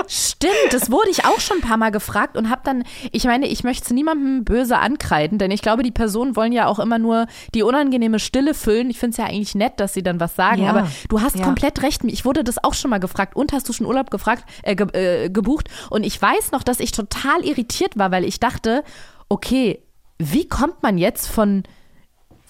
[0.08, 3.48] Stimmt, das wurde ich auch schon ein paar Mal gefragt und habe dann, ich meine,
[3.48, 6.98] ich möchte es niemandem böse ankreiden, denn ich glaube, die Personen wollen ja auch immer
[6.98, 8.90] nur die unangenehme Stille füllen.
[8.90, 11.38] Ich finde es ja eigentlich nett, dass sie dann was sagen, Ja, aber du hast
[11.38, 11.44] ja.
[11.44, 12.02] komplett recht.
[12.06, 13.36] Ich wurde das auch schon mal gefragt.
[13.36, 15.70] Und hast du schon Urlaub gefragt, äh, ge äh, gebucht?
[15.90, 18.84] Und ich weiß noch, dass ich total irritiert war, weil ich dachte,
[19.30, 19.84] okay,
[20.18, 21.64] wie kommt man jetzt von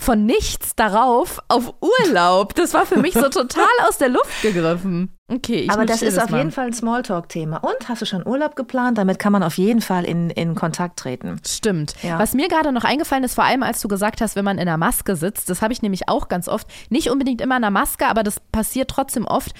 [0.02, 2.56] von nichts darauf auf Urlaub.
[2.56, 5.16] Das war für mich so total aus der Luft gegriffen.
[5.32, 6.40] Okay, ich Aber das ist auf mal.
[6.40, 7.58] jeden Fall ein Smalltalk-Thema.
[7.58, 8.98] Und hast du schon Urlaub geplant?
[8.98, 11.40] Damit kann man auf jeden Fall in, in Kontakt treten.
[11.48, 11.94] Stimmt.
[12.02, 12.18] Ja.
[12.20, 14.68] Was mir gerade noch eingefallen ist, vor allem als du gesagt hast, wenn man in
[14.68, 17.72] einer Maske sitzt, das habe ich nämlich auch ganz oft, nicht unbedingt immer in einer
[17.72, 19.54] Maske, aber das passiert trotzdem oft,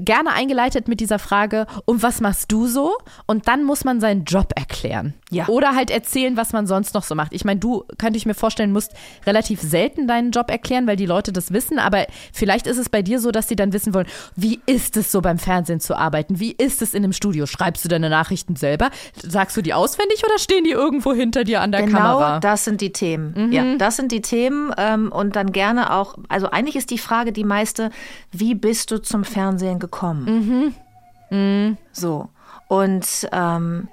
[0.00, 2.94] gerne eingeleitet mit dieser Frage, und was machst du so?
[3.26, 5.14] Und dann muss man seinen Job erklären.
[5.30, 5.48] Ja.
[5.48, 7.32] Oder halt erzählen, was man sonst noch so macht.
[7.32, 8.92] Ich meine, du, könnte ich mir vorstellen, musst
[9.26, 13.02] relativ selten deinen Job erklären, weil die Leute das wissen, aber vielleicht ist es bei
[13.02, 16.38] dir so, dass sie dann wissen wollen, wie ist es so beim Fernsehen zu arbeiten?
[16.38, 17.46] Wie ist es in einem Studio?
[17.46, 18.90] Schreibst du deine Nachrichten selber?
[19.20, 22.40] Sagst du die auswendig oder stehen die irgendwo hinter dir an der Genau, Kamera?
[22.40, 23.52] das sind die Themen.
[23.52, 27.32] Ja, das sind die Themen ähm, und dann gerne auch, also eigentlich ist die Frage
[27.32, 27.90] die meiste,
[28.32, 29.45] wie bist du zum Fernsehen
[29.78, 30.74] gekommen?
[31.92, 32.28] So.
[32.68, 33.88] Und ähm,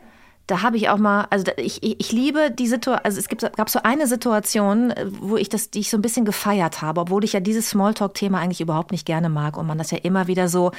[0.48, 3.42] da habe ich auch mal, also ich, ich, ich liebe die Situation, also es gibt,
[3.56, 7.02] gab so eine Situation, äh, wo ich das, die ich so ein bisschen gefeiert habe,
[7.02, 10.28] obwohl ich ja dieses Smalltalk-Thema eigentlich überhaupt nicht gerne mag und man das ja immer
[10.28, 10.72] wieder so,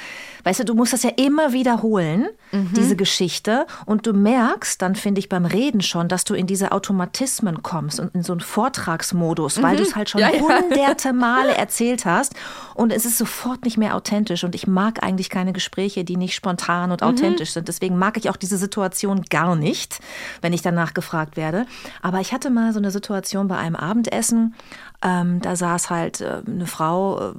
[0.43, 2.27] weißt du, du musst das ja immer wiederholen,
[2.75, 3.65] diese Geschichte.
[3.85, 7.99] Und du merkst dann, finde ich, beim Reden schon, dass du in diese Automatismen kommst
[7.99, 10.41] und in so einen Vortragsmodus, weil du es halt schon Ja, ja.
[10.41, 12.33] hunderte Male erzählt hast.
[12.73, 14.43] Und es ist sofort nicht mehr authentisch.
[14.43, 17.67] Und ich mag eigentlich keine Gespräche, die nicht spontan und authentisch sind.
[17.67, 19.54] Deswegen mag ich auch diese Situation gar nicht,
[20.41, 21.65] wenn ich danach gefragt werde.
[22.01, 24.55] Aber ich hatte mal so eine Situation bei einem Abendessen,
[25.01, 27.33] ähm, da saß halt äh, eine Frau äh,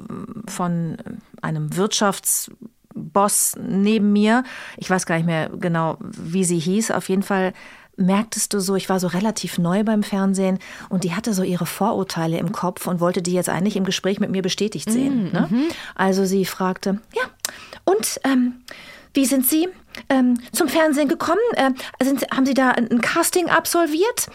[0.48, 0.96] von
[1.42, 4.44] einem Wirtschaftsboss neben mir.
[4.76, 6.90] Ich weiß gar nicht mehr genau, wie sie hieß.
[6.90, 7.52] Auf jeden Fall
[7.96, 10.58] merktest du so, ich war so relativ neu beim Fernsehen
[10.88, 14.20] und die hatte so ihre Vorurteile im Kopf und wollte die jetzt eigentlich im Gespräch
[14.20, 15.32] mit mir bestätigt sehen.
[15.32, 15.48] Ne?
[15.94, 17.22] Also sie fragte, ja,
[17.84, 18.56] und ähm,
[19.14, 19.68] wie sind Sie
[20.08, 21.38] ähm, zum Fernsehen gekommen?
[21.54, 21.70] Äh,
[22.02, 24.28] sind, haben Sie da ein ein Casting absolviert?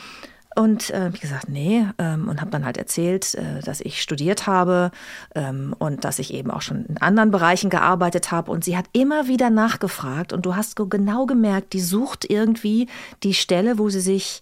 [0.54, 1.86] Und äh, wie gesagt, nee.
[1.98, 4.92] Ähm, und habe dann halt erzählt, äh, dass ich studiert habe
[5.34, 8.52] ähm, und dass ich eben auch schon in anderen Bereichen gearbeitet habe.
[8.52, 10.34] Und sie hat immer wieder nachgefragt.
[10.34, 12.88] Und du hast genau gemerkt, die sucht irgendwie
[13.24, 14.42] die Stelle, wo sie sich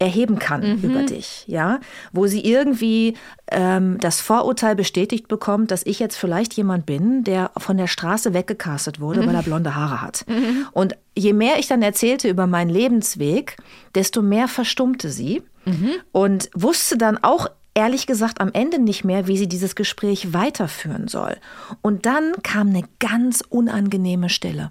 [0.00, 0.82] erheben kann mhm.
[0.82, 1.78] über dich, ja,
[2.10, 3.14] wo sie irgendwie
[3.52, 8.32] ähm, das Vorurteil bestätigt bekommt, dass ich jetzt vielleicht jemand bin, der von der Straße
[8.32, 9.26] weggecastet wurde, mhm.
[9.26, 10.24] weil er blonde Haare hat.
[10.26, 10.66] Mhm.
[10.72, 13.58] Und je mehr ich dann erzählte über meinen Lebensweg,
[13.94, 15.90] desto mehr verstummte sie mhm.
[16.12, 21.08] und wusste dann auch ehrlich gesagt am Ende nicht mehr, wie sie dieses Gespräch weiterführen
[21.08, 21.36] soll.
[21.82, 24.70] Und dann kam eine ganz unangenehme Stelle.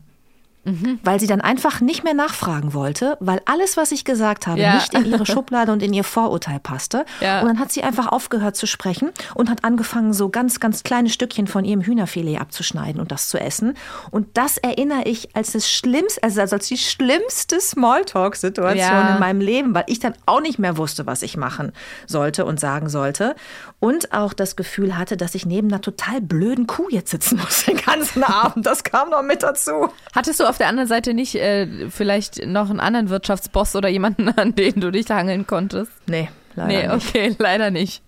[0.65, 0.99] Mhm.
[1.03, 4.75] Weil sie dann einfach nicht mehr nachfragen wollte, weil alles, was ich gesagt habe, ja.
[4.75, 7.05] nicht in ihre Schublade und in ihr Vorurteil passte.
[7.21, 7.41] Ja.
[7.41, 11.09] Und dann hat sie einfach aufgehört zu sprechen und hat angefangen, so ganz, ganz kleine
[11.09, 13.75] Stückchen von ihrem Hühnerfilet abzuschneiden und das zu essen.
[14.11, 19.13] Und das erinnere ich als das Schlimmste, also als die schlimmste Smalltalk-Situation ja.
[19.13, 21.71] in meinem Leben, weil ich dann auch nicht mehr wusste, was ich machen
[22.05, 23.35] sollte und sagen sollte.
[23.79, 27.63] Und auch das Gefühl hatte, dass ich neben einer total blöden Kuh jetzt sitzen muss
[27.65, 28.65] den ganzen Abend.
[28.65, 29.89] Das kam noch mit dazu.
[30.13, 34.29] Hattest du auf der anderen Seite nicht äh, vielleicht noch einen anderen Wirtschaftsboss oder jemanden,
[34.35, 35.91] an den du dich hangeln konntest?
[36.07, 36.87] Nee, leider nicht.
[36.87, 36.95] Nee,
[37.29, 38.01] okay, leider nicht.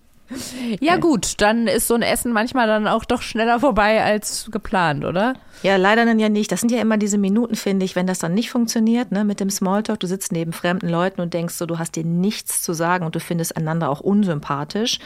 [0.80, 1.00] Ja, okay.
[1.00, 5.34] gut, dann ist so ein Essen manchmal dann auch doch schneller vorbei als geplant, oder?
[5.62, 6.50] Ja, leider dann ja nicht.
[6.52, 9.40] Das sind ja immer diese Minuten, finde ich, wenn das dann nicht funktioniert, ne, mit
[9.40, 10.00] dem Smalltalk.
[10.00, 13.14] Du sitzt neben fremden Leuten und denkst so, du hast dir nichts zu sagen und
[13.14, 14.98] du findest einander auch unsympathisch,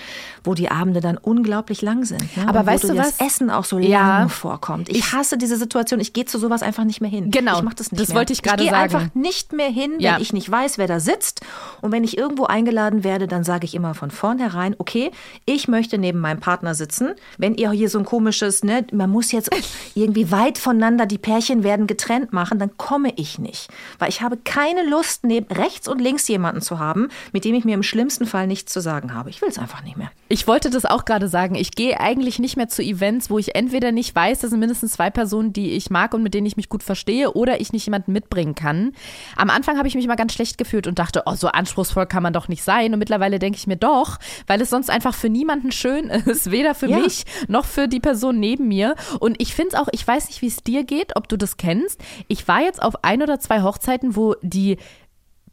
[0.44, 2.36] wo die Abende dann unglaublich lang sind.
[2.36, 2.48] Ne?
[2.48, 3.16] Aber und weißt du was?
[3.16, 4.18] Das Essen auch so ja.
[4.18, 4.88] lang vorkommt.
[4.88, 6.00] Ich, ich hasse diese Situation.
[6.00, 7.30] Ich gehe zu sowas einfach nicht mehr hin.
[7.30, 7.59] Genau.
[7.59, 8.16] Ich mach das nicht das mehr.
[8.16, 8.84] wollte ich gerade sagen.
[8.84, 10.18] Ich gehe einfach nicht mehr hin, wenn ja.
[10.18, 11.40] ich nicht weiß, wer da sitzt.
[11.82, 15.11] Und wenn ich irgendwo eingeladen werde, dann sage ich immer von vornherein, okay,
[15.44, 17.14] ich möchte neben meinem Partner sitzen.
[17.38, 19.50] Wenn ihr hier so ein komisches, ne, man muss jetzt
[19.94, 23.68] irgendwie weit voneinander die Pärchen werden getrennt machen, dann komme ich nicht.
[23.99, 27.64] Weil ich habe keine Lust, neben rechts und links jemanden zu haben, mit dem ich
[27.64, 29.30] mir im schlimmsten Fall nichts zu sagen habe.
[29.30, 30.11] Ich will es einfach nicht mehr.
[30.28, 31.55] Ich wollte das auch gerade sagen.
[31.55, 34.92] Ich gehe eigentlich nicht mehr zu Events, wo ich entweder nicht weiß, das sind mindestens
[34.92, 37.86] zwei Personen, die ich mag und mit denen ich mich gut verstehe, oder ich nicht
[37.86, 38.92] jemanden mitbringen kann.
[39.36, 42.22] Am Anfang habe ich mich mal ganz schlecht gefühlt und dachte, oh, so anspruchsvoll kann
[42.22, 42.92] man doch nicht sein.
[42.92, 46.74] Und mittlerweile denke ich mir doch, weil es sonst einfach für niemanden schön ist, weder
[46.74, 46.99] für ja.
[46.99, 48.94] mich noch für die Person neben mir.
[49.18, 51.57] Und ich finde es auch, ich weiß nicht, wie es dir geht, ob du das
[51.57, 52.01] kennst.
[52.29, 54.79] Ich war jetzt auf ein oder zwei Hochzeiten, wo die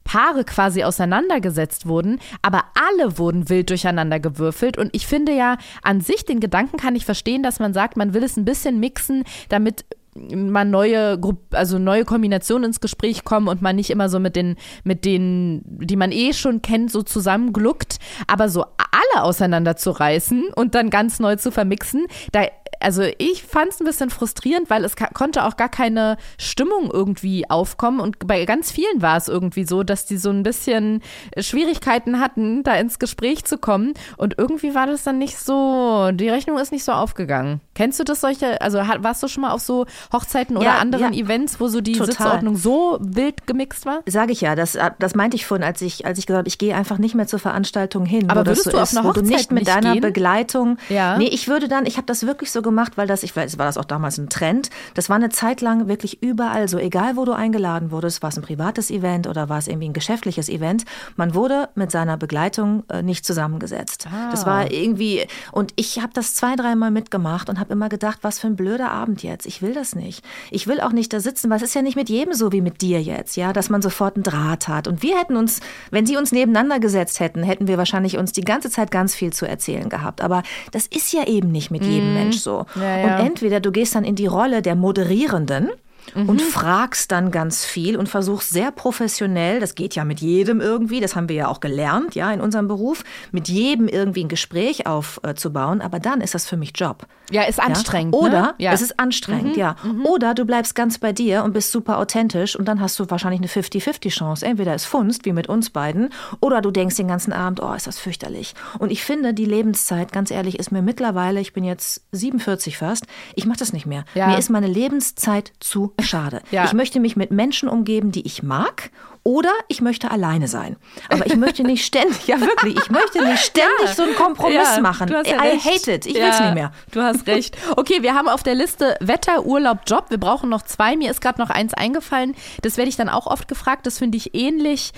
[0.04, 4.78] Paare quasi auseinandergesetzt wurden, aber alle wurden wild durcheinander gewürfelt.
[4.78, 8.14] Und ich finde ja an sich den Gedanken kann ich verstehen, dass man sagt, man
[8.14, 13.48] will es ein bisschen mixen, damit man neue Gruppe, also neue Kombinationen ins Gespräch kommen
[13.48, 17.02] und man nicht immer so mit den, mit denen, die man eh schon kennt, so
[17.02, 17.98] zusammengluckt,
[18.28, 22.46] aber so alle auseinanderzureißen und dann ganz neu zu vermixen, da
[22.84, 27.50] also ich fand es ein bisschen frustrierend, weil es konnte auch gar keine Stimmung irgendwie
[27.50, 28.00] aufkommen.
[28.00, 31.02] Und bei ganz vielen war es irgendwie so, dass die so ein bisschen
[31.38, 33.94] Schwierigkeiten hatten, da ins Gespräch zu kommen.
[34.18, 37.62] Und irgendwie war das dann nicht so, die Rechnung ist nicht so aufgegangen.
[37.76, 41.14] Kennst du das solche, also warst du schon mal auf so Hochzeiten oder ja, anderen
[41.14, 42.12] ja, Events, wo so die total.
[42.12, 44.02] Sitzordnung so wild gemixt war?
[44.06, 46.58] Sage ich ja, das, das meinte ich vorhin, als ich, als ich gesagt habe, ich
[46.58, 48.30] gehe einfach nicht mehr zur Veranstaltung hin.
[48.30, 50.02] Aber würdest so du auf ist, eine Hochzeit wo du nicht mit deiner gehen?
[50.02, 51.18] Begleitung, ja.
[51.18, 53.66] nee, ich würde dann, ich habe das wirklich so gemacht, weil das, ich weiß, war
[53.66, 57.26] das auch damals ein Trend, das war eine Zeit lang wirklich überall so, egal wo
[57.26, 60.86] du eingeladen wurdest, war es ein privates Event oder war es irgendwie ein geschäftliches Event,
[61.16, 64.08] man wurde mit seiner Begleitung äh, nicht zusammengesetzt.
[64.12, 64.32] Ah.
[64.32, 68.40] Das war irgendwie, und ich habe das zwei, dreimal mitgemacht und habe immer gedacht, was
[68.40, 69.46] für ein blöder Abend jetzt.
[69.46, 70.24] Ich will das nicht.
[70.52, 72.62] Ich will auch nicht da sitzen, weil es ist ja nicht mit jedem so wie
[72.62, 74.88] mit dir jetzt, ja, dass man sofort einen Draht hat.
[74.88, 75.60] Und wir hätten uns,
[75.92, 79.34] wenn sie uns nebeneinander gesetzt hätten, hätten wir wahrscheinlich uns die ganze Zeit ganz viel
[79.34, 80.22] zu erzählen gehabt.
[80.22, 82.14] Aber das ist ja eben nicht mit jedem mm.
[82.14, 82.63] Mensch so.
[82.76, 83.18] Ja, ja.
[83.20, 85.70] Und entweder du gehst dann in die Rolle der Moderierenden
[86.16, 86.30] mhm.
[86.30, 91.00] und fragst dann ganz viel und versuchst sehr professionell, das geht ja mit jedem irgendwie,
[91.00, 94.88] das haben wir ja auch gelernt, ja, in unserem Beruf, mit jedem irgendwie ein Gespräch
[94.88, 97.06] aufzubauen, aber dann ist das für mich Job.
[97.32, 98.14] Ja, ist anstrengend.
[98.14, 98.20] Ja?
[98.20, 98.54] Oder ne?
[98.58, 98.72] ja.
[98.74, 99.60] es ist anstrengend, mhm.
[99.60, 99.76] ja.
[99.84, 100.06] Mhm.
[100.06, 103.40] Oder du bleibst ganz bei dir und bist super authentisch und dann hast du wahrscheinlich
[103.40, 104.46] eine 50-50 Chance.
[104.46, 106.10] Entweder es funzt, wie mit uns beiden,
[106.42, 108.54] oder du denkst den ganzen Abend, oh, ist das fürchterlich.
[108.80, 113.06] Und ich finde, die Lebenszeit, ganz ehrlich, ist mir mittlerweile, ich bin jetzt 47 fast,
[113.36, 114.06] ich mache das nicht mehr.
[114.14, 114.28] Ja.
[114.28, 116.42] Mir ist meine Lebenszeit zu schade.
[116.52, 116.66] Ja.
[116.66, 118.92] Ich möchte mich mit Menschen umgeben, die ich mag
[119.24, 120.76] oder ich möchte alleine sein.
[121.10, 123.94] Aber ich möchte nicht ständig, ja wirklich, ich möchte nicht ständig ja.
[123.94, 125.10] so einen Kompromiss ja, machen.
[125.10, 126.06] Ja I hate it.
[126.06, 126.72] Ich ja, will es nicht mehr.
[126.92, 127.58] Du hast recht.
[127.78, 130.06] Okay, wir haben auf der Liste Wetter, Urlaub, Job.
[130.10, 130.98] Wir brauchen noch zwei.
[130.98, 132.36] Mir ist gerade noch eins eingefallen.
[132.62, 133.86] Das werde ich dann auch oft gefragt.
[133.88, 134.92] Das finde ich ähnlich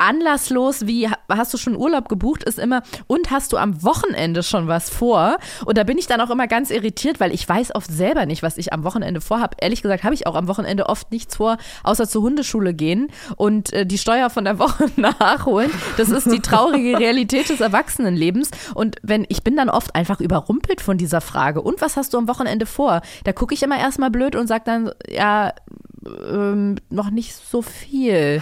[0.00, 4.68] anlasslos, wie hast du schon Urlaub gebucht, ist immer, und hast du am Wochenende schon
[4.68, 5.38] was vor?
[5.64, 8.42] Und da bin ich dann auch immer ganz irritiert, weil ich weiß oft selber nicht,
[8.42, 9.56] was ich am Wochenende vorhabe.
[9.60, 13.72] Ehrlich gesagt habe ich auch am Wochenende oft nichts vor, außer zur Hundeschule gehen und
[13.72, 15.70] äh, die Steuer von der Woche nachholen.
[15.96, 18.50] Das ist die traurige Realität des Erwachsenenlebens.
[18.74, 21.62] Und wenn ich bin dann oft einfach überrumpelt von dieser Frage.
[21.62, 23.02] Und was hast du am Wochenende vor?
[23.24, 25.52] Da gucke ich immer erstmal blöd und sage dann, ja,
[26.06, 28.40] ähm, noch nicht so viel.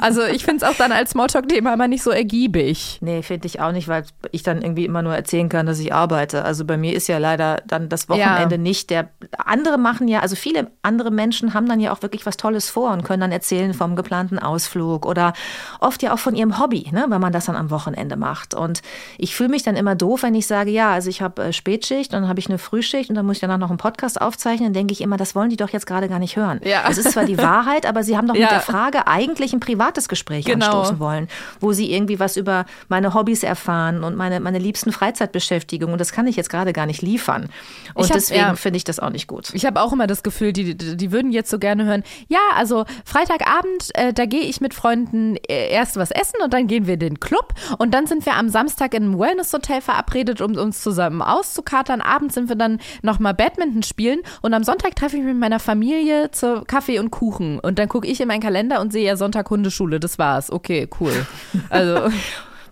[0.00, 2.98] Also ich finde es auch dann als Smalltalk-Thema immer nicht so ergiebig.
[3.00, 5.92] Nee, finde ich auch nicht, weil ich dann irgendwie immer nur erzählen kann, dass ich
[5.92, 6.44] arbeite.
[6.44, 8.60] Also bei mir ist ja leider dann das Wochenende ja.
[8.60, 9.08] nicht der.
[9.38, 12.92] Andere machen ja, also viele andere Menschen haben dann ja auch wirklich was Tolles vor
[12.92, 15.32] und können dann erzählen vom geplanten Ausflug oder
[15.80, 18.54] oft ja auch von ihrem Hobby, ne, wenn man das dann am Wochenende macht.
[18.54, 18.82] Und
[19.16, 22.12] ich fühle mich dann immer doof, wenn ich sage, ja, also ich habe äh, Spätschicht,
[22.12, 24.74] dann habe ich eine Frühschicht und dann muss ich danach noch einen Podcast aufzeichnen, dann
[24.74, 26.60] denke ich immer, das wollen die doch jetzt gerade gar nicht hören.
[26.64, 26.82] Ja.
[26.98, 28.42] Das ist zwar die Wahrheit, aber Sie haben doch ja.
[28.42, 30.66] mit der Frage eigentlich ein privates Gespräch genau.
[30.66, 31.28] anstoßen wollen,
[31.60, 35.92] wo Sie irgendwie was über meine Hobbys erfahren und meine, meine liebsten Freizeitbeschäftigungen.
[35.92, 37.48] Und das kann ich jetzt gerade gar nicht liefern.
[37.94, 38.54] Und hab, deswegen ja.
[38.56, 39.50] finde ich das auch nicht gut.
[39.52, 42.84] Ich habe auch immer das Gefühl, die, die würden jetzt so gerne hören, ja, also
[43.04, 46.94] Freitagabend, äh, da gehe ich mit Freunden äh, erst was essen und dann gehen wir
[46.94, 50.82] in den Club und dann sind wir am Samstag in einem Wellness-Hotel verabredet, um uns
[50.82, 52.00] zusammen auszukatern.
[52.00, 55.60] Abends sind wir dann nochmal Badminton spielen und am Sonntag treffe ich mich mit meiner
[55.60, 57.58] Familie zu Kaffee und Kuchen.
[57.58, 60.00] Und dann gucke ich in meinen Kalender und sehe ja Sonntag Hundeschule.
[60.00, 60.50] Das war's.
[60.50, 61.26] Okay, cool.
[61.68, 62.10] Also.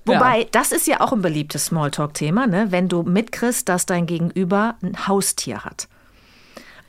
[0.06, 0.46] Wobei, ja.
[0.52, 2.68] das ist ja auch ein beliebtes Smalltalk-Thema, ne?
[2.70, 5.88] wenn du mitkriegst, dass dein Gegenüber ein Haustier hat.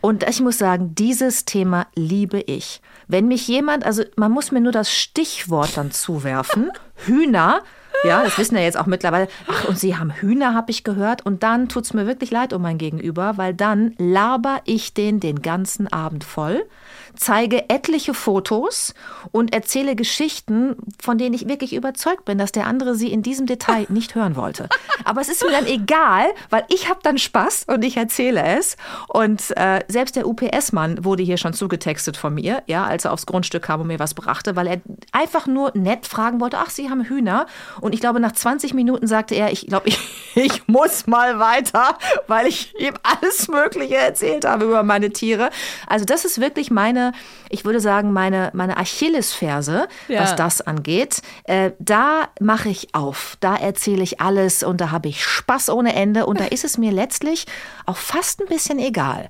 [0.01, 2.81] Und ich muss sagen, dieses Thema liebe ich.
[3.07, 7.61] Wenn mich jemand, also man muss mir nur das Stichwort dann zuwerfen, Hühner,
[8.03, 9.27] ja, das wissen ja jetzt auch mittlerweile.
[9.47, 11.25] Ach, und Sie haben Hühner, habe ich gehört.
[11.25, 15.19] Und dann tut es mir wirklich leid um mein Gegenüber, weil dann laber ich den
[15.19, 16.63] den ganzen Abend voll
[17.17, 18.93] zeige etliche Fotos
[19.31, 23.45] und erzähle Geschichten, von denen ich wirklich überzeugt bin, dass der andere sie in diesem
[23.45, 24.69] Detail nicht hören wollte.
[25.03, 28.77] Aber es ist mir dann egal, weil ich habe dann Spaß und ich erzähle es.
[29.07, 33.25] Und äh, selbst der UPS-Mann wurde hier schon zugetextet von mir, ja, als er aufs
[33.25, 36.89] Grundstück kam und mir was brachte, weil er einfach nur nett fragen wollte, ach, Sie
[36.89, 37.47] haben Hühner.
[37.81, 39.99] Und ich glaube, nach 20 Minuten sagte er, ich glaube, ich,
[40.35, 41.97] ich muss mal weiter,
[42.27, 45.49] weil ich ihm alles Mögliche erzählt habe über meine Tiere.
[45.87, 47.06] Also das ist wirklich meine
[47.49, 50.21] ich würde sagen, meine, meine Achillesferse, ja.
[50.21, 51.21] was das angeht.
[51.43, 55.95] Äh, da mache ich auf, da erzähle ich alles und da habe ich Spaß ohne
[55.95, 57.45] Ende und da ist es mir letztlich
[57.85, 59.29] auch fast ein bisschen egal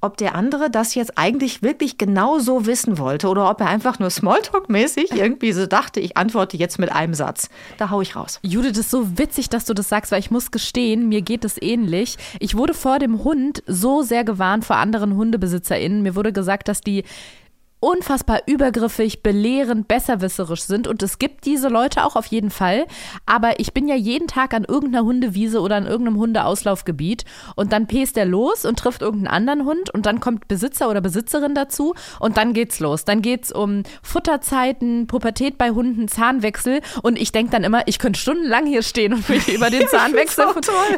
[0.00, 3.98] ob der andere das jetzt eigentlich wirklich genau so wissen wollte oder ob er einfach
[3.98, 7.48] nur Smalltalk-mäßig irgendwie so dachte, ich antworte jetzt mit einem Satz.
[7.78, 8.38] Da hau ich raus.
[8.42, 11.60] Judith, ist so witzig, dass du das sagst, weil ich muss gestehen, mir geht es
[11.60, 12.16] ähnlich.
[12.40, 16.02] Ich wurde vor dem Hund so sehr gewarnt vor anderen HundebesitzerInnen.
[16.02, 17.04] Mir wurde gesagt, dass die
[17.86, 20.88] unfassbar übergriffig, belehrend, besserwisserisch sind.
[20.88, 22.86] Und es gibt diese Leute auch auf jeden Fall.
[23.26, 27.24] Aber ich bin ja jeden Tag an irgendeiner Hundewiese oder an irgendeinem Hundeauslaufgebiet
[27.54, 31.00] und dann pest er los und trifft irgendeinen anderen Hund und dann kommt Besitzer oder
[31.00, 33.04] Besitzerin dazu und dann geht's los.
[33.04, 38.18] Dann geht's um Futterzeiten, Pubertät bei Hunden, Zahnwechsel und ich denke dann immer, ich könnte
[38.18, 40.46] stundenlang hier stehen und mich über den Zahnwechsel.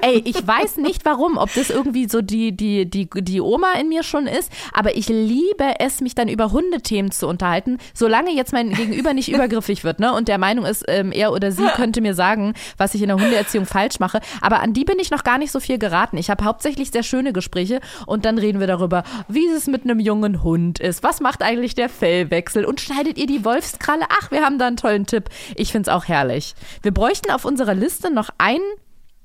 [0.01, 3.91] Ey, ich weiß nicht warum, ob das irgendwie so die, die, die, die Oma in
[3.91, 8.31] mir schon ist, aber ich liebe es, mich dann über Hunde Hundethemen zu unterhalten, solange
[8.31, 10.13] jetzt mein Gegenüber nicht übergriffig wird, ne?
[10.15, 13.19] Und der Meinung ist, ähm, er oder sie könnte mir sagen, was ich in der
[13.19, 14.21] Hundeerziehung falsch mache.
[14.41, 16.17] Aber an die bin ich noch gar nicht so viel geraten.
[16.17, 20.01] Ich habe hauptsächlich sehr schöne Gespräche und dann reden wir darüber, wie es mit einem
[20.01, 21.03] jungen Hund ist.
[21.03, 22.65] Was macht eigentlich der Fellwechsel?
[22.65, 24.05] Und schneidet ihr die Wolfskralle?
[24.21, 25.29] Ach, wir haben da einen tollen Tipp.
[25.57, 26.55] Ich finde es auch herrlich.
[26.83, 28.61] Wir bräuchten auf unserer Liste noch ein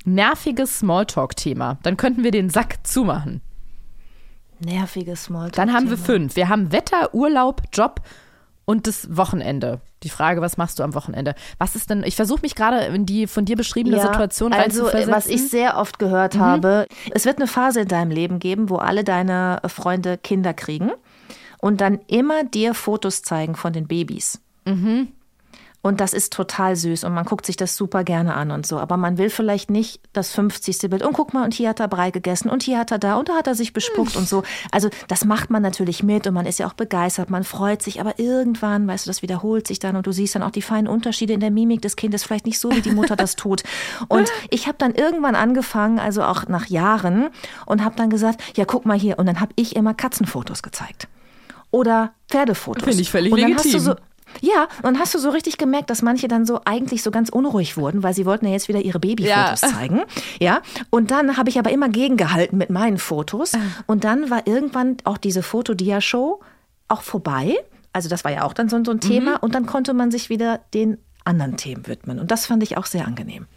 [0.05, 1.77] nerviges Smalltalk-Thema.
[1.83, 3.41] Dann könnten wir den Sack zumachen.
[4.65, 5.53] Nerviges Smalltalk.
[5.53, 6.35] Dann haben wir fünf.
[6.35, 8.01] Wir haben Wetter, Urlaub, Job
[8.65, 9.81] und das Wochenende.
[10.03, 11.35] Die Frage, was machst du am Wochenende?
[11.57, 14.85] Was ist denn, ich versuche mich gerade in die von dir beschriebene ja, Situation also,
[14.85, 16.39] was ich sehr oft gehört mhm.
[16.39, 20.91] habe, es wird eine Phase in deinem Leben geben, wo alle deine Freunde Kinder kriegen
[21.59, 24.41] und dann immer dir Fotos zeigen von den Babys.
[24.65, 25.09] Mhm.
[25.83, 28.79] Und das ist total süß und man guckt sich das super gerne an und so.
[28.79, 30.89] Aber man will vielleicht nicht das 50.
[30.89, 31.03] Bild.
[31.03, 33.27] Und guck mal, und hier hat er Brei gegessen und hier hat er da und
[33.27, 34.43] da hat er sich bespuckt und so.
[34.71, 37.99] Also das macht man natürlich mit und man ist ja auch begeistert, man freut sich.
[37.99, 40.87] Aber irgendwann, weißt du, das wiederholt sich dann und du siehst dann auch die feinen
[40.87, 42.23] Unterschiede in der Mimik des Kindes.
[42.23, 43.63] Vielleicht nicht so, wie die Mutter das tut.
[44.07, 47.29] Und ich habe dann irgendwann angefangen, also auch nach Jahren,
[47.65, 49.19] und habe dann gesagt, ja, guck mal hier.
[49.19, 51.09] Und dann habe ich immer Katzenfotos gezeigt
[51.71, 52.83] oder Pferdefotos.
[52.83, 53.73] Finde ich völlig und dann legitim.
[53.73, 53.95] Hast du so,
[54.41, 57.77] ja, und hast du so richtig gemerkt, dass manche dann so eigentlich so ganz unruhig
[57.77, 59.69] wurden, weil sie wollten ja jetzt wieder ihre Babyfotos ja.
[59.69, 60.01] zeigen.
[60.39, 63.53] Ja, und dann habe ich aber immer gegengehalten mit meinen Fotos.
[63.53, 63.59] Ah.
[63.85, 66.39] Und dann war irgendwann auch diese Fotodia-Show
[66.87, 67.55] auch vorbei.
[67.91, 69.31] Also das war ja auch dann so, so ein Thema.
[69.31, 69.37] Mhm.
[69.41, 72.19] Und dann konnte man sich wieder den anderen Themen widmen.
[72.19, 73.47] Und das fand ich auch sehr angenehm.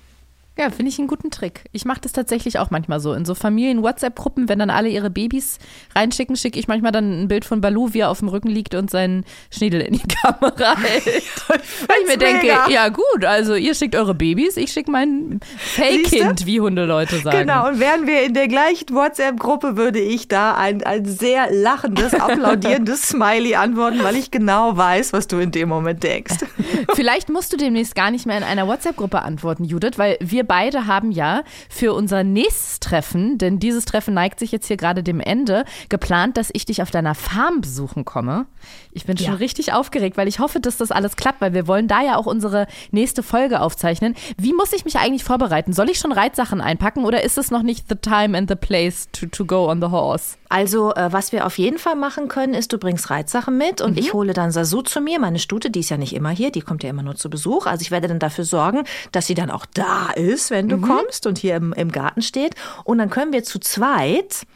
[0.59, 1.65] Ja, finde ich einen guten Trick.
[1.73, 3.13] Ich mache das tatsächlich auch manchmal so.
[3.13, 5.59] In so Familien-WhatsApp-Gruppen, wenn dann alle ihre Babys
[5.95, 8.75] reinschicken, schicke ich manchmal dann ein Bild von Balu, wie er auf dem Rücken liegt
[8.75, 11.05] und seinen Schniedel in die Kamera hält.
[11.49, 12.71] Weil ich mir denke, mega.
[12.71, 17.41] ja gut, also ihr schickt eure Babys, ich schicke mein Fake-Kind, wie Hundeleute sagen.
[17.41, 22.15] Genau, und wären wir in der gleichen WhatsApp-Gruppe, würde ich da ein, ein sehr lachendes,
[22.19, 26.37] applaudierendes Smiley antworten, weil ich genau weiß, was du in dem Moment denkst.
[26.95, 30.87] Vielleicht musst du demnächst gar nicht mehr in einer WhatsApp-Gruppe antworten, Judith, weil wir beide
[30.87, 35.21] haben ja für unser nächstes Treffen, denn dieses Treffen neigt sich jetzt hier gerade dem
[35.21, 38.47] Ende, geplant, dass ich dich auf deiner Farm besuchen komme.
[38.93, 39.35] Ich bin schon Ja.
[39.35, 42.27] richtig aufgeregt, weil ich hoffe, dass das alles klappt, weil wir wollen da ja auch
[42.27, 44.15] unsere nächste Folge aufzeichnen.
[44.39, 45.73] Wie muss ich mich eigentlich vorbereiten?
[45.73, 49.09] Soll ich schon Reitsachen einpacken oder ist es noch nicht the time and the place
[49.13, 50.37] to, to go on the horse?
[50.49, 53.99] Also, äh, was wir auf jeden Fall machen können, ist, du bringst Reitsachen mit und
[53.99, 56.61] ich hole dann Sasu zu mir, meine Stute, die ist ja nicht immer hier, die
[56.61, 57.67] kommt ja immer nur zu Besuch.
[57.67, 61.27] Also ich werde dann dafür sorgen, dass sie dann auch da ist, wenn du kommst
[61.27, 62.55] und hier im, im Garten steht.
[62.85, 64.47] Und dann können wir zu zweit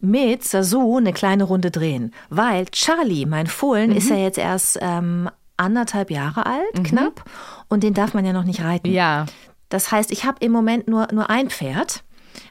[0.00, 2.12] mit Sasu eine kleine Runde drehen.
[2.30, 7.24] Weil Charlie, mein Fohlen, ist ja jetzt erst ähm, anderthalb Jahre alt, knapp.
[7.68, 8.90] Und den darf man ja noch nicht reiten.
[8.90, 9.26] Ja.
[9.68, 12.04] Das heißt, ich habe im Moment nur, nur ein Pferd,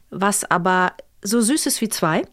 [0.09, 0.93] was aber
[1.23, 2.23] so süß ist wie zwei,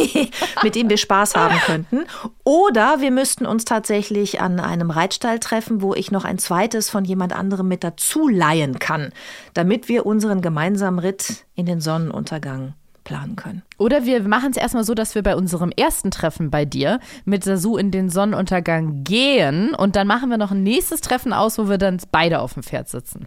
[0.62, 2.04] mit dem wir Spaß haben könnten.
[2.44, 7.04] Oder wir müssten uns tatsächlich an einem Reitstall treffen, wo ich noch ein zweites von
[7.04, 9.12] jemand anderem mit dazu leihen kann,
[9.54, 12.74] damit wir unseren gemeinsamen Ritt in den Sonnenuntergang
[13.04, 13.62] planen können.
[13.78, 17.44] Oder wir machen es erstmal so, dass wir bei unserem ersten Treffen bei dir mit
[17.44, 21.68] Sasu in den Sonnenuntergang gehen und dann machen wir noch ein nächstes Treffen aus, wo
[21.68, 23.26] wir dann beide auf dem Pferd sitzen.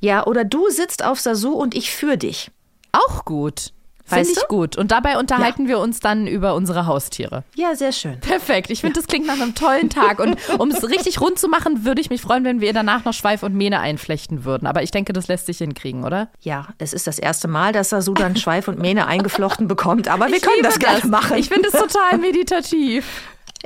[0.00, 2.50] Ja, oder du sitzt auf Sasu und ich für dich.
[2.92, 3.72] Auch gut.
[4.06, 4.46] Finde ich du?
[4.48, 4.76] gut.
[4.76, 7.42] Und dabei unterhalten wir uns dann über unsere Haustiere.
[7.56, 8.20] Ja, sehr schön.
[8.20, 8.70] Perfekt.
[8.70, 10.20] Ich finde, das klingt nach einem tollen Tag.
[10.20, 13.12] Und um es richtig rund zu machen, würde ich mich freuen, wenn wir danach noch
[13.12, 14.66] Schweif und Mähne einflechten würden.
[14.66, 16.28] Aber ich denke, das lässt sich hinkriegen, oder?
[16.40, 20.28] Ja, es ist das erste Mal, dass Sasu dann Schweif und Mähne eingeflochten bekommt, aber
[20.28, 21.36] wir können liebe das gerne machen.
[21.36, 23.04] Ich finde es total meditativ.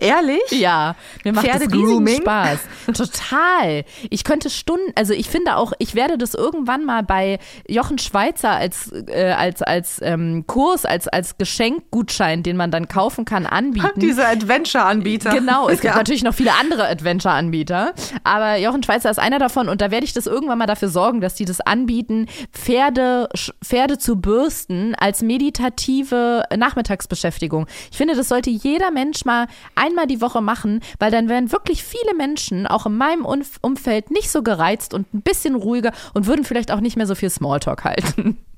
[0.01, 0.41] Ehrlich?
[0.51, 2.09] Ja, mir macht das riesigen?
[2.23, 2.59] Spaß.
[2.95, 3.85] Total.
[4.11, 8.51] Ich könnte Stunden, also ich finde auch, ich werde das irgendwann mal bei Jochen Schweizer
[8.51, 13.89] als, äh, als, als ähm, Kurs, als, als Geschenkgutschein, den man dann kaufen kann, anbieten.
[14.01, 15.31] Diese Adventure-Anbieter.
[15.35, 15.97] Genau, es gibt Ja.
[15.99, 17.93] natürlich noch viele andere Adventure-Anbieter,
[18.25, 21.21] aber Jochen Schweizer ist einer davon und da werde ich das irgendwann mal dafür sorgen,
[21.21, 23.29] dass die das anbieten, Pferde,
[23.63, 27.67] Pferde zu bürsten als meditative Nachmittagsbeschäftigung.
[27.91, 29.47] Ich finde, das sollte jeder Mensch mal
[29.91, 34.11] einmal die Woche machen, weil dann wären wirklich viele Menschen, auch in meinem Umf- Umfeld,
[34.11, 37.31] nicht so gereizt und ein bisschen ruhiger und würden vielleicht auch nicht mehr so viel
[37.31, 38.39] Smalltalk halten.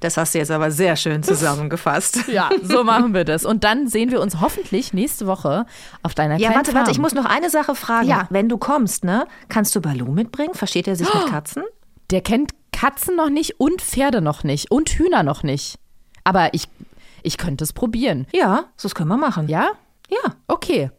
[0.00, 2.20] Das hast du jetzt aber sehr schön zusammengefasst.
[2.30, 3.44] Ja, so machen wir das.
[3.44, 5.66] Und dann sehen wir uns hoffentlich nächste Woche
[6.02, 7.02] auf deiner Ja, warte, warte, ich Farm.
[7.02, 8.08] muss noch eine Sache fragen.
[8.08, 8.26] Ja.
[8.30, 10.54] Wenn du kommst, ne, kannst du Balu mitbringen?
[10.54, 11.64] Versteht er sich mit Katzen?
[12.10, 15.76] Der kennt Katzen noch nicht und Pferde noch nicht und Hühner noch nicht.
[16.24, 16.68] Aber ich,
[17.22, 18.26] ich könnte es probieren.
[18.32, 19.48] Ja, das können wir machen.
[19.48, 19.72] Ja?
[20.08, 20.34] Ja.
[20.46, 20.90] Okay.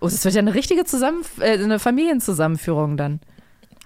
[0.00, 3.20] Oh, es wird ja eine richtige Zusammen äh, eine Familienzusammenführung dann.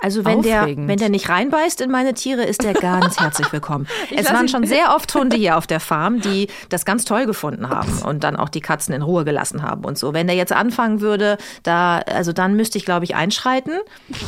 [0.02, 3.86] Also wenn der, wenn der nicht reinbeißt in meine Tiere, ist der ganz herzlich willkommen.
[4.14, 7.68] es waren schon sehr oft Hunde hier auf der Farm, die das ganz toll gefunden
[7.68, 10.14] haben und dann auch die Katzen in Ruhe gelassen haben und so.
[10.14, 13.72] Wenn der jetzt anfangen würde, da, also dann müsste ich, glaube ich, einschreiten.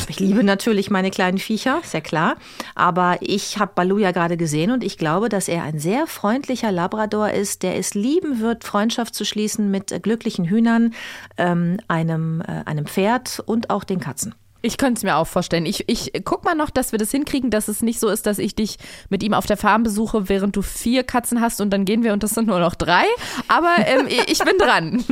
[0.09, 2.37] Ich liebe natürlich meine kleinen Viecher, ist ja klar.
[2.75, 6.73] Aber ich habe Balu ja gerade gesehen und ich glaube, dass er ein sehr freundlicher
[6.73, 10.93] Labrador ist, der es lieben wird, Freundschaft zu schließen mit glücklichen Hühnern,
[11.39, 14.35] ähm, einem, äh, einem Pferd und auch den Katzen.
[14.63, 15.67] Ich könnte es mir auch vorstellen.
[15.67, 18.39] Ich, ich guck mal noch, dass wir das hinkriegen, dass es nicht so ist, dass
[18.39, 18.79] ich dich
[19.09, 22.13] mit ihm auf der Farm besuche, während du vier Katzen hast und dann gehen wir
[22.13, 23.05] und das sind nur noch drei.
[23.49, 25.05] Aber ähm, ich bin dran.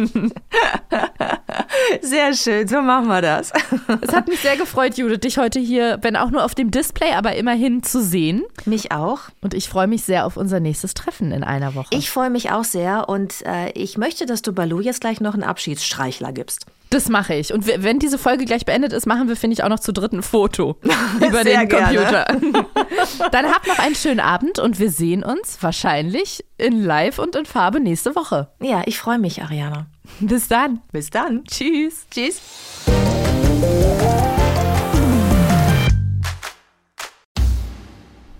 [2.01, 3.52] Sehr schön, so machen wir das.
[4.01, 7.12] Es hat mich sehr gefreut, Judith, dich heute hier, wenn auch nur auf dem Display,
[7.12, 8.44] aber immerhin zu sehen.
[8.64, 9.20] Mich auch.
[9.40, 11.89] Und ich freue mich sehr auf unser nächstes Treffen in einer Woche.
[11.90, 15.35] Ich freue mich auch sehr und äh, ich möchte, dass du Balu jetzt gleich noch
[15.35, 16.66] einen Abschiedsstreichler gibst.
[16.91, 17.53] Das mache ich.
[17.55, 20.12] Und wenn diese Folge gleich beendet ist, machen wir, finde ich, auch noch zu dritt
[20.12, 20.77] ein Foto
[21.19, 22.27] über Sehr den gerne.
[22.33, 23.29] Computer.
[23.31, 27.47] Dann habt noch einen schönen Abend und wir sehen uns wahrscheinlich in Live und in
[27.47, 28.49] Farbe nächste Woche.
[28.61, 29.87] Ja, ich freue mich, Ariana.
[30.19, 30.81] Bis dann.
[30.91, 31.45] Bis dann.
[31.45, 32.07] Tschüss.
[32.11, 32.41] Tschüss.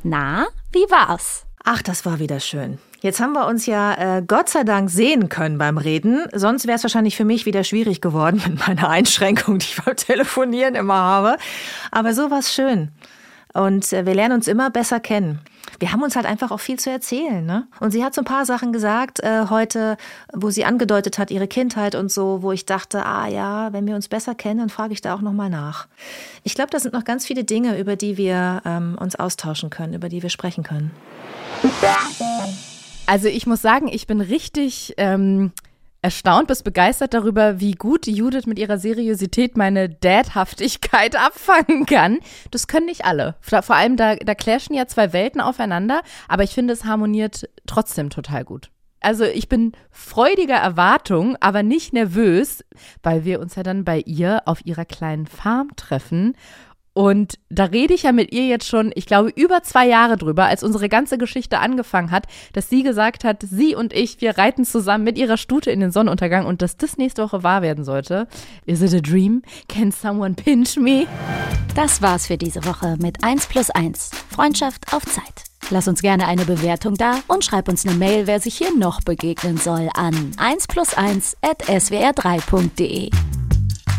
[0.03, 1.47] Na, wie war's?
[1.63, 2.79] Ach, das war wieder schön.
[3.01, 6.27] Jetzt haben wir uns ja äh, Gott sei Dank sehen können beim Reden.
[6.35, 9.97] Sonst wäre es wahrscheinlich für mich wieder schwierig geworden mit meiner Einschränkung, die ich beim
[9.97, 11.37] Telefonieren immer habe.
[11.91, 12.91] Aber so war schön.
[13.55, 15.41] Und äh, wir lernen uns immer besser kennen.
[15.79, 17.45] Wir haben uns halt einfach auch viel zu erzählen.
[17.45, 17.67] Ne?
[17.81, 19.97] Und sie hat so ein paar Sachen gesagt äh, heute,
[20.33, 23.95] wo sie angedeutet hat, ihre Kindheit und so, wo ich dachte, ah ja, wenn wir
[23.95, 25.87] uns besser kennen, dann frage ich da auch nochmal nach.
[26.45, 29.95] Ich glaube, da sind noch ganz viele Dinge, über die wir ähm, uns austauschen können,
[29.95, 30.91] über die wir sprechen können.
[33.07, 35.53] Also ich muss sagen, ich bin richtig ähm,
[36.03, 42.19] erstaunt bis begeistert darüber, wie gut Judith mit ihrer Seriosität meine Dadhaftigkeit abfangen kann.
[42.51, 43.37] Das können nicht alle.
[43.41, 48.11] Vor allem, da, da clashen ja zwei Welten aufeinander, aber ich finde, es harmoniert trotzdem
[48.11, 48.71] total gut.
[49.03, 52.63] Also ich bin freudiger Erwartung, aber nicht nervös,
[53.03, 56.37] weil wir uns ja dann bei ihr auf ihrer kleinen Farm treffen
[57.01, 60.45] und da rede ich ja mit ihr jetzt schon, ich glaube, über zwei Jahre drüber,
[60.45, 64.67] als unsere ganze Geschichte angefangen hat, dass sie gesagt hat, sie und ich, wir reiten
[64.67, 68.29] zusammen mit ihrer Stute in den Sonnenuntergang und dass das nächste Woche wahr werden sollte.
[68.67, 69.41] Is it a dream?
[69.67, 71.07] Can someone pinch me?
[71.75, 74.11] Das war's für diese Woche mit 1 plus 1.
[74.29, 75.45] Freundschaft auf Zeit.
[75.71, 79.01] Lass uns gerne eine Bewertung da und schreib uns eine Mail, wer sich hier noch
[79.01, 83.09] begegnen soll, an 1 plus 1 at swr3.de.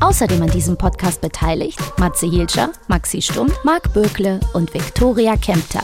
[0.00, 5.82] Außerdem an diesem Podcast beteiligt Matze Hielscher, Maxi Stumm, Marc Bökle und Viktoria Kempter.